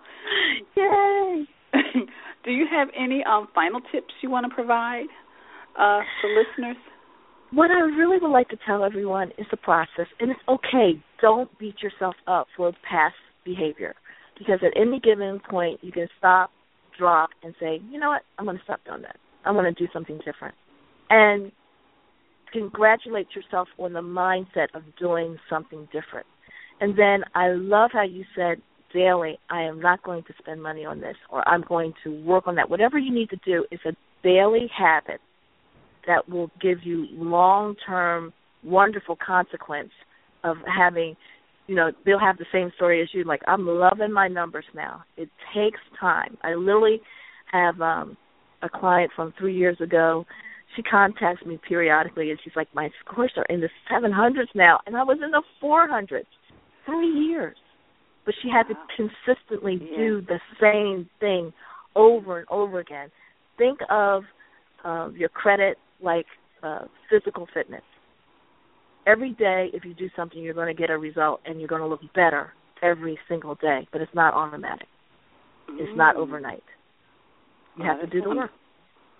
Yay. 0.75 1.45
do 2.43 2.51
you 2.51 2.65
have 2.71 2.87
any 2.97 3.23
um 3.23 3.47
final 3.53 3.81
tips 3.91 4.13
you 4.21 4.29
want 4.29 4.45
to 4.49 4.53
provide 4.53 5.07
uh 5.77 6.01
for 6.21 6.29
listeners? 6.29 6.77
What 7.53 7.69
I 7.69 7.81
really 7.81 8.17
would 8.19 8.31
like 8.31 8.49
to 8.49 8.57
tell 8.65 8.83
everyone 8.83 9.29
is 9.37 9.45
the 9.51 9.57
process, 9.57 10.07
and 10.19 10.31
it's 10.31 10.39
okay. 10.49 10.93
Don't 11.21 11.55
beat 11.59 11.75
yourself 11.83 12.15
up 12.25 12.47
for 12.57 12.71
past 12.89 13.13
behavior, 13.45 13.93
because 14.39 14.59
at 14.63 14.75
any 14.75 14.99
given 14.99 15.39
point 15.51 15.79
you 15.83 15.91
can 15.91 16.07
stop, 16.17 16.49
drop, 16.97 17.29
and 17.43 17.53
say, 17.59 17.79
you 17.91 17.99
know 17.99 18.09
what, 18.09 18.23
I'm 18.39 18.45
going 18.45 18.57
to 18.57 18.63
stop 18.63 18.79
doing 18.85 19.03
that. 19.03 19.17
I'm 19.45 19.53
going 19.53 19.71
to 19.71 19.79
do 19.79 19.87
something 19.93 20.17
different, 20.25 20.55
and 21.11 21.51
congratulate 22.51 23.27
yourself 23.35 23.67
on 23.77 23.93
the 23.93 24.01
mindset 24.01 24.73
of 24.73 24.81
doing 24.99 25.37
something 25.47 25.87
different. 25.91 26.25
And 26.81 26.97
then 26.97 27.23
I 27.35 27.49
love 27.49 27.91
how 27.93 28.03
you 28.03 28.25
said 28.35 28.63
daily, 28.91 29.37
I 29.51 29.61
am 29.61 29.79
not 29.79 30.01
going 30.01 30.23
to 30.23 30.33
spend 30.39 30.63
money 30.63 30.85
on 30.85 31.01
this, 31.01 31.17
or 31.29 31.47
I'm 31.47 31.63
going 31.67 31.93
to 32.03 32.19
work 32.23 32.47
on 32.47 32.55
that. 32.55 32.69
Whatever 32.71 32.97
you 32.97 33.13
need 33.13 33.29
to 33.29 33.37
do 33.45 33.63
is 33.69 33.79
a 33.85 33.91
daily 34.23 34.71
habit 34.75 35.21
that 36.07 36.27
will 36.29 36.51
give 36.61 36.79
you 36.83 37.07
long 37.11 37.75
term 37.85 38.33
wonderful 38.63 39.17
consequence 39.25 39.91
of 40.43 40.57
having 40.65 41.15
you 41.67 41.75
know 41.75 41.91
they'll 42.05 42.19
have 42.19 42.37
the 42.37 42.45
same 42.51 42.71
story 42.75 43.01
as 43.01 43.09
you 43.13 43.23
like 43.23 43.41
i'm 43.47 43.65
loving 43.67 44.11
my 44.11 44.27
numbers 44.27 44.65
now. 44.73 45.03
It 45.17 45.29
takes 45.53 45.79
time. 45.99 46.37
I 46.43 46.53
literally 46.55 47.01
have 47.51 47.79
um 47.81 48.17
a 48.61 48.69
client 48.69 49.11
from 49.15 49.33
three 49.37 49.55
years 49.55 49.77
ago. 49.81 50.25
She 50.75 50.81
contacts 50.81 51.45
me 51.45 51.59
periodically 51.67 52.31
and 52.31 52.39
she's 52.43 52.55
like 52.55 52.67
my 52.73 52.89
scores 53.03 53.31
are 53.37 53.45
in 53.49 53.61
the 53.61 53.69
seven 53.91 54.11
hundreds 54.11 54.51
now. 54.55 54.79
And 54.85 54.95
i 54.97 55.03
was 55.03 55.19
in 55.23 55.31
the 55.31 55.43
four 55.59 55.87
hundreds. 55.87 56.27
Three 56.85 57.07
years. 57.27 57.55
But 58.25 58.35
she 58.41 58.49
had 58.49 58.63
to 58.63 58.75
consistently 58.95 59.79
Yeah. 59.81 59.97
do 59.97 60.21
the 60.21 60.39
same 60.59 61.09
thing 61.19 61.53
over 61.95 62.39
and 62.39 62.47
over 62.49 62.79
again. 62.79 63.09
Think 63.57 63.79
of 63.89 64.23
um, 64.83 65.15
your 65.17 65.29
credit 65.29 65.77
like 66.03 66.25
uh, 66.61 66.85
physical 67.09 67.47
fitness. 67.53 67.81
Every 69.05 69.31
day, 69.33 69.69
if 69.73 69.83
you 69.83 69.93
do 69.93 70.09
something, 70.15 70.39
you're 70.41 70.53
going 70.53 70.73
to 70.73 70.79
get 70.79 70.89
a 70.89 70.97
result, 70.97 71.41
and 71.45 71.59
you're 71.59 71.67
going 71.67 71.81
to 71.81 71.87
look 71.87 72.01
better 72.15 72.53
every 72.81 73.17
single 73.27 73.55
day. 73.55 73.87
But 73.91 74.01
it's 74.01 74.13
not 74.13 74.33
automatic. 74.33 74.87
It's 75.69 75.95
not 75.97 76.15
Mm. 76.15 76.19
overnight. 76.19 76.63
You 77.77 77.83
Oh, 77.83 77.87
have 77.87 78.01
to 78.01 78.07
do 78.07 78.21
the 78.21 78.29
work. 78.29 78.51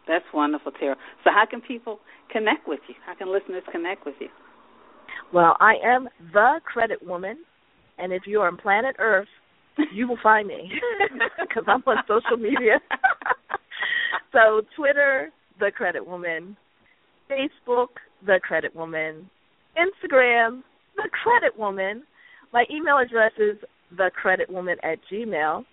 That's 0.08 0.26
wonderful, 0.34 0.72
Tara. 0.74 0.96
So, 1.24 1.32
how 1.32 1.46
can 1.46 1.62
people 1.62 2.00
connect 2.30 2.68
with 2.68 2.80
you? 2.88 2.96
How 3.06 3.16
can 3.16 3.32
listeners 3.32 3.64
connect 3.72 4.06
with 4.06 4.16
you? 4.20 4.30
Well, 5.34 5.56
I 5.60 5.76
am 5.84 6.10
the 6.34 6.62
credit 6.66 7.02
woman, 7.02 7.44
and 7.98 8.12
if 8.14 8.28
you 8.28 8.42
are 8.42 8.48
on 8.48 8.58
planet 8.58 8.96
Earth, 9.00 9.28
you 9.92 10.08
will 10.08 10.18
find 10.22 10.48
me 10.48 10.72
because 11.42 11.64
I'm 11.68 11.84
on 11.88 12.04
social 12.08 12.38
media. 12.38 12.80
so 14.32 14.62
Twitter, 14.76 15.32
the 15.60 15.72
credit 15.72 16.06
woman, 16.06 16.56
Facebook, 17.34 17.88
the 18.26 18.40
credit 18.42 18.76
woman, 18.76 19.30
Instagram, 19.78 20.62
the 20.96 21.10
credit 21.24 21.58
woman. 21.58 22.04
My 22.52 22.66
email 22.72 22.98
address 22.98 23.32
is 23.38 23.58
thecreditwoman 23.96 24.76
at 24.84 25.00
gmail. 25.12 25.66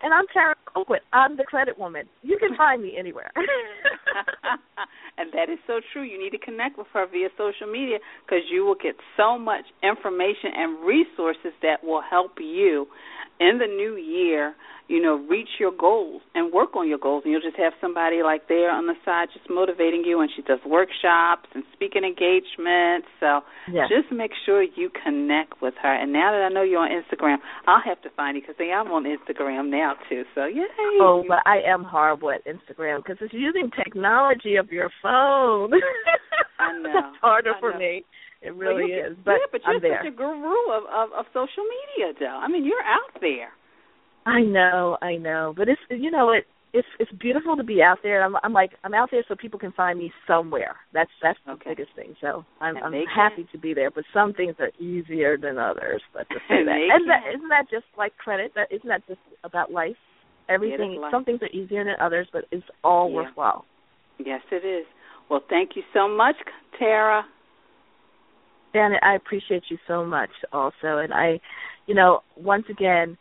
And 0.00 0.14
I'm 0.14 0.26
Tara 0.32 0.54
Colquitt. 0.76 1.02
I'm 1.12 1.36
the 1.36 1.42
credit 1.42 1.76
woman. 1.76 2.04
You 2.22 2.38
can 2.38 2.56
find 2.56 2.80
me 2.80 2.94
anywhere. 2.96 3.32
and 5.18 5.32
that 5.32 5.50
is 5.50 5.58
so 5.66 5.80
true. 5.92 6.02
You 6.02 6.22
need 6.22 6.30
to 6.30 6.38
connect 6.38 6.78
with 6.78 6.86
her 6.92 7.06
via 7.10 7.28
social 7.36 7.66
media 7.66 7.98
because 8.24 8.44
you 8.48 8.64
will 8.64 8.76
get 8.80 8.94
so 9.16 9.36
much 9.38 9.64
information 9.82 10.52
and 10.54 10.86
resources 10.86 11.52
that 11.62 11.82
will 11.82 12.02
help 12.08 12.32
you 12.38 12.86
in 13.40 13.58
the 13.58 13.66
new 13.66 13.96
year, 13.96 14.54
you 14.88 15.02
know, 15.02 15.16
reach 15.28 15.60
your 15.60 15.70
goals 15.70 16.22
and 16.34 16.52
work 16.52 16.74
on 16.74 16.88
your 16.88 16.98
goals. 16.98 17.22
And 17.24 17.32
you'll 17.32 17.42
just 17.42 17.58
have 17.58 17.74
somebody 17.80 18.22
like 18.22 18.48
there 18.48 18.70
on 18.70 18.86
the 18.86 18.94
side 19.04 19.28
just 19.32 19.48
motivating 19.50 20.02
you. 20.04 20.20
And 20.20 20.30
she 20.34 20.42
does 20.42 20.60
workshops 20.66 21.48
and 21.54 21.62
speaking 21.74 22.04
engagements. 22.04 23.06
So 23.20 23.40
yes. 23.70 23.88
just 23.88 24.10
make 24.10 24.32
sure 24.46 24.62
you 24.62 24.90
connect 25.04 25.60
with 25.60 25.74
her. 25.82 25.94
And 25.94 26.12
now 26.12 26.32
that 26.32 26.40
I 26.40 26.48
know 26.48 26.62
you're 26.62 26.80
on 26.80 26.90
Instagram, 26.90 27.36
I'll 27.66 27.82
have 27.84 28.00
to 28.02 28.10
find 28.16 28.36
you 28.36 28.42
because 28.42 28.56
I'm 28.58 28.90
on 28.90 29.04
Instagram 29.04 29.70
now 29.70 29.94
too. 30.08 30.24
So 30.34 30.46
yay! 30.46 30.64
Oh, 31.00 31.22
but 31.28 31.38
I 31.44 31.60
am 31.68 31.84
horrible 31.84 32.30
at 32.30 32.46
Instagram 32.46 33.04
because 33.04 33.18
it's 33.20 33.34
using 33.34 33.70
technology 33.70 34.56
of 34.56 34.72
your 34.72 34.90
phone. 35.02 35.70
I 36.58 36.72
know. 36.80 36.90
it's 36.90 37.18
harder 37.20 37.52
I 37.56 37.60
for 37.60 37.78
me. 37.78 38.04
It 38.42 38.54
really 38.54 38.92
you- 38.92 39.04
is. 39.06 39.16
But, 39.24 39.32
yeah, 39.32 39.46
but 39.52 39.60
you're 39.66 39.74
I'm 39.76 39.80
there. 39.82 39.98
such 40.02 40.12
a 40.12 40.16
guru 40.16 40.70
of, 40.72 40.84
of 40.92 41.12
of 41.12 41.26
social 41.34 41.64
media, 41.64 42.14
though. 42.18 42.38
I 42.38 42.48
mean, 42.48 42.64
you're 42.64 42.82
out 42.84 43.20
there. 43.20 43.50
I 44.26 44.40
know, 44.42 44.98
I 45.00 45.16
know, 45.16 45.54
but 45.56 45.68
it's 45.68 45.80
you 45.90 46.10
know 46.10 46.30
it 46.32 46.44
it's 46.74 46.86
it's 47.00 47.10
beautiful 47.12 47.56
to 47.56 47.64
be 47.64 47.82
out 47.82 47.98
there. 48.02 48.22
I'm 48.22 48.36
I'm 48.44 48.52
like 48.52 48.72
I'm 48.84 48.94
out 48.94 49.08
there 49.10 49.24
so 49.26 49.34
people 49.34 49.58
can 49.58 49.72
find 49.72 49.98
me 49.98 50.12
somewhere. 50.26 50.76
That's 50.92 51.10
that's 51.22 51.38
the 51.46 51.52
Okay. 51.52 51.70
biggest 51.70 51.90
thing. 51.96 52.14
So 52.20 52.44
I'm 52.60 52.76
I'm 52.76 52.92
they 52.92 53.04
happy 53.12 53.48
to 53.52 53.58
be 53.58 53.72
there, 53.74 53.90
but 53.90 54.04
some 54.12 54.34
things 54.34 54.54
are 54.60 54.70
easier 54.78 55.36
than 55.38 55.56
others. 55.58 56.02
Let's 56.14 56.28
just 56.28 56.42
say 56.48 56.56
And 56.58 56.68
that. 56.68 56.78
And 56.92 57.08
that 57.08 57.22
can. 57.24 57.34
isn't 57.36 57.48
that 57.48 57.64
just 57.70 57.86
like 57.96 58.16
credit? 58.18 58.52
That 58.54 58.68
isn't 58.70 58.88
that 58.88 59.06
just 59.08 59.20
about 59.44 59.72
life? 59.72 59.96
Everything 60.50 60.96
life. 61.00 61.10
some 61.10 61.24
things 61.24 61.40
are 61.42 61.48
easier 61.48 61.84
than 61.84 61.94
others, 62.00 62.28
but 62.32 62.44
it's 62.52 62.64
all 62.84 63.08
Yeah. 63.10 63.16
worthwhile. 63.16 63.64
Yes, 64.18 64.40
it 64.52 64.64
is. 64.64 64.86
Well, 65.30 65.40
thank 65.48 65.70
you 65.76 65.82
so 65.94 66.06
much, 66.08 66.36
Tara. 66.78 67.24
Janet, 68.72 69.00
I 69.02 69.14
appreciate 69.14 69.64
you 69.70 69.78
so 69.86 70.04
much 70.04 70.30
also 70.52 70.98
and 70.98 71.12
I 71.12 71.40
you 71.88 71.94
know, 71.94 72.20
once 72.36 72.66
again, 72.70 73.16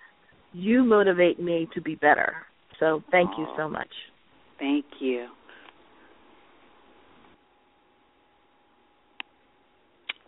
you 0.54 0.84
motivate 0.84 1.40
me 1.40 1.68
to 1.74 1.82
be 1.82 1.96
better. 1.96 2.36
So 2.80 3.02
thank 3.10 3.32
you 3.38 3.48
so 3.58 3.68
much. 3.68 3.88
Thank 4.60 4.86
you. 5.00 5.28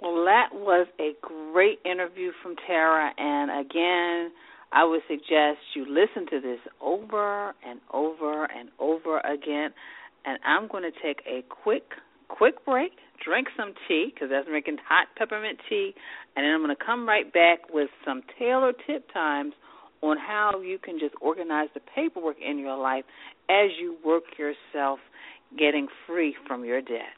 Well, 0.02 0.24
that 0.24 0.48
was 0.54 0.88
a 1.00 1.12
great 1.22 1.80
interview 1.84 2.32
from 2.42 2.56
Tara, 2.66 3.12
and 3.18 3.66
again, 3.66 4.32
I 4.72 4.86
would 4.86 5.02
suggest 5.10 5.58
you 5.76 5.84
listen 5.84 6.26
to 6.30 6.40
this 6.40 6.60
over 6.82 7.54
and 7.68 7.82
over 7.94 8.46
and 8.46 8.70
over 8.80 9.20
again. 9.20 9.72
And 10.26 10.40
I'm 10.46 10.70
going 10.70 10.84
to 10.84 10.92
take 11.04 11.22
a 11.28 11.44
quick, 11.50 11.84
quick 12.30 12.64
break, 12.64 12.94
drink 13.24 13.48
some 13.58 13.74
tea 13.88 14.12
because 14.14 14.30
that's 14.30 14.48
drinking 14.48 14.78
hot 14.88 15.08
peppermint 15.18 15.60
tea, 15.70 15.94
and 16.36 16.44
then 16.44 16.54
I'm 16.54 16.64
going 16.64 16.76
to 16.76 16.84
come 16.84 17.08
right 17.08 17.32
back 17.32 17.74
with 17.74 17.90
some 18.06 18.22
tailored 18.38 18.76
tip 18.86 19.12
times 19.14 19.54
on 20.02 20.18
how 20.18 20.62
you 20.62 20.78
can 20.78 21.00
just 21.00 21.16
organize 21.22 21.70
the 21.74 21.82
paperwork 21.96 22.38
in 22.40 22.58
your 22.58 22.78
life 22.78 23.04
as 23.50 23.72
you 23.80 23.98
work 24.06 24.24
yourself 24.38 25.00
getting 25.58 25.88
free 26.08 26.36
from 26.48 26.64
your 26.64 26.82
debt. 26.82 27.16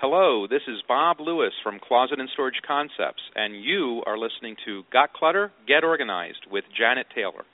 Hello, 0.00 0.46
this 0.46 0.62
is 0.68 0.76
Bob 0.86 1.18
Lewis 1.18 1.52
from 1.62 1.80
Closet 1.82 2.20
and 2.20 2.28
Storage 2.32 2.60
Concepts, 2.66 3.22
and 3.34 3.62
you 3.62 4.02
are 4.06 4.16
listening 4.16 4.54
to 4.64 4.84
Got 4.92 5.12
Clutter? 5.12 5.50
Get 5.66 5.82
Organized 5.82 6.46
with 6.50 6.64
Janet 6.76 7.06
Taylor. 7.14 7.44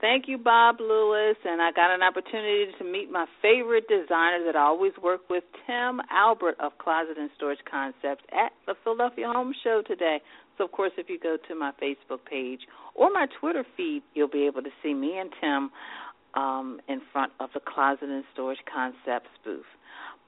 Thank 0.00 0.28
you, 0.28 0.38
Bob 0.38 0.76
Lewis. 0.80 1.36
And 1.44 1.60
I 1.60 1.72
got 1.72 1.94
an 1.94 2.02
opportunity 2.02 2.72
to 2.78 2.84
meet 2.84 3.10
my 3.10 3.26
favorite 3.42 3.86
designer 3.86 4.42
that 4.46 4.56
I 4.56 4.62
always 4.62 4.92
work 5.02 5.28
with, 5.28 5.44
Tim 5.66 6.00
Albert 6.10 6.56
of 6.58 6.78
Closet 6.78 7.18
and 7.18 7.28
Storage 7.36 7.60
Concepts, 7.70 8.24
at 8.32 8.52
the 8.66 8.74
Philadelphia 8.82 9.26
Home 9.28 9.52
Show 9.62 9.82
today. 9.86 10.20
So, 10.56 10.64
of 10.64 10.72
course, 10.72 10.92
if 10.96 11.10
you 11.10 11.18
go 11.18 11.36
to 11.48 11.54
my 11.54 11.72
Facebook 11.82 12.24
page 12.28 12.60
or 12.94 13.10
my 13.10 13.26
Twitter 13.40 13.64
feed, 13.76 14.02
you'll 14.14 14.28
be 14.28 14.46
able 14.46 14.62
to 14.62 14.70
see 14.82 14.94
me 14.94 15.18
and 15.18 15.30
Tim 15.40 15.70
um, 16.34 16.80
in 16.88 17.02
front 17.12 17.32
of 17.38 17.50
the 17.52 17.60
Closet 17.60 18.08
and 18.08 18.24
Storage 18.32 18.60
Concepts 18.72 19.28
booth. 19.44 19.64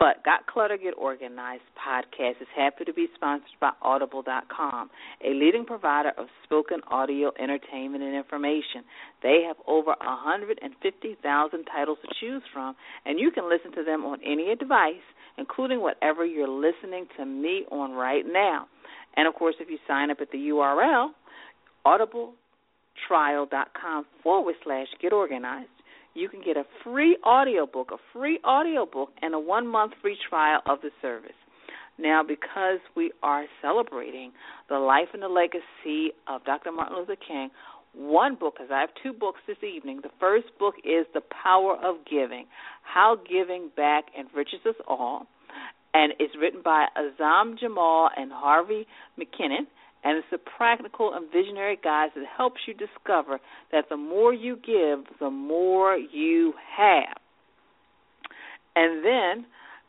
But 0.02 0.24
Got 0.24 0.48
Clutter 0.48 0.76
Get 0.76 0.94
Organized 0.98 1.62
podcast 1.78 2.42
is 2.42 2.48
happy 2.56 2.84
to 2.86 2.92
be 2.92 3.06
sponsored 3.14 3.46
by 3.60 3.70
Audible.com, 3.82 4.90
a 5.24 5.28
leading 5.28 5.64
provider 5.64 6.10
of 6.18 6.26
spoken 6.42 6.80
audio 6.90 7.30
entertainment 7.40 8.02
and 8.02 8.16
information. 8.16 8.82
They 9.22 9.44
have 9.46 9.58
over 9.68 9.94
150,000 10.00 11.64
titles 11.72 11.98
to 12.02 12.08
choose 12.18 12.42
from, 12.52 12.74
and 13.06 13.20
you 13.20 13.30
can 13.30 13.48
listen 13.48 13.70
to 13.76 13.84
them 13.84 14.04
on 14.04 14.18
any 14.26 14.52
device, 14.56 14.96
including 15.38 15.80
whatever 15.80 16.26
you're 16.26 16.48
listening 16.48 17.06
to 17.16 17.24
me 17.24 17.64
on 17.70 17.92
right 17.92 18.24
now. 18.26 18.66
And 19.16 19.28
of 19.28 19.36
course, 19.36 19.54
if 19.60 19.70
you 19.70 19.78
sign 19.86 20.10
up 20.10 20.16
at 20.20 20.32
the 20.32 20.38
URL, 20.38 21.10
audibletrial.com 21.86 24.06
forward 24.24 24.56
slash 24.64 24.88
get 25.00 25.12
organized, 25.12 25.70
you 26.14 26.28
can 26.28 26.42
get 26.44 26.56
a 26.56 26.64
free 26.84 27.16
audiobook, 27.24 27.90
a 27.92 27.96
free 28.12 28.38
audiobook, 28.44 29.10
and 29.22 29.34
a 29.34 29.38
one 29.38 29.66
month 29.66 29.92
free 30.00 30.16
trial 30.28 30.60
of 30.66 30.80
the 30.82 30.90
service. 31.00 31.32
Now, 31.98 32.22
because 32.26 32.80
we 32.96 33.12
are 33.22 33.44
celebrating 33.60 34.32
the 34.68 34.78
life 34.78 35.08
and 35.12 35.22
the 35.22 35.28
legacy 35.28 36.14
of 36.26 36.44
Dr. 36.44 36.72
Martin 36.72 36.96
Luther 36.96 37.16
King, 37.16 37.50
one 37.94 38.36
book, 38.36 38.54
because 38.56 38.70
I 38.72 38.80
have 38.80 38.90
two 39.02 39.12
books 39.12 39.40
this 39.46 39.58
evening. 39.62 40.00
The 40.02 40.10
first 40.18 40.46
book 40.58 40.76
is 40.78 41.06
The 41.12 41.20
Power 41.42 41.76
of 41.76 41.96
Giving 42.10 42.46
How 42.82 43.16
Giving 43.28 43.70
Back 43.76 44.04
Enriches 44.18 44.60
Us 44.66 44.74
All. 44.88 45.26
And 45.94 46.14
it's 46.18 46.34
written 46.40 46.62
by 46.64 46.86
Azim 46.96 47.56
Jamal 47.60 48.08
and 48.16 48.32
Harvey 48.32 48.86
McKinnon 49.20 49.66
and 50.04 50.18
it's 50.18 50.26
a 50.32 50.38
practical 50.56 51.14
and 51.14 51.30
visionary 51.30 51.78
guide 51.82 52.10
that 52.14 52.24
helps 52.36 52.60
you 52.66 52.74
discover 52.74 53.40
that 53.70 53.84
the 53.88 53.96
more 53.96 54.34
you 54.34 54.56
give, 54.56 55.04
the 55.20 55.30
more 55.30 55.96
you 55.96 56.54
have. 56.76 57.16
And 58.74 59.04
then 59.04 59.46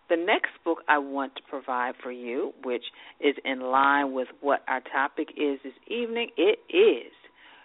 the 0.09 0.17
next 0.17 0.51
book 0.63 0.79
I 0.87 0.97
want 0.97 1.35
to 1.35 1.41
provide 1.49 1.93
for 2.01 2.11
you, 2.11 2.53
which 2.63 2.83
is 3.19 3.35
in 3.45 3.61
line 3.61 4.13
with 4.13 4.27
what 4.41 4.61
our 4.67 4.81
topic 4.81 5.29
is 5.31 5.59
this 5.63 5.73
evening, 5.87 6.29
it 6.37 6.59
is 6.69 7.11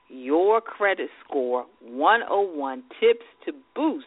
Your 0.08 0.60
Credit 0.60 1.10
Score 1.24 1.66
101 1.80 2.82
Tips 3.00 3.26
to 3.44 3.52
Boost 3.74 4.06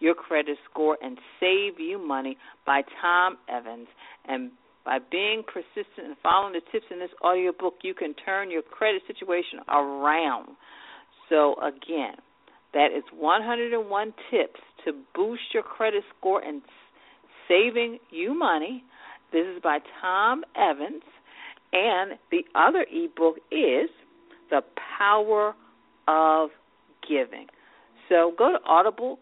Your 0.00 0.14
Credit 0.14 0.56
Score 0.70 0.96
and 1.02 1.18
Save 1.40 1.80
You 1.80 1.98
Money 1.98 2.38
by 2.64 2.82
Tom 3.02 3.36
Evans. 3.48 3.88
And 4.26 4.52
by 4.84 4.98
being 5.10 5.42
persistent 5.46 6.06
and 6.06 6.16
following 6.22 6.52
the 6.52 6.60
tips 6.72 6.86
in 6.90 6.98
this 6.98 7.10
audiobook, 7.22 7.74
you 7.82 7.94
can 7.94 8.14
turn 8.14 8.50
your 8.50 8.62
credit 8.62 9.02
situation 9.06 9.60
around. 9.68 10.50
So, 11.28 11.54
again, 11.60 12.16
that 12.74 12.88
is 12.96 13.04
101 13.16 14.14
tips 14.30 14.60
to 14.84 14.92
boost 15.14 15.42
your 15.54 15.62
credit 15.62 16.04
score 16.18 16.42
and 16.42 16.60
saving 17.48 17.98
you 18.10 18.38
money. 18.38 18.84
This 19.32 19.46
is 19.46 19.62
by 19.62 19.78
Tom 20.00 20.44
Evans. 20.56 21.02
And 21.72 22.12
the 22.30 22.44
other 22.54 22.86
ebook 22.90 23.36
is 23.50 23.90
The 24.50 24.60
Power 24.98 25.54
of 26.06 26.50
Giving. 27.08 27.46
So 28.08 28.32
go 28.36 28.52
to 28.52 28.58
Audible 28.66 29.18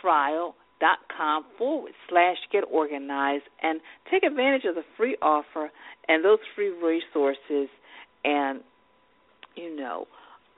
Trial 0.00 0.54
dot 0.80 0.98
com 1.14 1.44
forward 1.58 1.92
slash 2.08 2.36
get 2.50 2.64
organized 2.70 3.44
and 3.62 3.80
take 4.10 4.22
advantage 4.22 4.64
of 4.64 4.74
the 4.74 4.84
free 4.96 5.16
offer 5.22 5.70
and 6.08 6.24
those 6.24 6.38
free 6.54 6.70
resources 6.70 7.68
and 8.24 8.60
you 9.56 9.74
know 9.76 10.06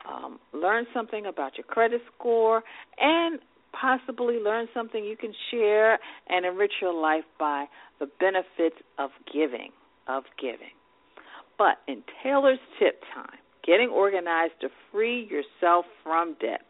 um, 0.09 0.39
learn 0.53 0.87
something 0.95 1.27
about 1.27 1.57
your 1.57 1.65
credit 1.65 2.01
score 2.17 2.63
and 2.99 3.41
possibly 3.79 4.37
learn 4.37 4.67
something 4.75 5.05
you 5.05 5.17
can 5.17 5.33
share 5.51 5.99
and 6.29 6.45
enrich 6.45 6.73
your 6.81 6.95
life 6.95 7.25
by 7.39 7.67
the 8.01 8.07
benefits 8.21 8.77
of 8.99 9.11
giving 9.33 9.71
of 10.09 10.25
giving. 10.41 10.75
But 11.59 11.79
in 11.87 12.03
taylor's 12.23 12.59
tip 12.79 13.03
time 13.15 13.39
getting 13.65 13.89
organized 13.89 14.55
to 14.61 14.69
free 14.91 15.29
yourself 15.31 15.85
from 16.03 16.37
debt. 16.41 16.63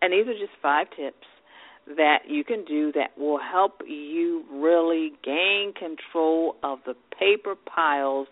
And 0.00 0.12
these 0.12 0.26
are 0.26 0.38
just 0.38 0.52
five 0.60 0.88
tips 0.96 1.26
that 1.86 2.18
you 2.28 2.44
can 2.44 2.64
do 2.64 2.92
that 2.92 3.18
will 3.18 3.40
help 3.40 3.82
you 3.86 4.44
really 4.52 5.12
gain 5.24 5.72
control 5.72 6.56
of 6.62 6.78
the 6.86 6.94
paper 7.18 7.54
piles 7.54 8.28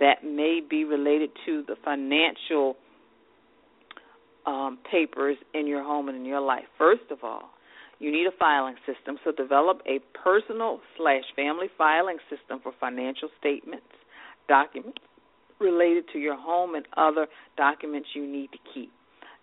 that 0.00 0.24
may 0.24 0.60
be 0.68 0.84
related 0.84 1.30
to 1.44 1.62
the 1.66 1.76
financial 1.84 2.76
um, 4.46 4.78
papers 4.90 5.36
in 5.54 5.66
your 5.66 5.82
home 5.82 6.08
and 6.08 6.18
in 6.18 6.24
your 6.24 6.40
life. 6.40 6.64
First 6.78 7.10
of 7.10 7.18
all, 7.22 7.50
you 7.98 8.12
need 8.12 8.26
a 8.26 8.36
filing 8.38 8.76
system, 8.86 9.18
so 9.24 9.32
develop 9.32 9.80
a 9.86 10.00
personal 10.22 10.80
slash 10.96 11.24
family 11.34 11.68
filing 11.78 12.18
system 12.30 12.60
for 12.62 12.72
financial 12.78 13.28
statements, 13.38 13.86
documents 14.48 14.98
related 15.58 16.04
to 16.12 16.18
your 16.18 16.36
home, 16.36 16.74
and 16.74 16.86
other 16.96 17.26
documents 17.56 18.08
you 18.14 18.26
need 18.26 18.52
to 18.52 18.58
keep. 18.74 18.92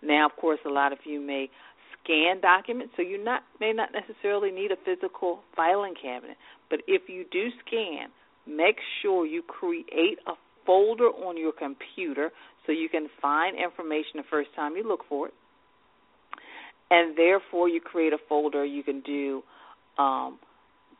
Now, 0.02 0.26
of 0.26 0.36
course, 0.36 0.60
a 0.64 0.68
lot 0.68 0.92
of 0.92 0.98
you 1.04 1.20
may 1.20 1.50
scan 2.04 2.40
documents, 2.40 2.92
so 2.96 3.02
you 3.02 3.22
not 3.22 3.42
may 3.60 3.72
not 3.72 3.90
necessarily 3.92 4.50
need 4.50 4.70
a 4.70 4.76
physical 4.84 5.40
filing 5.56 5.94
cabinet. 6.00 6.36
But 6.70 6.80
if 6.86 7.08
you 7.08 7.24
do 7.30 7.48
scan, 7.66 8.08
make 8.46 8.76
sure 9.02 9.26
you 9.26 9.42
create 9.42 10.18
a 10.26 10.32
folder 10.66 11.08
on 11.08 11.36
your 11.36 11.52
computer 11.52 12.30
so 12.66 12.72
you 12.72 12.88
can 12.88 13.08
find 13.20 13.56
information 13.56 14.16
the 14.16 14.22
first 14.30 14.50
time 14.54 14.76
you 14.76 14.86
look 14.86 15.00
for 15.08 15.28
it. 15.28 15.34
And 16.90 17.16
therefore, 17.16 17.68
you 17.68 17.80
create 17.80 18.12
a 18.12 18.18
folder. 18.28 18.64
You 18.64 18.82
can 18.82 19.00
do 19.00 19.42
um, 19.98 20.38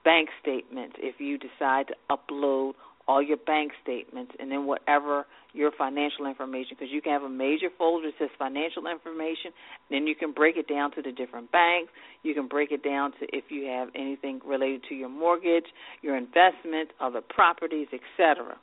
bank 0.05 0.29
statements 0.41 0.97
if 0.99 1.21
you 1.21 1.39
decide 1.39 1.87
to 1.89 1.95
upload 2.11 2.73
all 3.07 3.23
your 3.23 3.37
bank 3.37 3.73
statements, 3.83 4.33
and 4.39 4.51
then 4.51 4.67
whatever 4.67 5.27
your 5.53 5.71
financial 5.77 6.27
information, 6.27 6.77
because 6.79 6.91
you 6.91 7.03
can 7.03 7.13
have 7.13 7.23
a 7.23 7.29
major 7.29 7.69
folder 7.77 8.09
that 8.09 8.15
says 8.19 8.31
financial 8.39 8.87
information, 8.87 9.53
then 9.91 10.07
you 10.07 10.15
can 10.15 10.33
break 10.33 10.57
it 10.57 10.69
down 10.69 10.91
to 10.93 11.03
the 11.03 11.13
different 11.13 11.53
banks. 11.53 11.93
You 12.23 12.35
can 12.35 12.49
break 12.49 12.73
it 12.73 12.83
down 12.83 13.13
to 13.21 13.27
if 13.33 13.45
you 13.51 13.67
have 13.67 13.89
anything 13.95 14.41
related 14.45 14.83
to 14.89 14.95
your 14.95 15.11
mortgage, 15.11 15.67
your 16.03 16.17
investment, 16.17 16.91
other 17.01 17.21
properties, 17.21 17.89
etc. 17.93 18.57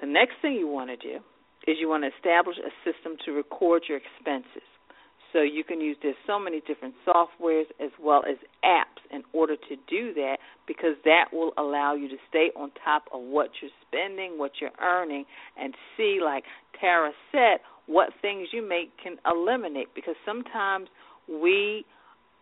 The 0.00 0.06
next 0.06 0.34
thing 0.40 0.54
you 0.54 0.68
want 0.68 0.90
to 0.90 0.96
do 0.96 1.18
is 1.66 1.76
you 1.78 1.88
want 1.88 2.04
to 2.04 2.10
establish 2.16 2.56
a 2.58 2.70
system 2.88 3.16
to 3.26 3.32
record 3.32 3.84
your 3.88 3.98
expenses. 3.98 4.66
So 5.32 5.42
you 5.42 5.62
can 5.62 5.80
use 5.80 5.96
there's 6.02 6.16
so 6.26 6.38
many 6.38 6.62
different 6.66 6.94
softwares 7.06 7.64
as 7.80 7.90
well 8.00 8.22
as 8.28 8.36
apps 8.64 9.02
in 9.10 9.22
order 9.32 9.56
to 9.56 9.76
do 9.88 10.14
that 10.14 10.38
because 10.66 10.94
that 11.04 11.26
will 11.32 11.52
allow 11.58 11.94
you 11.94 12.08
to 12.08 12.16
stay 12.28 12.50
on 12.56 12.70
top 12.84 13.04
of 13.12 13.20
what 13.20 13.50
you're 13.60 13.70
spending, 13.86 14.38
what 14.38 14.52
you're 14.60 14.70
earning 14.80 15.24
and 15.60 15.74
see 15.96 16.20
like 16.24 16.44
Tara 16.80 17.12
said 17.30 17.58
what 17.86 18.10
things 18.20 18.48
you 18.52 18.66
make 18.66 18.90
can 19.02 19.16
eliminate 19.26 19.88
because 19.94 20.14
sometimes 20.24 20.88
we 21.28 21.84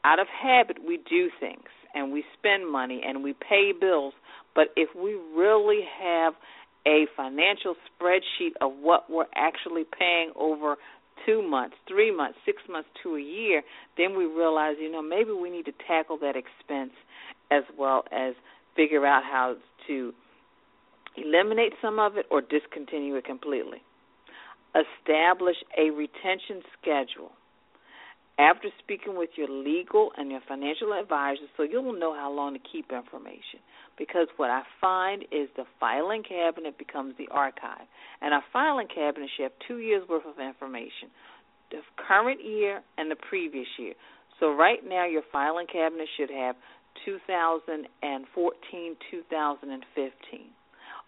out 0.05 0.19
of 0.21 0.27
habit 0.29 0.79
we 0.87 0.99
do 1.09 1.29
things 1.41 1.69
and 1.95 2.13
we 2.13 2.25
spend 2.39 2.71
money 2.71 3.03
and 3.05 3.25
we 3.25 3.33
pay 3.33 3.73
bills. 3.79 4.15
But 4.55 4.69
if 4.77 4.91
we 4.95 5.15
really 5.35 5.81
have 6.01 6.35
a 6.87 7.07
financial 7.17 7.75
spreadsheet 7.89 8.53
of 8.61 8.73
what 8.81 9.11
we're 9.11 9.27
actually 9.35 9.85
paying 9.99 10.31
over 10.37 10.77
two 11.25 11.43
months, 11.43 11.77
three 11.89 12.15
months, 12.15 12.39
six 12.45 12.59
months 12.69 12.89
to 13.03 13.17
a 13.17 13.21
year, 13.21 13.63
then 13.97 14.17
we 14.17 14.27
realize, 14.27 14.77
you 14.81 14.91
know, 14.91 15.03
maybe 15.03 15.31
we 15.31 15.51
need 15.51 15.65
to 15.67 15.73
tackle 15.87 16.19
that 16.19 16.35
expense 16.37 16.93
as 17.51 17.63
well 17.79 18.05
as 18.13 18.35
figure 18.75 19.07
out 19.07 19.23
how 19.25 19.57
to 19.87 20.13
eliminate 21.17 21.73
some 21.81 21.99
of 21.99 22.17
it 22.17 22.27
or 22.31 22.41
discontinue 22.41 23.17
it 23.17 23.25
completely. 23.25 23.83
Establish 24.75 25.57
a 25.79 25.91
retention 25.91 26.63
schedule 26.81 27.33
after 28.39 28.69
speaking 28.79 29.17
with 29.17 29.31
your 29.37 29.49
legal 29.49 30.11
and 30.17 30.31
your 30.31 30.41
financial 30.47 30.93
advisors 30.93 31.49
so 31.57 31.63
you'll 31.63 31.99
know 31.99 32.15
how 32.15 32.31
long 32.31 32.53
to 32.53 32.61
keep 32.71 32.93
information. 32.93 33.61
Because 33.99 34.29
what 34.37 34.51
I 34.51 34.63
find 34.81 35.23
is 35.33 35.49
the 35.57 35.65
filing 35.81 36.23
cabinet 36.23 36.77
becomes 36.79 37.15
the 37.17 37.29
archive. 37.31 37.87
And 38.21 38.35
our 38.35 38.45
filing 38.53 38.89
cabinet 38.89 39.31
should 39.37 39.45
have 39.45 39.53
two 39.67 39.79
years 39.79 40.07
worth 40.09 40.27
of 40.27 40.39
information 40.39 41.09
the 41.71 41.81
current 41.97 42.41
year 42.45 42.83
and 42.97 43.11
the 43.11 43.17
previous 43.17 43.67
year. 43.79 43.95
So 44.39 44.55
right 44.55 44.79
now 44.87 45.07
your 45.07 45.23
filing 45.33 45.67
cabinet 45.67 46.09
should 46.17 46.31
have 46.31 46.57
2014, 47.05 48.97
2015. 49.11 50.41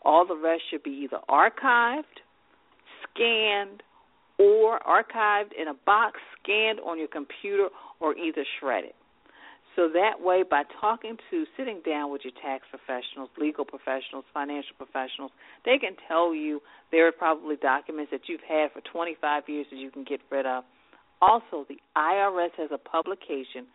All 0.03 0.27
the 0.27 0.37
rest 0.37 0.63
should 0.71 0.83
be 0.83 0.91
either 1.05 1.19
archived, 1.29 2.05
scanned, 3.11 3.83
or 4.39 4.79
archived 4.81 5.53
in 5.61 5.69
a 5.69 5.75
box, 5.87 6.21
scanned 6.43 6.81
on 6.81 6.99
your 6.99 7.09
computer, 7.09 7.69
or 8.01 8.17
either 8.17 8.45
shredded. 8.61 8.93
So 9.79 9.87
that 9.95 10.19
way, 10.19 10.43
by 10.43 10.65
talking 10.81 11.17
to, 11.31 11.45
sitting 11.57 11.79
down 11.87 12.11
with 12.11 12.23
your 12.25 12.35
tax 12.43 12.67
professionals, 12.67 13.31
legal 13.39 13.65
professionals, 13.65 14.25
financial 14.35 14.75
professionals, 14.75 15.31
they 15.65 15.79
can 15.79 15.95
tell 16.09 16.35
you 16.35 16.59
there 16.91 17.07
are 17.07 17.13
probably 17.13 17.55
documents 17.55 18.11
that 18.11 18.23
you've 18.27 18.43
had 18.43 18.73
for 18.75 18.83
25 18.91 19.45
years 19.47 19.67
that 19.71 19.79
you 19.79 19.93
can 19.93 20.03
get 20.03 20.19
rid 20.33 20.47
of. 20.47 20.65
Also, 21.23 21.65
the 21.69 21.79
IRS 21.97 22.51
has 22.59 22.71
a 22.75 22.79
publication, 22.79 23.71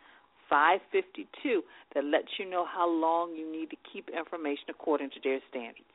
552, 0.50 1.64
that 1.96 2.04
lets 2.04 2.28
you 2.38 2.50
know 2.50 2.66
how 2.68 2.84
long 2.84 3.32
you 3.32 3.50
need 3.50 3.70
to 3.70 3.78
keep 3.88 4.10
information 4.10 4.68
according 4.68 5.10
to 5.12 5.24
their 5.24 5.40
standards. 5.50 5.88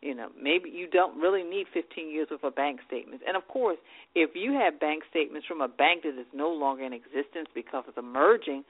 You 0.00 0.14
know, 0.14 0.28
maybe 0.40 0.70
you 0.70 0.86
don't 0.86 1.18
really 1.18 1.42
need 1.42 1.66
15 1.72 2.08
years 2.08 2.28
worth 2.30 2.44
of 2.44 2.54
bank 2.54 2.80
statements. 2.86 3.24
And 3.26 3.36
of 3.36 3.48
course, 3.48 3.78
if 4.14 4.30
you 4.34 4.52
have 4.52 4.78
bank 4.78 5.02
statements 5.10 5.46
from 5.46 5.60
a 5.60 5.68
bank 5.68 6.02
that 6.04 6.20
is 6.20 6.26
no 6.34 6.50
longer 6.50 6.84
in 6.84 6.92
existence 6.92 7.48
because 7.54 7.84
of 7.88 7.94
the 7.94 8.02
merging, 8.02 8.62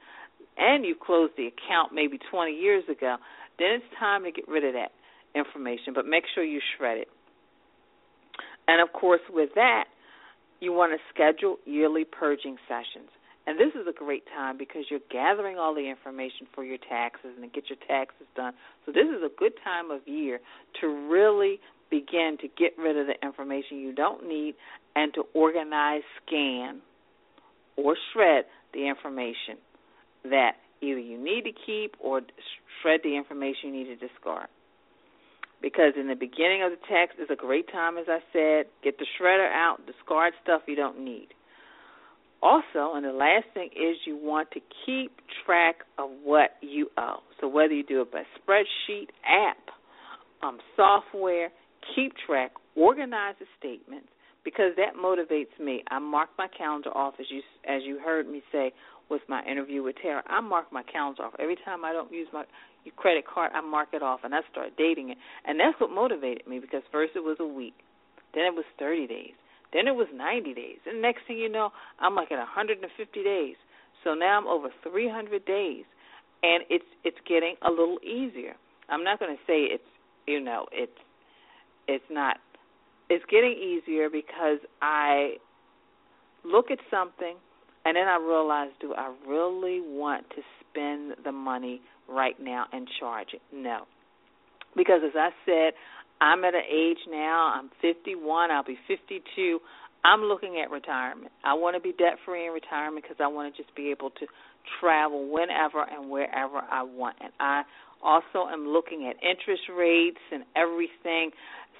and 0.57 0.85
you 0.85 0.95
closed 0.95 1.33
the 1.37 1.47
account 1.47 1.93
maybe 1.93 2.19
20 2.31 2.51
years 2.51 2.83
ago, 2.89 3.17
then 3.59 3.81
it's 3.81 3.85
time 3.99 4.23
to 4.23 4.31
get 4.31 4.47
rid 4.47 4.63
of 4.63 4.73
that 4.73 4.91
information. 5.35 5.93
But 5.93 6.05
make 6.05 6.23
sure 6.33 6.43
you 6.43 6.59
shred 6.77 6.97
it. 6.99 7.07
And 8.67 8.81
of 8.81 8.93
course, 8.93 9.21
with 9.29 9.49
that, 9.55 9.85
you 10.59 10.73
want 10.73 10.91
to 10.93 10.99
schedule 11.13 11.57
yearly 11.65 12.03
purging 12.03 12.57
sessions. 12.67 13.09
And 13.45 13.57
this 13.57 13.79
is 13.79 13.87
a 13.87 13.93
great 13.93 14.23
time 14.35 14.57
because 14.57 14.83
you're 14.89 14.99
gathering 15.09 15.57
all 15.57 15.73
the 15.73 15.89
information 15.89 16.47
for 16.53 16.65
your 16.65 16.77
taxes 16.77 17.31
and 17.35 17.43
to 17.43 17.47
get 17.47 17.69
your 17.69 17.79
taxes 17.87 18.27
done. 18.35 18.53
So 18.85 18.91
this 18.91 19.07
is 19.07 19.23
a 19.23 19.31
good 19.39 19.53
time 19.63 19.89
of 19.89 20.05
year 20.05 20.39
to 20.81 20.87
really 21.09 21.59
begin 21.89 22.37
to 22.41 22.47
get 22.47 22.77
rid 22.77 22.97
of 22.97 23.07
the 23.07 23.15
information 23.25 23.77
you 23.77 23.95
don't 23.95 24.27
need 24.27 24.55
and 24.97 25.13
to 25.13 25.23
organize, 25.33 26.01
scan, 26.25 26.81
or 27.77 27.95
shred 28.11 28.43
the 28.73 28.89
information 28.89 29.55
that 30.29 30.53
either 30.81 30.99
you 30.99 31.21
need 31.21 31.43
to 31.43 31.51
keep 31.65 31.95
or 31.99 32.21
shred 32.81 33.01
the 33.03 33.15
information 33.15 33.73
you 33.73 33.83
need 33.83 33.99
to 33.99 34.07
discard. 34.07 34.47
Because 35.61 35.93
in 35.99 36.07
the 36.07 36.15
beginning 36.15 36.61
of 36.63 36.71
the 36.71 36.77
text 36.87 37.17
is 37.19 37.29
a 37.31 37.35
great 37.35 37.71
time, 37.71 37.97
as 37.97 38.05
I 38.07 38.19
said, 38.31 38.65
get 38.83 38.99
the 38.99 39.07
shredder 39.19 39.51
out, 39.51 39.77
discard 39.87 40.33
stuff 40.43 40.61
you 40.67 40.75
don't 40.75 41.03
need. 41.03 41.29
Also, 42.43 42.93
and 42.93 43.03
the 43.03 43.11
last 43.11 43.45
thing 43.55 43.69
is 43.75 43.97
you 44.05 44.15
want 44.15 44.51
to 44.51 44.59
keep 44.85 45.11
track 45.45 45.77
of 45.97 46.09
what 46.23 46.51
you 46.61 46.89
owe. 46.95 47.21
So 47.41 47.47
whether 47.47 47.73
you 47.73 47.83
do 47.83 48.01
it 48.01 48.11
by 48.11 48.23
spreadsheet, 48.37 49.07
app, 49.25 49.57
um, 50.43 50.59
software, 50.75 51.49
keep 51.95 52.13
track, 52.27 52.51
organize 52.75 53.35
the 53.39 53.47
statements 53.57 54.09
because 54.45 54.73
that 54.77 54.95
motivates 54.95 55.59
me. 55.59 55.83
I 55.89 55.99
mark 55.99 56.29
my 56.37 56.47
calendar 56.55 56.95
off 56.95 57.15
as 57.19 57.25
you 57.29 57.41
as 57.67 57.81
you 57.83 57.99
heard 57.99 58.29
me 58.29 58.41
say 58.51 58.71
with 59.09 59.21
my 59.27 59.43
interview 59.45 59.83
with 59.83 59.95
Tara. 60.01 60.23
I 60.27 60.41
mark 60.41 60.71
my 60.71 60.83
calendar 60.83 61.23
off 61.23 61.33
every 61.39 61.57
time 61.63 61.85
I 61.85 61.93
don't 61.93 62.11
use 62.11 62.27
my 62.33 62.43
credit 62.95 63.25
card. 63.27 63.51
I 63.53 63.61
mark 63.61 63.89
it 63.93 64.01
off 64.01 64.21
and 64.23 64.33
I 64.33 64.39
start 64.51 64.71
dating 64.77 65.09
it, 65.09 65.17
and 65.45 65.59
that's 65.59 65.79
what 65.79 65.91
motivated 65.91 66.47
me 66.47 66.59
because 66.59 66.81
first 66.91 67.13
it 67.15 67.23
was 67.23 67.37
a 67.39 67.47
week, 67.47 67.75
then 68.33 68.43
it 68.45 68.53
was 68.53 68.65
30 68.79 69.07
days, 69.07 69.33
then 69.73 69.87
it 69.87 69.95
was 69.95 70.07
90 70.13 70.53
days. 70.53 70.77
And 70.85 71.01
next 71.01 71.21
thing 71.27 71.37
you 71.37 71.49
know, 71.49 71.71
I'm 71.99 72.15
like 72.15 72.31
at 72.31 72.37
150 72.37 73.23
days. 73.23 73.55
So 74.03 74.13
now 74.13 74.37
I'm 74.39 74.47
over 74.47 74.69
300 74.89 75.45
days, 75.45 75.83
and 76.43 76.63
it's 76.69 76.85
it's 77.03 77.17
getting 77.27 77.55
a 77.65 77.69
little 77.69 77.97
easier. 78.03 78.53
I'm 78.89 79.03
not 79.03 79.19
going 79.19 79.35
to 79.35 79.41
say 79.47 79.63
it's 79.63 79.83
you 80.27 80.39
know 80.39 80.67
it's 80.71 80.91
it's 81.87 82.05
not. 82.09 82.37
It's 83.09 83.23
getting 83.31 83.53
easier 83.53 84.09
because 84.09 84.59
I 84.81 85.37
look 86.43 86.71
at 86.71 86.79
something 86.91 87.35
and 87.87 87.95
then 87.95 88.05
I 88.05 88.17
realize, 88.17 88.71
do 88.81 88.93
I 88.93 89.13
really 89.25 89.79
want 89.79 90.25
to 90.31 90.41
spend 90.59 91.23
the 91.23 91.31
money 91.31 91.79
right 92.09 92.35
now 92.37 92.65
and 92.73 92.85
charge 92.99 93.29
it? 93.33 93.41
No. 93.53 93.83
Because 94.75 94.99
as 95.05 95.15
I 95.15 95.29
said, 95.45 95.71
I'm 96.19 96.43
at 96.43 96.53
an 96.53 96.67
age 96.69 96.97
now, 97.09 97.53
I'm 97.55 97.69
51, 97.81 98.51
I'll 98.51 98.65
be 98.65 98.77
52. 98.89 99.59
I'm 100.03 100.19
looking 100.23 100.61
at 100.61 100.69
retirement. 100.69 101.31
I 101.45 101.53
want 101.53 101.77
to 101.77 101.81
be 101.81 101.93
debt 101.93 102.19
free 102.25 102.47
in 102.47 102.51
retirement 102.51 103.05
because 103.05 103.17
I 103.21 103.27
want 103.27 103.55
to 103.55 103.63
just 103.63 103.73
be 103.73 103.89
able 103.89 104.09
to 104.09 104.27
travel 104.81 105.31
whenever 105.31 105.81
and 105.81 106.09
wherever 106.09 106.57
I 106.69 106.83
want. 106.83 107.15
And 107.21 107.31
I 107.39 107.63
also 108.03 108.51
am 108.51 108.67
looking 108.67 109.09
at 109.09 109.15
interest 109.23 109.63
rates 109.73 110.19
and 110.33 110.43
everything. 110.57 111.31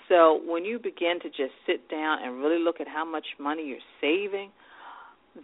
So 0.07 0.39
when 0.45 0.63
you 0.63 0.79
begin 0.79 1.19
to 1.21 1.27
just 1.27 1.51
sit 1.65 1.89
down 1.89 2.19
and 2.23 2.39
really 2.39 2.63
look 2.63 2.79
at 2.79 2.87
how 2.87 3.03
much 3.03 3.25
money 3.39 3.67
you're 3.67 3.89
saving, 3.99 4.51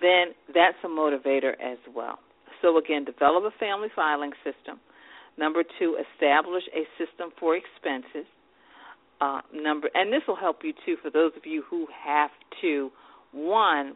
then 0.02 0.34
that's 0.54 0.78
a 0.84 0.88
motivator 0.88 1.54
as 1.62 1.78
well. 1.96 2.20
So 2.62 2.78
again, 2.78 3.04
develop 3.06 3.44
a 3.44 3.58
family 3.60 3.90
filing 3.96 4.32
system. 4.44 4.80
Number 5.38 5.64
two, 5.80 5.98
establish 6.14 6.64
a 6.74 6.86
system 6.98 7.32
for 7.40 7.56
expenses 7.56 8.28
uh, 9.20 9.42
number, 9.54 9.90
and 9.94 10.12
this 10.12 10.22
will 10.28 10.36
help 10.36 10.60
you 10.64 10.74
too 10.86 10.96
for 11.02 11.10
those 11.10 11.32
of 11.36 11.46
you 11.46 11.64
who 11.70 11.88
have 12.06 12.32
to 12.62 12.92
one 13.32 13.96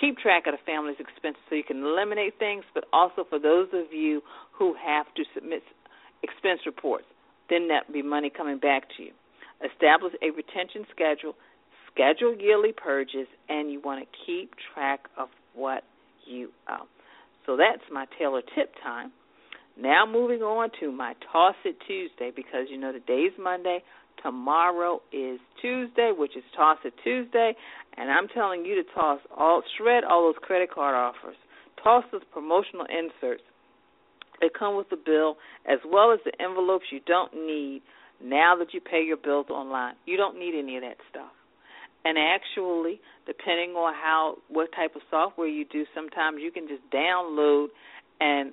keep 0.00 0.18
track 0.18 0.46
of 0.46 0.52
the 0.52 0.58
family's 0.64 0.96
expenses 0.98 1.42
so 1.48 1.54
you 1.54 1.64
can 1.64 1.82
eliminate 1.82 2.38
things, 2.38 2.64
but 2.74 2.84
also 2.92 3.24
for 3.28 3.38
those 3.38 3.68
of 3.72 3.92
you 3.92 4.22
who 4.52 4.74
have 4.74 5.06
to 5.14 5.24
submit 5.34 5.62
expense 6.22 6.60
reports, 6.66 7.04
then 7.50 7.68
that 7.68 7.86
will 7.86 7.94
be 7.94 8.02
money 8.02 8.30
coming 8.30 8.58
back 8.58 8.84
to 8.96 9.02
you. 9.02 9.12
Establish 9.64 10.14
a 10.22 10.30
retention 10.30 10.86
schedule, 10.90 11.34
schedule 11.92 12.36
yearly 12.38 12.72
purges, 12.72 13.26
and 13.48 13.70
you 13.72 13.80
want 13.80 14.00
to 14.00 14.18
keep 14.24 14.52
track 14.72 15.00
of 15.16 15.28
what 15.54 15.82
you 16.26 16.50
owe. 16.68 16.86
So 17.46 17.56
that's 17.56 17.82
my 17.92 18.06
Taylor 18.18 18.42
tip 18.54 18.72
time. 18.82 19.12
Now 19.80 20.04
moving 20.10 20.42
on 20.42 20.70
to 20.80 20.90
my 20.90 21.14
Toss 21.32 21.54
It 21.64 21.76
Tuesday 21.86 22.30
because 22.34 22.66
you 22.68 22.78
know 22.78 22.92
the 22.92 23.00
day's 23.00 23.32
Monday, 23.38 23.82
Tomorrow 24.22 25.00
is 25.12 25.38
Tuesday, 25.62 26.12
which 26.16 26.36
is 26.36 26.42
Toss 26.56 26.78
It 26.84 26.94
Tuesday, 27.04 27.52
and 27.96 28.10
I'm 28.10 28.28
telling 28.28 28.64
you 28.64 28.74
to 28.76 28.82
toss 28.94 29.20
all, 29.36 29.62
shred 29.76 30.04
all 30.04 30.26
those 30.26 30.42
credit 30.42 30.72
card 30.72 30.94
offers. 30.94 31.36
Toss 31.82 32.04
those 32.10 32.22
promotional 32.32 32.86
inserts. 32.86 33.42
They 34.40 34.48
come 34.56 34.76
with 34.76 34.88
the 34.90 34.96
bill, 34.96 35.36
as 35.66 35.78
well 35.86 36.12
as 36.12 36.18
the 36.24 36.32
envelopes 36.42 36.86
you 36.92 37.00
don't 37.06 37.32
need 37.34 37.82
now 38.22 38.56
that 38.58 38.74
you 38.74 38.80
pay 38.80 39.02
your 39.04 39.16
bills 39.16 39.46
online. 39.50 39.94
You 40.06 40.16
don't 40.16 40.38
need 40.38 40.58
any 40.58 40.76
of 40.76 40.82
that 40.82 40.96
stuff. 41.10 41.30
And 42.04 42.16
actually, 42.16 43.00
depending 43.26 43.70
on 43.70 43.92
how 43.94 44.36
what 44.48 44.72
type 44.72 44.96
of 44.96 45.02
software 45.10 45.48
you 45.48 45.64
do, 45.64 45.84
sometimes 45.94 46.38
you 46.40 46.50
can 46.50 46.68
just 46.68 46.82
download 46.90 47.68
and 48.20 48.52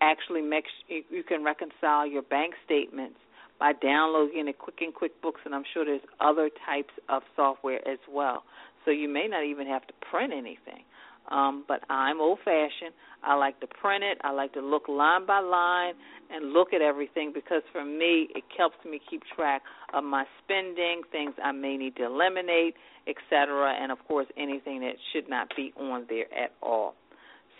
actually 0.00 0.42
make 0.42 0.64
you 0.88 1.22
can 1.22 1.44
reconcile 1.44 2.06
your 2.06 2.22
bank 2.22 2.54
statements 2.64 3.16
by 3.58 3.72
downloading 3.72 4.48
it 4.48 4.58
quick 4.58 4.80
in 4.82 4.92
QuickBooks, 4.92 5.40
and 5.44 5.54
I'm 5.54 5.64
sure 5.72 5.84
there's 5.84 6.02
other 6.20 6.50
types 6.66 6.92
of 7.08 7.22
software 7.34 7.86
as 7.88 7.98
well. 8.10 8.44
So 8.84 8.90
you 8.90 9.08
may 9.08 9.26
not 9.28 9.44
even 9.44 9.66
have 9.66 9.86
to 9.86 9.94
print 10.10 10.32
anything. 10.32 10.84
Um, 11.30 11.64
but 11.66 11.80
I'm 11.90 12.20
old 12.20 12.38
fashioned. 12.44 12.94
I 13.22 13.34
like 13.34 13.58
to 13.60 13.66
print 13.66 14.04
it. 14.04 14.18
I 14.22 14.30
like 14.30 14.52
to 14.54 14.60
look 14.60 14.88
line 14.88 15.26
by 15.26 15.40
line 15.40 15.94
and 16.30 16.52
look 16.52 16.72
at 16.72 16.80
everything 16.80 17.32
because 17.34 17.62
for 17.72 17.84
me 17.84 18.28
it 18.34 18.44
helps 18.56 18.76
me 18.84 19.00
keep 19.10 19.22
track 19.34 19.62
of 19.92 20.04
my 20.04 20.24
spending, 20.42 21.02
things 21.10 21.34
I 21.42 21.52
may 21.52 21.76
need 21.76 21.96
to 21.96 22.04
eliminate, 22.04 22.74
etc., 23.08 23.74
and 23.80 23.90
of 23.90 23.98
course 24.06 24.26
anything 24.36 24.80
that 24.80 24.94
should 25.12 25.28
not 25.28 25.52
be 25.56 25.72
on 25.78 26.06
there 26.08 26.26
at 26.32 26.52
all. 26.62 26.94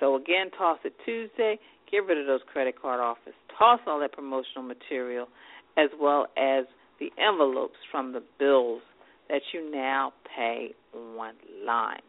So 0.00 0.16
again, 0.16 0.50
toss 0.56 0.78
it 0.84 0.94
Tuesday. 1.04 1.58
Get 1.90 1.98
rid 1.98 2.18
of 2.18 2.26
those 2.26 2.40
credit 2.52 2.80
card 2.80 3.00
offers. 3.00 3.34
Toss 3.58 3.80
all 3.86 4.00
that 4.00 4.12
promotional 4.12 4.62
material 4.62 5.28
as 5.76 5.90
well 6.00 6.26
as 6.36 6.64
the 6.98 7.10
envelopes 7.18 7.76
from 7.90 8.12
the 8.12 8.22
bills 8.38 8.82
that 9.28 9.42
you 9.52 9.70
now 9.70 10.12
pay 10.36 10.74
online. 10.94 12.00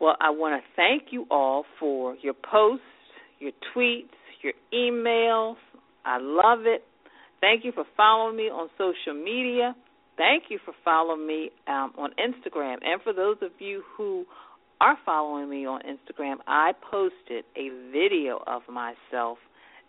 Well, 0.00 0.16
I 0.20 0.30
want 0.30 0.62
to 0.62 0.68
thank 0.76 1.12
you 1.12 1.26
all 1.30 1.64
for 1.80 2.16
your 2.22 2.34
posts, 2.34 2.84
your 3.38 3.52
tweets, 3.74 4.08
your 4.42 4.52
emails. 4.72 5.56
I 6.04 6.18
love 6.20 6.66
it. 6.66 6.84
Thank 7.40 7.64
you 7.64 7.72
for 7.72 7.84
following 7.96 8.36
me 8.36 8.44
on 8.44 8.68
social 8.78 9.14
media. 9.14 9.74
Thank 10.16 10.44
you 10.48 10.58
for 10.64 10.74
following 10.84 11.26
me 11.26 11.50
um, 11.66 11.92
on 11.98 12.10
Instagram. 12.12 12.76
And 12.82 13.00
for 13.02 13.12
those 13.12 13.36
of 13.42 13.50
you 13.58 13.82
who 13.96 14.24
are 14.80 14.96
following 15.04 15.48
me 15.48 15.66
on 15.66 15.80
Instagram, 15.82 16.36
I 16.46 16.72
posted 16.90 17.44
a 17.56 17.68
video 17.92 18.42
of 18.46 18.62
myself 18.70 19.38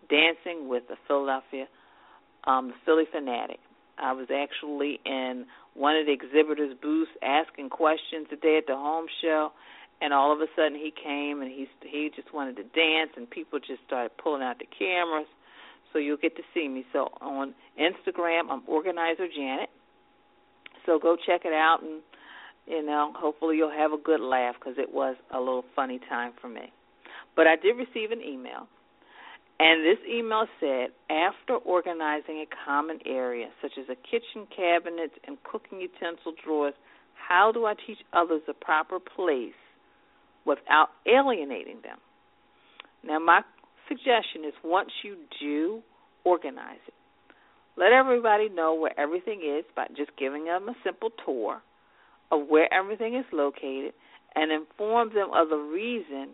dancing 0.09 0.69
with 0.69 0.83
the 0.87 0.95
Philadelphia, 1.07 1.65
um, 2.45 2.69
the 2.69 2.73
Phillie 2.85 3.07
Phanatic. 3.13 3.59
I 3.97 4.13
was 4.13 4.27
actually 4.33 4.99
in 5.05 5.45
one 5.73 5.95
of 5.95 6.05
the 6.05 6.13
exhibitors' 6.13 6.75
booths 6.81 7.11
asking 7.23 7.69
questions 7.69 8.27
today 8.29 8.57
at 8.57 8.67
the 8.67 8.75
home 8.75 9.07
show, 9.21 9.51
and 10.01 10.13
all 10.13 10.31
of 10.31 10.39
a 10.39 10.47
sudden 10.55 10.75
he 10.75 10.91
came 10.91 11.41
and 11.41 11.51
he 11.51 11.67
he 11.81 12.11
just 12.15 12.33
wanted 12.33 12.55
to 12.57 12.63
dance, 12.63 13.11
and 13.15 13.29
people 13.29 13.59
just 13.59 13.81
started 13.85 14.11
pulling 14.17 14.43
out 14.43 14.59
the 14.59 14.67
cameras. 14.77 15.27
So 15.93 15.99
you'll 15.99 16.17
get 16.17 16.35
to 16.35 16.43
see 16.53 16.67
me. 16.67 16.85
So 16.93 17.09
on 17.21 17.53
Instagram, 17.79 18.51
I'm 18.51 18.61
Organizer 18.67 19.27
Janet. 19.33 19.69
So 20.85 20.99
go 20.99 21.15
check 21.15 21.41
it 21.45 21.53
out, 21.53 21.79
and 21.81 22.01
you 22.67 22.85
know, 22.85 23.13
hopefully 23.15 23.57
you'll 23.57 23.71
have 23.71 23.93
a 23.93 23.97
good 23.97 24.19
laugh 24.19 24.55
because 24.59 24.77
it 24.77 24.93
was 24.93 25.15
a 25.33 25.39
little 25.39 25.65
funny 25.75 25.99
time 26.09 26.33
for 26.41 26.49
me. 26.49 26.71
But 27.35 27.47
I 27.47 27.55
did 27.55 27.77
receive 27.77 28.11
an 28.11 28.21
email 28.21 28.67
and 29.59 29.83
this 29.83 29.97
email 30.07 30.45
said, 30.59 30.89
after 31.09 31.55
organizing 31.55 32.45
a 32.45 32.47
common 32.65 32.99
area, 33.05 33.47
such 33.61 33.71
as 33.79 33.85
a 33.89 33.95
kitchen 33.95 34.47
cabinet 34.55 35.11
and 35.25 35.37
cooking 35.43 35.81
utensil 35.81 36.33
drawers, 36.43 36.75
how 37.15 37.51
do 37.51 37.65
I 37.65 37.73
teach 37.73 37.97
others 38.13 38.41
the 38.45 38.53
proper 38.53 38.99
place 38.99 39.57
without 40.47 40.87
alienating 41.05 41.81
them? 41.83 41.97
Now, 43.03 43.19
my 43.19 43.41
suggestion 43.87 44.45
is 44.47 44.53
once 44.63 44.89
you 45.03 45.17
do 45.39 45.81
organize 46.23 46.79
it, 46.87 46.93
let 47.77 47.91
everybody 47.91 48.49
know 48.49 48.73
where 48.73 48.97
everything 48.99 49.41
is 49.41 49.65
by 49.75 49.87
just 49.95 50.11
giving 50.17 50.45
them 50.45 50.67
a 50.69 50.73
simple 50.83 51.09
tour 51.25 51.61
of 52.31 52.47
where 52.47 52.73
everything 52.73 53.15
is 53.15 53.25
located 53.31 53.93
and 54.35 54.51
inform 54.51 55.09
them 55.13 55.29
of 55.33 55.49
the 55.49 55.57
reason 55.57 56.29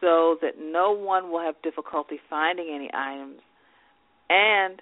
so 0.00 0.36
that 0.40 0.54
no 0.60 0.92
one 0.92 1.30
will 1.30 1.40
have 1.40 1.54
difficulty 1.62 2.18
finding 2.30 2.70
any 2.72 2.90
items 2.94 3.40
and 4.30 4.80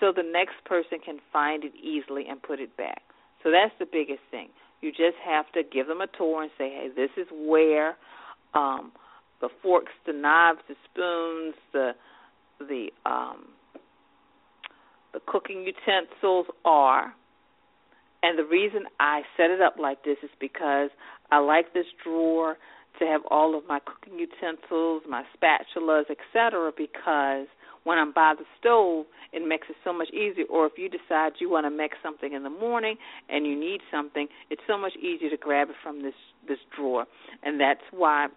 so 0.00 0.12
the 0.14 0.22
next 0.22 0.62
person 0.64 0.98
can 1.04 1.18
find 1.32 1.64
it 1.64 1.72
easily 1.74 2.26
and 2.28 2.40
put 2.42 2.60
it 2.60 2.76
back. 2.76 3.02
So 3.42 3.50
that's 3.50 3.74
the 3.78 3.86
biggest 3.90 4.20
thing. 4.30 4.48
You 4.80 4.90
just 4.90 5.16
have 5.24 5.50
to 5.52 5.62
give 5.62 5.86
them 5.86 6.00
a 6.00 6.06
tour 6.06 6.42
and 6.42 6.50
say, 6.56 6.70
"Hey, 6.70 6.88
this 6.94 7.10
is 7.16 7.26
where 7.32 7.96
um 8.54 8.92
the 9.40 9.48
forks, 9.62 9.92
the 10.06 10.12
knives, 10.12 10.60
the 10.68 10.76
spoons, 10.84 11.54
the 11.72 11.92
the 12.60 12.88
um 13.04 13.48
the 15.12 15.20
cooking 15.26 15.64
utensils 15.64 16.46
are." 16.64 17.14
And 18.22 18.38
the 18.38 18.44
reason 18.44 18.84
I 18.98 19.22
set 19.36 19.50
it 19.50 19.60
up 19.60 19.76
like 19.78 20.02
this 20.04 20.18
is 20.22 20.30
because 20.40 20.90
I 21.30 21.38
like 21.38 21.72
this 21.72 21.86
drawer 22.02 22.56
to 22.98 23.06
have 23.06 23.20
all 23.30 23.56
of 23.56 23.64
my 23.68 23.78
cooking 23.78 24.18
utensils, 24.18 25.02
my 25.08 25.22
spatulas, 25.36 26.04
etc. 26.10 26.72
Because 26.76 27.46
when 27.88 27.96
I'm 27.96 28.12
by 28.12 28.34
the 28.36 28.44
stove, 28.60 29.06
it 29.32 29.40
makes 29.48 29.66
it 29.70 29.76
so 29.82 29.94
much 29.94 30.10
easier. 30.10 30.44
Or 30.50 30.66
if 30.66 30.72
you 30.76 30.90
decide 30.90 31.32
you 31.40 31.48
want 31.48 31.64
to 31.64 31.70
make 31.70 31.92
something 32.02 32.34
in 32.34 32.42
the 32.42 32.50
morning 32.50 32.96
and 33.30 33.46
you 33.46 33.58
need 33.58 33.80
something, 33.90 34.28
it's 34.50 34.60
so 34.66 34.76
much 34.76 34.92
easier 35.00 35.30
to 35.30 35.38
grab 35.38 35.70
it 35.70 35.76
from 35.82 36.02
this 36.02 36.12
this 36.46 36.58
drawer, 36.76 37.06
and 37.42 37.58
that's 37.58 37.80
why. 37.90 38.28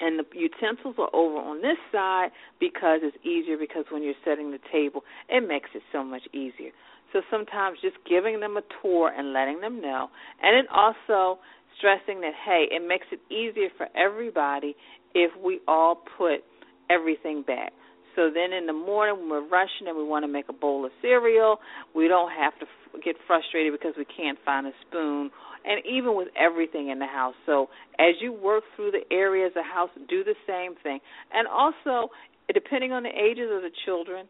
And 0.00 0.16
the 0.16 0.24
utensils 0.32 0.94
are 0.98 1.10
over 1.12 1.38
on 1.38 1.60
this 1.60 1.78
side 1.90 2.28
because 2.60 3.00
it's 3.02 3.16
easier. 3.24 3.56
Because 3.58 3.84
when 3.90 4.02
you're 4.04 4.20
setting 4.24 4.52
the 4.52 4.60
table, 4.70 5.00
it 5.28 5.40
makes 5.48 5.70
it 5.74 5.82
so 5.90 6.04
much 6.04 6.22
easier. 6.32 6.70
So 7.12 7.22
sometimes 7.32 7.78
just 7.82 7.96
giving 8.08 8.38
them 8.38 8.56
a 8.58 8.62
tour 8.80 9.10
and 9.16 9.32
letting 9.32 9.60
them 9.60 9.80
know, 9.80 10.08
and 10.42 10.54
then 10.54 10.68
also 10.72 11.40
stressing 11.78 12.20
that 12.20 12.34
hey, 12.44 12.66
it 12.70 12.86
makes 12.86 13.06
it 13.10 13.20
easier 13.32 13.70
for 13.78 13.88
everybody 13.96 14.76
if 15.14 15.32
we 15.42 15.60
all 15.66 15.96
put 16.18 16.44
everything 16.90 17.42
back. 17.42 17.72
So 18.18 18.30
then 18.34 18.52
in 18.52 18.66
the 18.66 18.72
morning 18.72 19.14
when 19.20 19.30
we're 19.30 19.48
rushing 19.48 19.86
and 19.86 19.96
we 19.96 20.02
want 20.02 20.24
to 20.24 20.28
make 20.28 20.48
a 20.48 20.52
bowl 20.52 20.84
of 20.84 20.90
cereal, 21.00 21.58
we 21.94 22.08
don't 22.08 22.32
have 22.32 22.52
to 22.58 22.66
f- 22.66 23.00
get 23.04 23.14
frustrated 23.28 23.72
because 23.72 23.94
we 23.96 24.04
can't 24.04 24.36
find 24.44 24.66
a 24.66 24.72
spoon. 24.88 25.30
And 25.64 25.80
even 25.86 26.16
with 26.16 26.26
everything 26.34 26.88
in 26.88 26.98
the 26.98 27.06
house. 27.06 27.36
So 27.46 27.68
as 28.00 28.16
you 28.20 28.32
work 28.32 28.64
through 28.74 28.90
the 28.90 29.04
areas 29.14 29.52
of 29.54 29.62
the 29.62 29.72
house, 29.72 29.90
do 30.08 30.24
the 30.24 30.34
same 30.48 30.74
thing. 30.82 30.98
And 31.32 31.46
also, 31.46 32.10
depending 32.52 32.90
on 32.90 33.04
the 33.04 33.10
ages 33.10 33.50
of 33.54 33.62
the 33.62 33.70
children, 33.84 34.26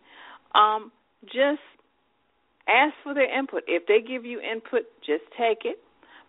um, 0.55 0.93
just 1.24 1.64
ask 2.68 2.93
for 3.03 3.14
their 3.14 3.39
input. 3.39 3.62
If 3.66 3.86
they 3.86 4.07
give 4.07 4.26
you 4.26 4.39
input, 4.39 4.82
just 5.01 5.24
take 5.39 5.64
it 5.64 5.78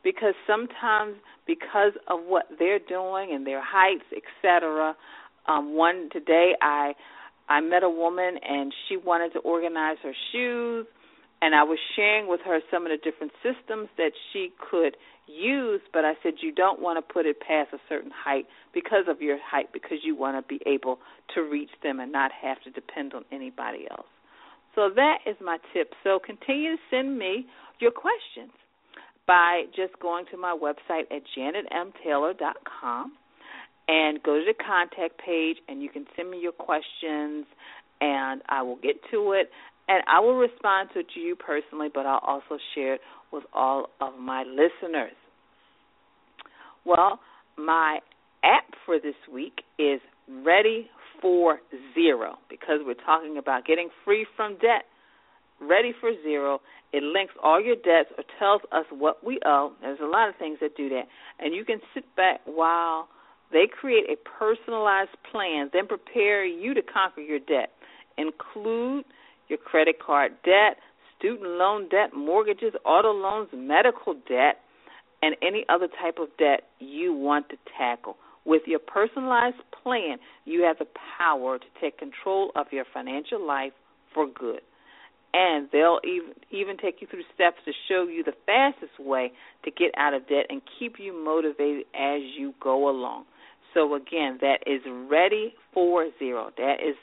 because 0.02 0.34
sometimes 0.48 1.16
because 1.46 1.92
of 2.08 2.22
what 2.26 2.46
they're 2.58 2.80
doing 2.80 3.32
and 3.34 3.46
their 3.46 3.62
heights, 3.62 4.06
etc. 4.16 4.96
Um, 5.46 5.76
one 5.76 6.10
today 6.14 6.54
I 6.62 6.94
I 7.50 7.62
met 7.62 7.84
a 7.84 7.90
woman 7.90 8.38
and 8.48 8.74
she 8.88 8.96
wanted 8.98 9.34
to 9.34 9.40
organize 9.40 9.98
her 10.04 10.14
shoes 10.32 10.86
and 11.42 11.56
I 11.56 11.64
was 11.64 11.80
sharing 11.96 12.28
with 12.28 12.42
her 12.46 12.60
some 12.72 12.86
of 12.86 12.92
the 12.92 12.98
different 12.98 13.32
systems 13.42 13.88
that 13.98 14.12
she 14.32 14.52
could 14.70 14.98
use, 15.28 15.82
but 15.94 16.04
I 16.04 16.14
said 16.22 16.34
you 16.42 16.52
don't 16.52 16.82
want 16.82 16.98
to 16.98 17.14
put 17.14 17.26
it 17.26 17.40
past 17.40 17.70
a 17.74 17.78
certain 17.88 18.12
height 18.14 18.46
because 18.74 19.06
of 19.08 19.22
your 19.22 19.38
height 19.42 19.72
because 19.72 20.00
you 20.04 20.16
want 20.16 20.36
to 20.38 20.48
be 20.48 20.62
able 20.70 21.00
to 21.36 21.42
reach 21.42 21.70
them 21.82 22.00
and 22.00 22.12
not 22.12 22.32
have 22.42 22.62
to 22.64 22.72
depend 22.72 23.14
on 23.14 23.24
anybody 23.32 23.88
else. 23.90 24.08
So 24.76 24.90
that 24.96 25.20
is 25.26 25.36
my 25.42 25.58
tip. 25.74 25.94
So 26.04 26.20
continue 26.24 26.76
to 26.76 26.82
send 26.90 27.18
me 27.18 27.46
your 27.80 27.92
questions 27.92 28.52
by 29.28 29.64
just 29.76 29.98
going 30.02 30.26
to 30.32 30.38
my 30.38 30.58
website 30.60 31.04
at 31.12 31.22
janetmtaylor.com 31.38 33.14
and 33.90 34.22
go 34.22 34.36
to 34.36 34.46
the 34.46 34.54
contact 34.54 35.20
page 35.26 35.58
and 35.68 35.82
you 35.82 35.90
can 35.90 36.06
send 36.16 36.30
me 36.30 36.40
your 36.40 36.52
questions 36.52 37.46
and 38.00 38.42
I 38.48 38.62
will 38.62 38.76
get 38.76 38.98
to 39.12 39.32
it 39.32 39.50
and 39.88 40.04
I 40.08 40.20
will 40.20 40.36
respond 40.36 40.90
to 40.94 41.00
it 41.00 41.08
to 41.16 41.20
you 41.20 41.36
personally, 41.36 41.88
but 41.92 42.06
I'll 42.06 42.22
also 42.26 42.60
share 42.76 42.96
it 42.96 43.02
with 43.34 43.44
all 43.52 43.88
of 44.00 44.20
my 44.20 44.44
listeners. 44.44 45.18
Well, 46.86 47.20
my 47.58 47.98
app 48.44 48.66
for 48.86 49.00
this 49.00 49.16
week 49.32 49.62
is 49.80 50.00
Ready 50.46 50.88
for 51.20 51.60
Zero 51.96 52.36
because 52.48 52.82
we're 52.86 52.94
talking 52.94 53.40
about 53.40 53.66
getting 53.66 53.90
free 54.06 54.28
from 54.36 54.54
debt. 54.60 54.86
Ready 55.60 55.92
for 56.00 56.12
Zero 56.24 56.62
it 56.92 57.04
links 57.04 57.34
all 57.44 57.62
your 57.62 57.76
debts 57.76 58.10
or 58.18 58.24
tells 58.40 58.62
us 58.72 58.86
what 58.90 59.24
we 59.24 59.40
owe. 59.46 59.74
There's 59.82 60.00
a 60.02 60.08
lot 60.08 60.30
of 60.30 60.36
things 60.38 60.58
that 60.62 60.76
do 60.76 60.90
that. 60.90 61.04
And 61.40 61.54
you 61.54 61.64
can 61.64 61.80
sit 61.94 62.04
back 62.16 62.42
while 62.46 63.08
they 63.52 63.68
create 63.68 64.06
a 64.10 64.16
personalized 64.38 65.16
plan, 65.32 65.70
then 65.74 65.88
prepare 65.88 66.46
you 66.46 66.74
to 66.74 66.82
conquer 66.82 67.22
your 67.22 67.40
debt. 67.40 67.72
Include 68.18 69.06
your 69.48 69.58
credit 69.58 69.96
card 70.06 70.34
debt, 70.44 70.78
student 71.18 71.50
loan 71.50 71.90
debt, 71.90 72.12
mortgages, 72.16 72.74
auto 72.86 73.12
loans, 73.12 73.50
medical 73.54 74.14
debt, 74.14 74.60
and 75.22 75.36
any 75.42 75.66
other 75.70 75.88
type 75.88 76.18
of 76.20 76.30
debt 76.38 76.62
you 76.80 77.14
want 77.14 77.50
to 77.50 77.58
tackle. 77.78 78.18
With 78.46 78.64
your 78.66 78.80
personalized 78.80 79.58
plan, 79.84 80.18
you 80.46 80.64
have 80.64 80.78
the 80.78 80.88
power 81.18 81.58
to 81.58 81.66
take 81.82 81.98
control 81.98 82.52
of 82.56 82.68
your 82.72 82.86
financial 82.94 83.46
life 83.46 83.74
for 84.14 84.28
good 84.28 84.62
and 85.34 85.70
they'll 85.72 86.00
even 86.04 86.34
even 86.52 86.78
take 86.78 87.02
you 87.02 87.08
through 87.08 87.24
steps 87.34 87.58
to 87.66 87.72
show 87.88 88.08
you 88.08 88.24
the 88.24 88.34
fastest 88.46 89.00
way 89.00 89.32
to 89.64 89.72
get 89.72 89.92
out 89.98 90.14
of 90.14 90.28
debt 90.28 90.46
and 90.50 90.62
keep 90.80 90.96
you 90.98 91.14
motivated 91.14 91.86
as 91.94 92.22
you 92.38 92.54
go 92.62 92.90
along. 92.90 93.26
So 93.74 93.96
again, 93.96 94.40
that 94.42 94.60
is 94.66 94.82
Ready 95.10 95.54
for 95.74 96.10
Zero. 96.18 96.52
That 96.58 96.76
is 96.86 96.96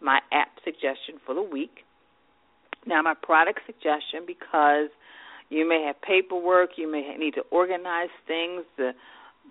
my 0.00 0.20
app 0.32 0.48
suggestion 0.64 1.20
for 1.24 1.34
the 1.34 1.42
week. 1.42 1.84
Now 2.86 3.02
my 3.02 3.14
product 3.14 3.60
suggestion 3.66 4.24
because 4.26 4.88
you 5.50 5.68
may 5.68 5.84
have 5.86 6.00
paperwork, 6.02 6.70
you 6.76 6.90
may 6.90 7.16
need 7.18 7.34
to 7.34 7.42
organize 7.50 8.10
things, 8.26 8.64
the 8.76 8.92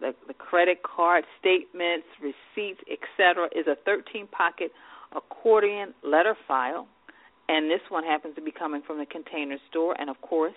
the, 0.01 0.15
the 0.27 0.33
credit 0.33 0.81
card 0.81 1.23
statements, 1.39 2.07
receipts, 2.19 2.81
etc. 2.89 3.47
is 3.55 3.67
a 3.67 3.75
13 3.85 4.25
pocket 4.25 4.71
accordion 5.15 5.93
letter 6.03 6.35
file 6.47 6.87
and 7.49 7.69
this 7.69 7.81
one 7.89 8.03
happens 8.03 8.35
to 8.35 8.41
be 8.41 8.51
coming 8.51 8.81
from 8.85 8.99
the 8.99 9.05
Container 9.05 9.57
Store. 9.69 9.95
And 9.99 10.09
of 10.09 10.19
course, 10.21 10.55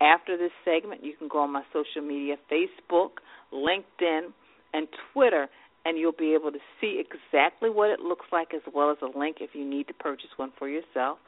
after 0.00 0.36
this 0.36 0.50
segment, 0.64 1.04
you 1.04 1.14
can 1.16 1.28
go 1.28 1.40
on 1.40 1.52
my 1.52 1.62
social 1.72 2.06
media 2.06 2.36
Facebook, 2.50 3.22
LinkedIn, 3.52 4.32
and 4.72 4.88
Twitter, 5.12 5.48
and 5.84 5.98
you'll 5.98 6.12
be 6.12 6.34
able 6.34 6.50
to 6.52 6.58
see 6.80 7.00
exactly 7.00 7.70
what 7.70 7.90
it 7.90 8.00
looks 8.00 8.26
like 8.32 8.52
as 8.54 8.62
well 8.74 8.90
as 8.90 8.98
a 9.02 9.18
link 9.18 9.38
if 9.40 9.50
you 9.54 9.64
need 9.64 9.86
to 9.88 9.94
purchase 9.94 10.30
one 10.36 10.52
for 10.58 10.68
yourself. 10.68 11.18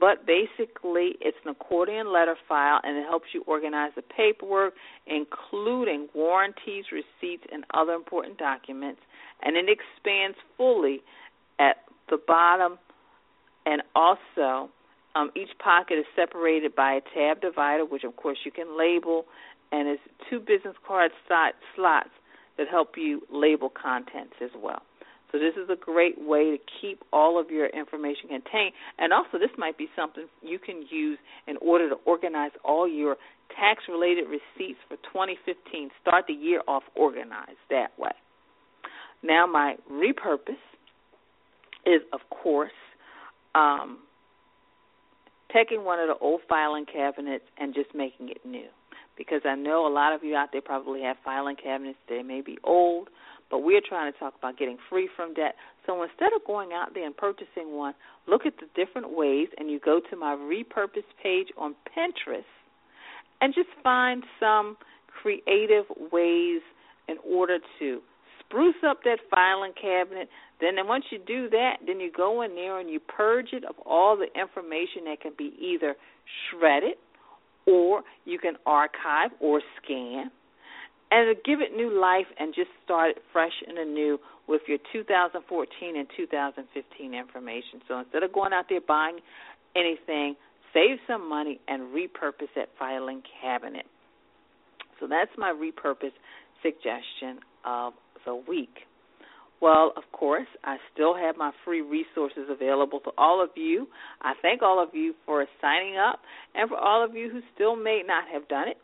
but 0.00 0.26
basically 0.26 1.16
it's 1.20 1.36
an 1.44 1.50
accordion 1.50 2.12
letter 2.12 2.36
file 2.48 2.80
and 2.84 2.96
it 2.96 3.04
helps 3.04 3.26
you 3.32 3.42
organize 3.46 3.90
the 3.96 4.02
paperwork, 4.02 4.74
including 5.06 6.08
warranties, 6.14 6.84
receipts, 6.92 7.44
and 7.52 7.64
other 7.74 7.92
important 7.92 8.38
documents. 8.38 9.00
And 9.42 9.56
it 9.56 9.66
expands 9.68 10.36
fully 10.56 11.00
at 11.58 11.84
the 12.10 12.18
bottom, 12.26 12.78
and 13.66 13.82
also 13.94 14.70
um, 15.14 15.30
each 15.36 15.50
pocket 15.58 15.94
is 15.98 16.06
separated 16.14 16.74
by 16.74 16.94
a 16.94 17.00
tab 17.14 17.40
divider, 17.40 17.84
which 17.84 18.04
of 18.04 18.16
course 18.16 18.38
you 18.44 18.52
can 18.52 18.78
label, 18.78 19.26
and 19.72 19.88
it's 19.88 20.02
two 20.30 20.38
business 20.38 20.76
card 20.86 21.10
slots 21.26 22.08
that 22.58 22.68
help 22.68 22.96
you 22.96 23.22
label 23.32 23.70
contents 23.70 24.34
as 24.42 24.50
well. 24.60 24.82
So 25.32 25.38
this 25.38 25.54
is 25.62 25.68
a 25.70 25.76
great 25.76 26.16
way 26.18 26.56
to 26.56 26.58
keep 26.80 27.02
all 27.12 27.38
of 27.38 27.50
your 27.50 27.66
information 27.66 28.28
contained. 28.28 28.72
And 28.98 29.12
also 29.12 29.38
this 29.38 29.50
might 29.58 29.76
be 29.76 29.88
something 29.94 30.26
you 30.42 30.58
can 30.58 30.84
use 30.90 31.18
in 31.46 31.56
order 31.58 31.88
to 31.90 31.96
organize 32.06 32.52
all 32.64 32.88
your 32.88 33.16
tax 33.54 33.82
related 33.88 34.24
receipts 34.24 34.78
for 34.88 34.96
2015. 35.12 35.90
Start 36.00 36.24
the 36.26 36.34
year 36.34 36.62
off 36.66 36.82
organized 36.96 37.60
that 37.70 37.98
way. 37.98 38.12
Now 39.22 39.46
my 39.46 39.76
repurpose 39.90 40.56
is 41.84 42.00
of 42.12 42.20
course 42.30 42.70
um, 43.54 43.98
taking 45.52 45.84
one 45.84 46.00
of 46.00 46.08
the 46.08 46.16
old 46.24 46.40
filing 46.48 46.86
cabinets 46.86 47.44
and 47.58 47.74
just 47.74 47.94
making 47.94 48.30
it 48.30 48.44
new. 48.46 48.68
Because 49.18 49.42
I 49.44 49.56
know 49.56 49.86
a 49.86 49.92
lot 49.92 50.14
of 50.14 50.22
you 50.22 50.36
out 50.36 50.50
there 50.52 50.62
probably 50.62 51.02
have 51.02 51.16
filing 51.24 51.56
cabinets. 51.56 51.98
They 52.08 52.22
may 52.22 52.40
be 52.40 52.56
old, 52.62 53.08
but 53.50 53.58
we're 53.58 53.82
trying 53.86 54.12
to 54.12 54.18
talk 54.18 54.34
about 54.38 54.56
getting 54.56 54.78
free 54.88 55.08
from 55.16 55.34
debt. 55.34 55.56
So 55.86 56.02
instead 56.04 56.30
of 56.36 56.46
going 56.46 56.70
out 56.72 56.94
there 56.94 57.04
and 57.04 57.16
purchasing 57.16 57.72
one, 57.72 57.94
look 58.28 58.42
at 58.46 58.54
the 58.58 58.66
different 58.76 59.16
ways 59.16 59.48
and 59.58 59.68
you 59.70 59.80
go 59.80 60.00
to 60.08 60.16
my 60.16 60.36
repurpose 60.36 61.08
page 61.20 61.48
on 61.58 61.74
Pinterest 61.96 62.44
and 63.40 63.52
just 63.54 63.68
find 63.82 64.22
some 64.38 64.76
creative 65.20 65.84
ways 66.12 66.60
in 67.08 67.16
order 67.28 67.58
to 67.80 68.00
spruce 68.40 68.76
up 68.86 69.00
that 69.04 69.18
filing 69.30 69.72
cabinet. 69.80 70.28
Then, 70.60 70.76
then 70.76 70.86
once 70.86 71.04
you 71.10 71.18
do 71.26 71.48
that, 71.50 71.78
then 71.86 72.00
you 72.00 72.12
go 72.14 72.42
in 72.42 72.54
there 72.54 72.78
and 72.78 72.88
you 72.88 73.00
purge 73.00 73.48
it 73.52 73.64
of 73.64 73.76
all 73.84 74.16
the 74.16 74.28
information 74.40 75.04
that 75.06 75.20
can 75.20 75.32
be 75.36 75.54
either 75.60 75.96
shredded 76.50 76.94
or 77.68 78.02
you 78.24 78.38
can 78.38 78.54
archive 78.64 79.30
or 79.40 79.60
scan 79.82 80.30
and 81.10 81.36
give 81.44 81.60
it 81.60 81.76
new 81.76 82.00
life 82.00 82.26
and 82.38 82.54
just 82.54 82.70
start 82.84 83.10
it 83.10 83.22
fresh 83.32 83.52
and 83.66 83.78
anew 83.78 84.18
with 84.46 84.62
your 84.66 84.78
2014 84.92 85.96
and 85.96 86.08
2015 86.16 87.14
information. 87.14 87.80
So 87.86 87.98
instead 87.98 88.22
of 88.22 88.32
going 88.32 88.52
out 88.52 88.66
there 88.68 88.80
buying 88.80 89.18
anything, 89.76 90.36
save 90.72 90.98
some 91.06 91.28
money 91.28 91.60
and 91.68 91.94
repurpose 91.94 92.52
that 92.56 92.68
filing 92.78 93.22
cabinet. 93.42 93.86
So 95.00 95.06
that's 95.06 95.30
my 95.36 95.52
repurpose 95.52 96.16
suggestion 96.62 97.40
of 97.64 97.92
the 98.24 98.34
week. 98.34 98.87
Well, 99.60 99.92
of 99.96 100.04
course, 100.12 100.46
I 100.62 100.76
still 100.92 101.16
have 101.16 101.36
my 101.36 101.50
free 101.64 101.80
resources 101.80 102.46
available 102.48 103.00
to 103.00 103.10
all 103.18 103.42
of 103.42 103.50
you. 103.56 103.88
I 104.22 104.34
thank 104.40 104.62
all 104.62 104.82
of 104.82 104.90
you 104.94 105.14
for 105.26 105.44
signing 105.60 105.96
up 105.96 106.20
and 106.54 106.68
for 106.68 106.76
all 106.76 107.04
of 107.04 107.14
you 107.14 107.28
who 107.30 107.40
still 107.54 107.74
may 107.74 108.02
not 108.06 108.24
have 108.32 108.46
done 108.48 108.68
it. 108.68 108.76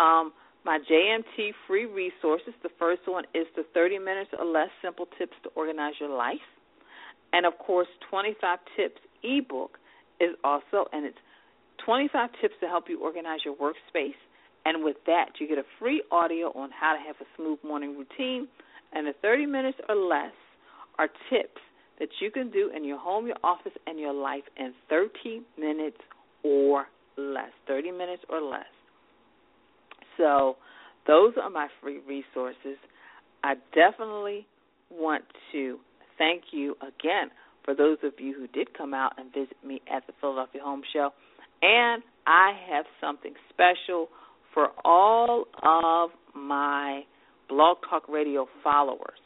Um, 0.00 0.32
my 0.64 0.78
JMT 0.90 1.52
free 1.66 1.86
resources. 1.86 2.52
The 2.62 2.68
first 2.78 3.02
one 3.06 3.24
is 3.34 3.46
the 3.56 3.64
30 3.74 3.98
minutes 4.00 4.30
or 4.38 4.44
less 4.44 4.68
simple 4.82 5.06
tips 5.18 5.34
to 5.44 5.50
organize 5.54 5.94
your 6.00 6.10
life. 6.10 6.44
And 7.32 7.46
of 7.46 7.56
course, 7.58 7.88
25 8.10 8.58
tips 8.76 9.00
ebook 9.22 9.78
is 10.20 10.34
also, 10.42 10.86
and 10.92 11.06
it's 11.06 11.18
25 11.86 12.30
tips 12.40 12.54
to 12.60 12.66
help 12.66 12.84
you 12.88 13.00
organize 13.00 13.40
your 13.44 13.54
workspace. 13.56 14.18
And 14.64 14.84
with 14.84 14.96
that, 15.06 15.30
you 15.38 15.48
get 15.48 15.58
a 15.58 15.64
free 15.78 16.02
audio 16.10 16.48
on 16.48 16.70
how 16.70 16.92
to 16.92 16.98
have 17.06 17.16
a 17.20 17.28
smooth 17.36 17.58
morning 17.64 17.96
routine. 17.96 18.48
And 18.92 19.06
the 19.06 19.14
30 19.22 19.46
minutes 19.46 19.78
or 19.88 19.94
less 19.94 20.32
are 20.98 21.08
tips 21.30 21.60
that 21.98 22.08
you 22.20 22.30
can 22.30 22.50
do 22.50 22.70
in 22.74 22.84
your 22.84 22.98
home, 22.98 23.26
your 23.26 23.36
office, 23.42 23.72
and 23.86 23.98
your 23.98 24.12
life 24.12 24.44
in 24.56 24.72
30 24.88 25.42
minutes 25.58 25.98
or 26.42 26.86
less. 27.16 27.50
30 27.66 27.92
minutes 27.92 28.22
or 28.28 28.40
less. 28.40 28.64
So, 30.16 30.56
those 31.06 31.34
are 31.40 31.50
my 31.50 31.68
free 31.80 32.00
resources. 32.06 32.76
I 33.42 33.54
definitely 33.74 34.46
want 34.90 35.24
to 35.52 35.78
thank 36.18 36.44
you 36.52 36.76
again 36.82 37.30
for 37.64 37.74
those 37.74 37.98
of 38.02 38.12
you 38.18 38.34
who 38.34 38.46
did 38.48 38.76
come 38.76 38.94
out 38.94 39.12
and 39.18 39.32
visit 39.32 39.56
me 39.64 39.80
at 39.92 40.06
the 40.06 40.12
Philadelphia 40.20 40.60
Home 40.62 40.82
Show. 40.92 41.10
And 41.62 42.02
I 42.26 42.52
have 42.70 42.84
something 43.00 43.34
special 43.50 44.08
for 44.54 44.68
all 44.84 45.44
of 45.62 46.10
my 46.34 47.02
Blog 47.48 47.78
Talk 47.88 48.08
Radio 48.08 48.46
followers. 48.62 49.18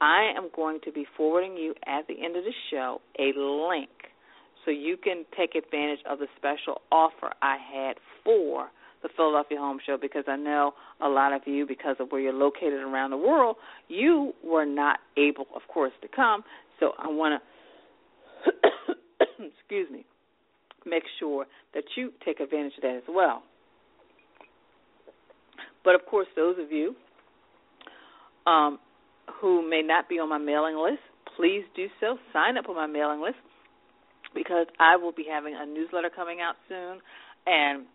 I 0.00 0.32
am 0.36 0.50
going 0.54 0.80
to 0.84 0.92
be 0.92 1.06
forwarding 1.16 1.56
you 1.56 1.74
at 1.86 2.06
the 2.06 2.14
end 2.24 2.36
of 2.36 2.44
the 2.44 2.52
show 2.70 3.00
a 3.18 3.32
link 3.38 3.90
so 4.64 4.70
you 4.70 4.96
can 4.96 5.24
take 5.36 5.54
advantage 5.54 6.00
of 6.08 6.18
the 6.18 6.26
special 6.36 6.80
offer 6.90 7.32
I 7.42 7.56
had 7.56 7.96
for 8.24 8.68
the 9.02 9.08
Philadelphia 9.16 9.58
Home 9.58 9.78
Show 9.84 9.98
because 10.00 10.24
I 10.26 10.36
know 10.36 10.72
a 11.00 11.08
lot 11.08 11.32
of 11.32 11.42
you, 11.46 11.66
because 11.66 11.96
of 12.00 12.10
where 12.10 12.20
you're 12.20 12.32
located 12.32 12.80
around 12.80 13.10
the 13.10 13.18
world, 13.18 13.56
you 13.88 14.32
were 14.42 14.64
not 14.64 14.98
able, 15.16 15.46
of 15.54 15.62
course, 15.68 15.92
to 16.02 16.08
come. 16.08 16.42
So 16.80 16.92
I 16.98 17.08
want 17.08 17.42
to, 18.46 18.52
excuse 19.60 19.90
me, 19.90 20.06
make 20.86 21.02
sure 21.18 21.46
that 21.74 21.84
you 21.96 22.12
take 22.24 22.40
advantage 22.40 22.72
of 22.78 22.82
that 22.82 22.96
as 22.96 23.02
well. 23.08 23.42
But 25.84 25.94
of 25.94 26.06
course, 26.06 26.26
those 26.34 26.56
of 26.58 26.72
you 26.72 26.94
um, 28.46 28.78
who 29.40 29.68
may 29.68 29.82
not 29.82 30.08
be 30.08 30.18
on 30.18 30.28
my 30.28 30.38
mailing 30.38 30.76
list, 30.76 31.02
please 31.36 31.64
do 31.74 31.86
so. 32.00 32.18
Sign 32.32 32.56
up 32.56 32.68
on 32.68 32.76
my 32.76 32.86
mailing 32.86 33.20
list 33.20 33.36
because 34.34 34.66
I 34.80 34.96
will 34.96 35.12
be 35.12 35.26
having 35.30 35.54
a 35.56 35.66
newsletter 35.66 36.10
coming 36.14 36.40
out 36.40 36.56
soon, 36.68 37.00
and 37.46 37.86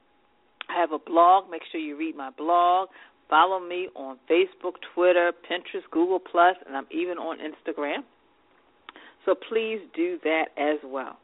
I 0.69 0.79
have 0.79 0.91
a 0.91 0.99
blog. 0.99 1.49
Make 1.49 1.61
sure 1.71 1.81
you 1.81 1.97
read 1.97 2.15
my 2.15 2.29
blog. 2.31 2.89
Follow 3.29 3.59
me 3.59 3.89
on 3.95 4.17
Facebook, 4.29 4.73
Twitter, 4.95 5.31
Pinterest, 5.49 5.83
Google 5.91 6.19
Plus, 6.19 6.55
and 6.65 6.75
I'm 6.75 6.87
even 6.91 7.17
on 7.17 7.37
Instagram. 7.37 7.99
So 9.25 9.35
please 9.35 9.79
do 9.95 10.17
that 10.23 10.45
as 10.57 10.79
well. 10.83 11.17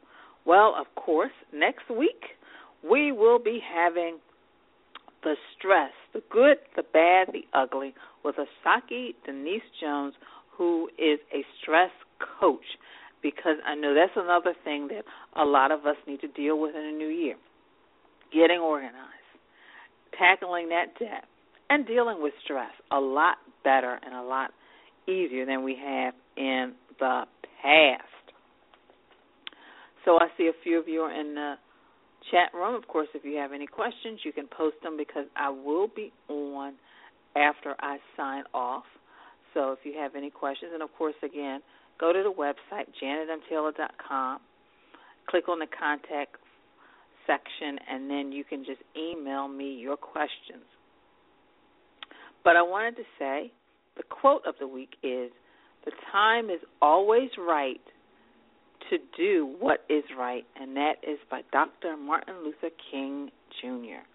Well, 0.44 0.74
of 0.78 0.86
course, 0.94 1.32
next 1.52 1.90
week 1.90 2.22
we 2.88 3.10
will 3.10 3.40
be 3.40 3.58
having 3.74 4.18
the 5.24 5.34
stress, 5.56 5.90
the 6.12 6.22
good, 6.30 6.58
the 6.76 6.84
bad, 6.92 7.28
the 7.32 7.42
ugly, 7.52 7.94
with 8.26 8.36
Asaki 8.36 9.14
Denise 9.24 9.62
Jones, 9.80 10.14
who 10.58 10.88
is 10.98 11.18
a 11.32 11.44
stress 11.62 11.90
coach. 12.40 12.64
Because 13.22 13.56
I 13.66 13.74
know 13.74 13.94
that's 13.94 14.12
another 14.14 14.54
thing 14.64 14.88
that 14.88 15.04
a 15.34 15.44
lot 15.44 15.72
of 15.72 15.86
us 15.86 15.96
need 16.06 16.20
to 16.20 16.28
deal 16.28 16.60
with 16.60 16.76
in 16.76 16.82
the 16.82 16.96
new 16.96 17.08
year 17.08 17.36
getting 18.32 18.58
organized 18.58 19.16
tackling 20.18 20.68
that 20.70 20.98
debt 20.98 21.24
and 21.70 21.86
dealing 21.86 22.22
with 22.22 22.32
stress 22.44 22.70
a 22.92 22.98
lot 22.98 23.36
better 23.64 23.98
and 24.04 24.14
a 24.14 24.22
lot 24.22 24.50
easier 25.08 25.46
than 25.46 25.62
we 25.62 25.76
have 25.82 26.14
in 26.36 26.72
the 26.98 27.22
past. 27.62 28.02
So 30.04 30.18
I 30.18 30.28
see 30.36 30.46
a 30.46 30.62
few 30.62 30.78
of 30.78 30.88
you 30.88 31.00
are 31.00 31.20
in 31.20 31.34
the 31.34 31.54
chat 32.30 32.54
room. 32.54 32.74
Of 32.74 32.86
course, 32.88 33.08
if 33.14 33.24
you 33.24 33.36
have 33.38 33.52
any 33.52 33.66
questions, 33.66 34.20
you 34.24 34.32
can 34.32 34.46
post 34.46 34.76
them 34.82 34.96
because 34.96 35.26
I 35.36 35.50
will 35.50 35.88
be 35.94 36.12
on 36.28 36.74
after 37.36 37.74
I 37.80 37.98
sign 38.16 38.44
off. 38.54 38.84
So 39.54 39.72
if 39.72 39.78
you 39.84 39.94
have 39.98 40.14
any 40.14 40.30
questions, 40.30 40.72
and 40.74 40.82
of 40.82 40.90
course, 40.96 41.14
again, 41.22 41.60
go 41.98 42.12
to 42.12 42.22
the 42.22 42.32
website, 42.32 42.86
janetmtaylor.com, 43.02 44.40
click 45.28 45.48
on 45.48 45.58
the 45.58 45.66
contact 45.66 46.36
section, 47.26 47.78
and 47.90 48.10
then 48.10 48.32
you 48.32 48.44
can 48.44 48.64
just 48.64 48.80
email 48.96 49.48
me 49.48 49.74
your 49.74 49.96
questions. 49.96 50.64
But 52.44 52.56
I 52.56 52.62
wanted 52.62 52.96
to 52.96 53.02
say 53.18 53.52
the 53.96 54.02
quote 54.04 54.42
of 54.46 54.54
the 54.60 54.68
week 54.68 54.94
is 55.02 55.30
The 55.84 55.92
time 56.12 56.46
is 56.50 56.60
always 56.80 57.30
right 57.38 57.80
to 58.90 58.98
do 59.16 59.56
what 59.58 59.84
is 59.88 60.04
right, 60.16 60.44
and 60.60 60.76
that 60.76 60.94
is 61.02 61.18
by 61.30 61.40
Dr. 61.50 61.96
Martin 61.96 62.36
Luther 62.44 62.74
King 62.90 63.30
Jr. 63.60 64.06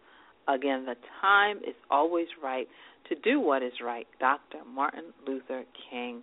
Again, 0.47 0.85
the 0.85 0.95
time 1.21 1.57
is 1.57 1.75
always 1.89 2.27
right 2.41 2.67
to 3.09 3.15
do 3.15 3.39
what 3.39 3.63
is 3.63 3.73
right, 3.83 4.07
Dr. 4.19 4.59
Martin 4.67 5.05
Luther 5.27 5.63
King 5.89 6.21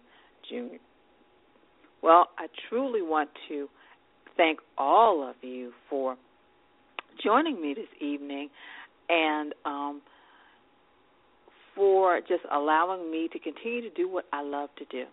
Jr. 0.49 0.77
Well, 2.03 2.29
I 2.39 2.47
truly 2.69 3.03
want 3.03 3.31
to 3.49 3.69
thank 4.37 4.61
all 4.77 5.29
of 5.29 5.37
you 5.43 5.73
for 5.91 6.17
joining 7.23 7.61
me 7.61 7.75
this 7.75 7.89
evening 8.01 8.49
and 9.09 9.55
um, 9.65 10.01
for 11.75 12.21
just 12.21 12.43
allowing 12.53 13.11
me 13.11 13.29
to 13.33 13.39
continue 13.39 13.83
to 13.83 13.91
do 13.91 14.09
what 14.09 14.25
I 14.33 14.43
love 14.43 14.71
to 14.79 14.85
do. 14.87 15.05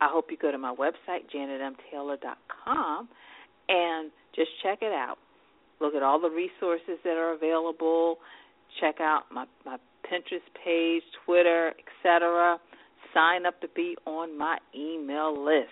I 0.00 0.08
hope 0.10 0.26
you 0.30 0.36
go 0.36 0.50
to 0.50 0.58
my 0.58 0.74
website, 0.74 1.30
janetmtaylor.com, 1.34 3.08
and 3.68 4.10
just 4.34 4.50
check 4.62 4.78
it 4.82 4.92
out. 4.92 5.16
Look 5.80 5.94
at 5.94 6.02
all 6.02 6.20
the 6.20 6.30
resources 6.30 6.98
that 7.04 7.16
are 7.16 7.32
available. 7.32 8.18
Check 8.80 8.96
out 9.00 9.24
my 9.32 9.46
my 9.64 9.76
Pinterest 10.10 10.40
page, 10.64 11.02
Twitter, 11.24 11.72
etc. 12.04 12.58
Sign 13.12 13.46
up 13.46 13.60
to 13.60 13.68
be 13.74 13.96
on 14.06 14.36
my 14.36 14.58
email 14.74 15.44
list. 15.44 15.68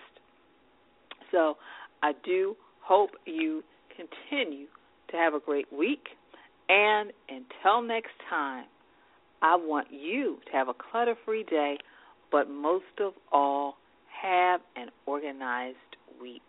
So 1.31 1.57
I 2.01 2.13
do 2.25 2.55
hope 2.81 3.11
you 3.25 3.63
continue 3.95 4.67
to 5.11 5.17
have 5.17 5.33
a 5.33 5.39
great 5.39 5.71
week. 5.71 6.07
And 6.69 7.11
until 7.29 7.81
next 7.81 8.13
time, 8.29 8.65
I 9.41 9.55
want 9.55 9.87
you 9.91 10.37
to 10.45 10.51
have 10.53 10.69
a 10.69 10.73
clutter 10.73 11.15
free 11.25 11.43
day, 11.43 11.77
but 12.31 12.49
most 12.49 12.85
of 12.99 13.13
all, 13.31 13.75
have 14.21 14.61
an 14.77 14.87
organized 15.05 15.77
week. 16.21 16.41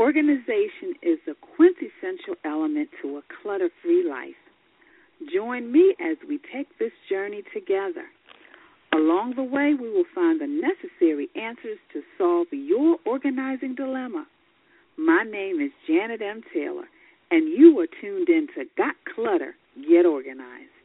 Organization 0.00 0.94
is 1.02 1.18
a 1.28 1.34
quintessential 1.56 2.34
element 2.44 2.88
to 3.02 3.18
a 3.18 3.22
clutter 3.42 3.70
free 3.82 4.04
life. 4.08 4.34
Join 5.32 5.72
me 5.72 5.94
as 6.00 6.16
we 6.28 6.38
take 6.52 6.78
this 6.78 6.92
journey 7.08 7.42
together. 7.52 8.06
Along 8.94 9.34
the 9.36 9.42
way, 9.42 9.74
we 9.74 9.90
will 9.90 10.06
find 10.14 10.40
the 10.40 10.46
necessary 10.46 11.28
answers 11.34 11.78
to 11.92 12.02
solve 12.16 12.46
your 12.52 12.96
organizing 13.04 13.74
dilemma. 13.74 14.26
My 14.96 15.24
name 15.24 15.60
is 15.60 15.70
Janet 15.86 16.22
M. 16.22 16.42
Taylor, 16.54 16.88
and 17.30 17.48
you 17.48 17.78
are 17.80 17.86
tuned 18.00 18.28
in 18.28 18.46
to 18.56 18.64
Got 18.76 18.94
Clutter, 19.14 19.54
Get 19.88 20.06
Organized. 20.06 20.77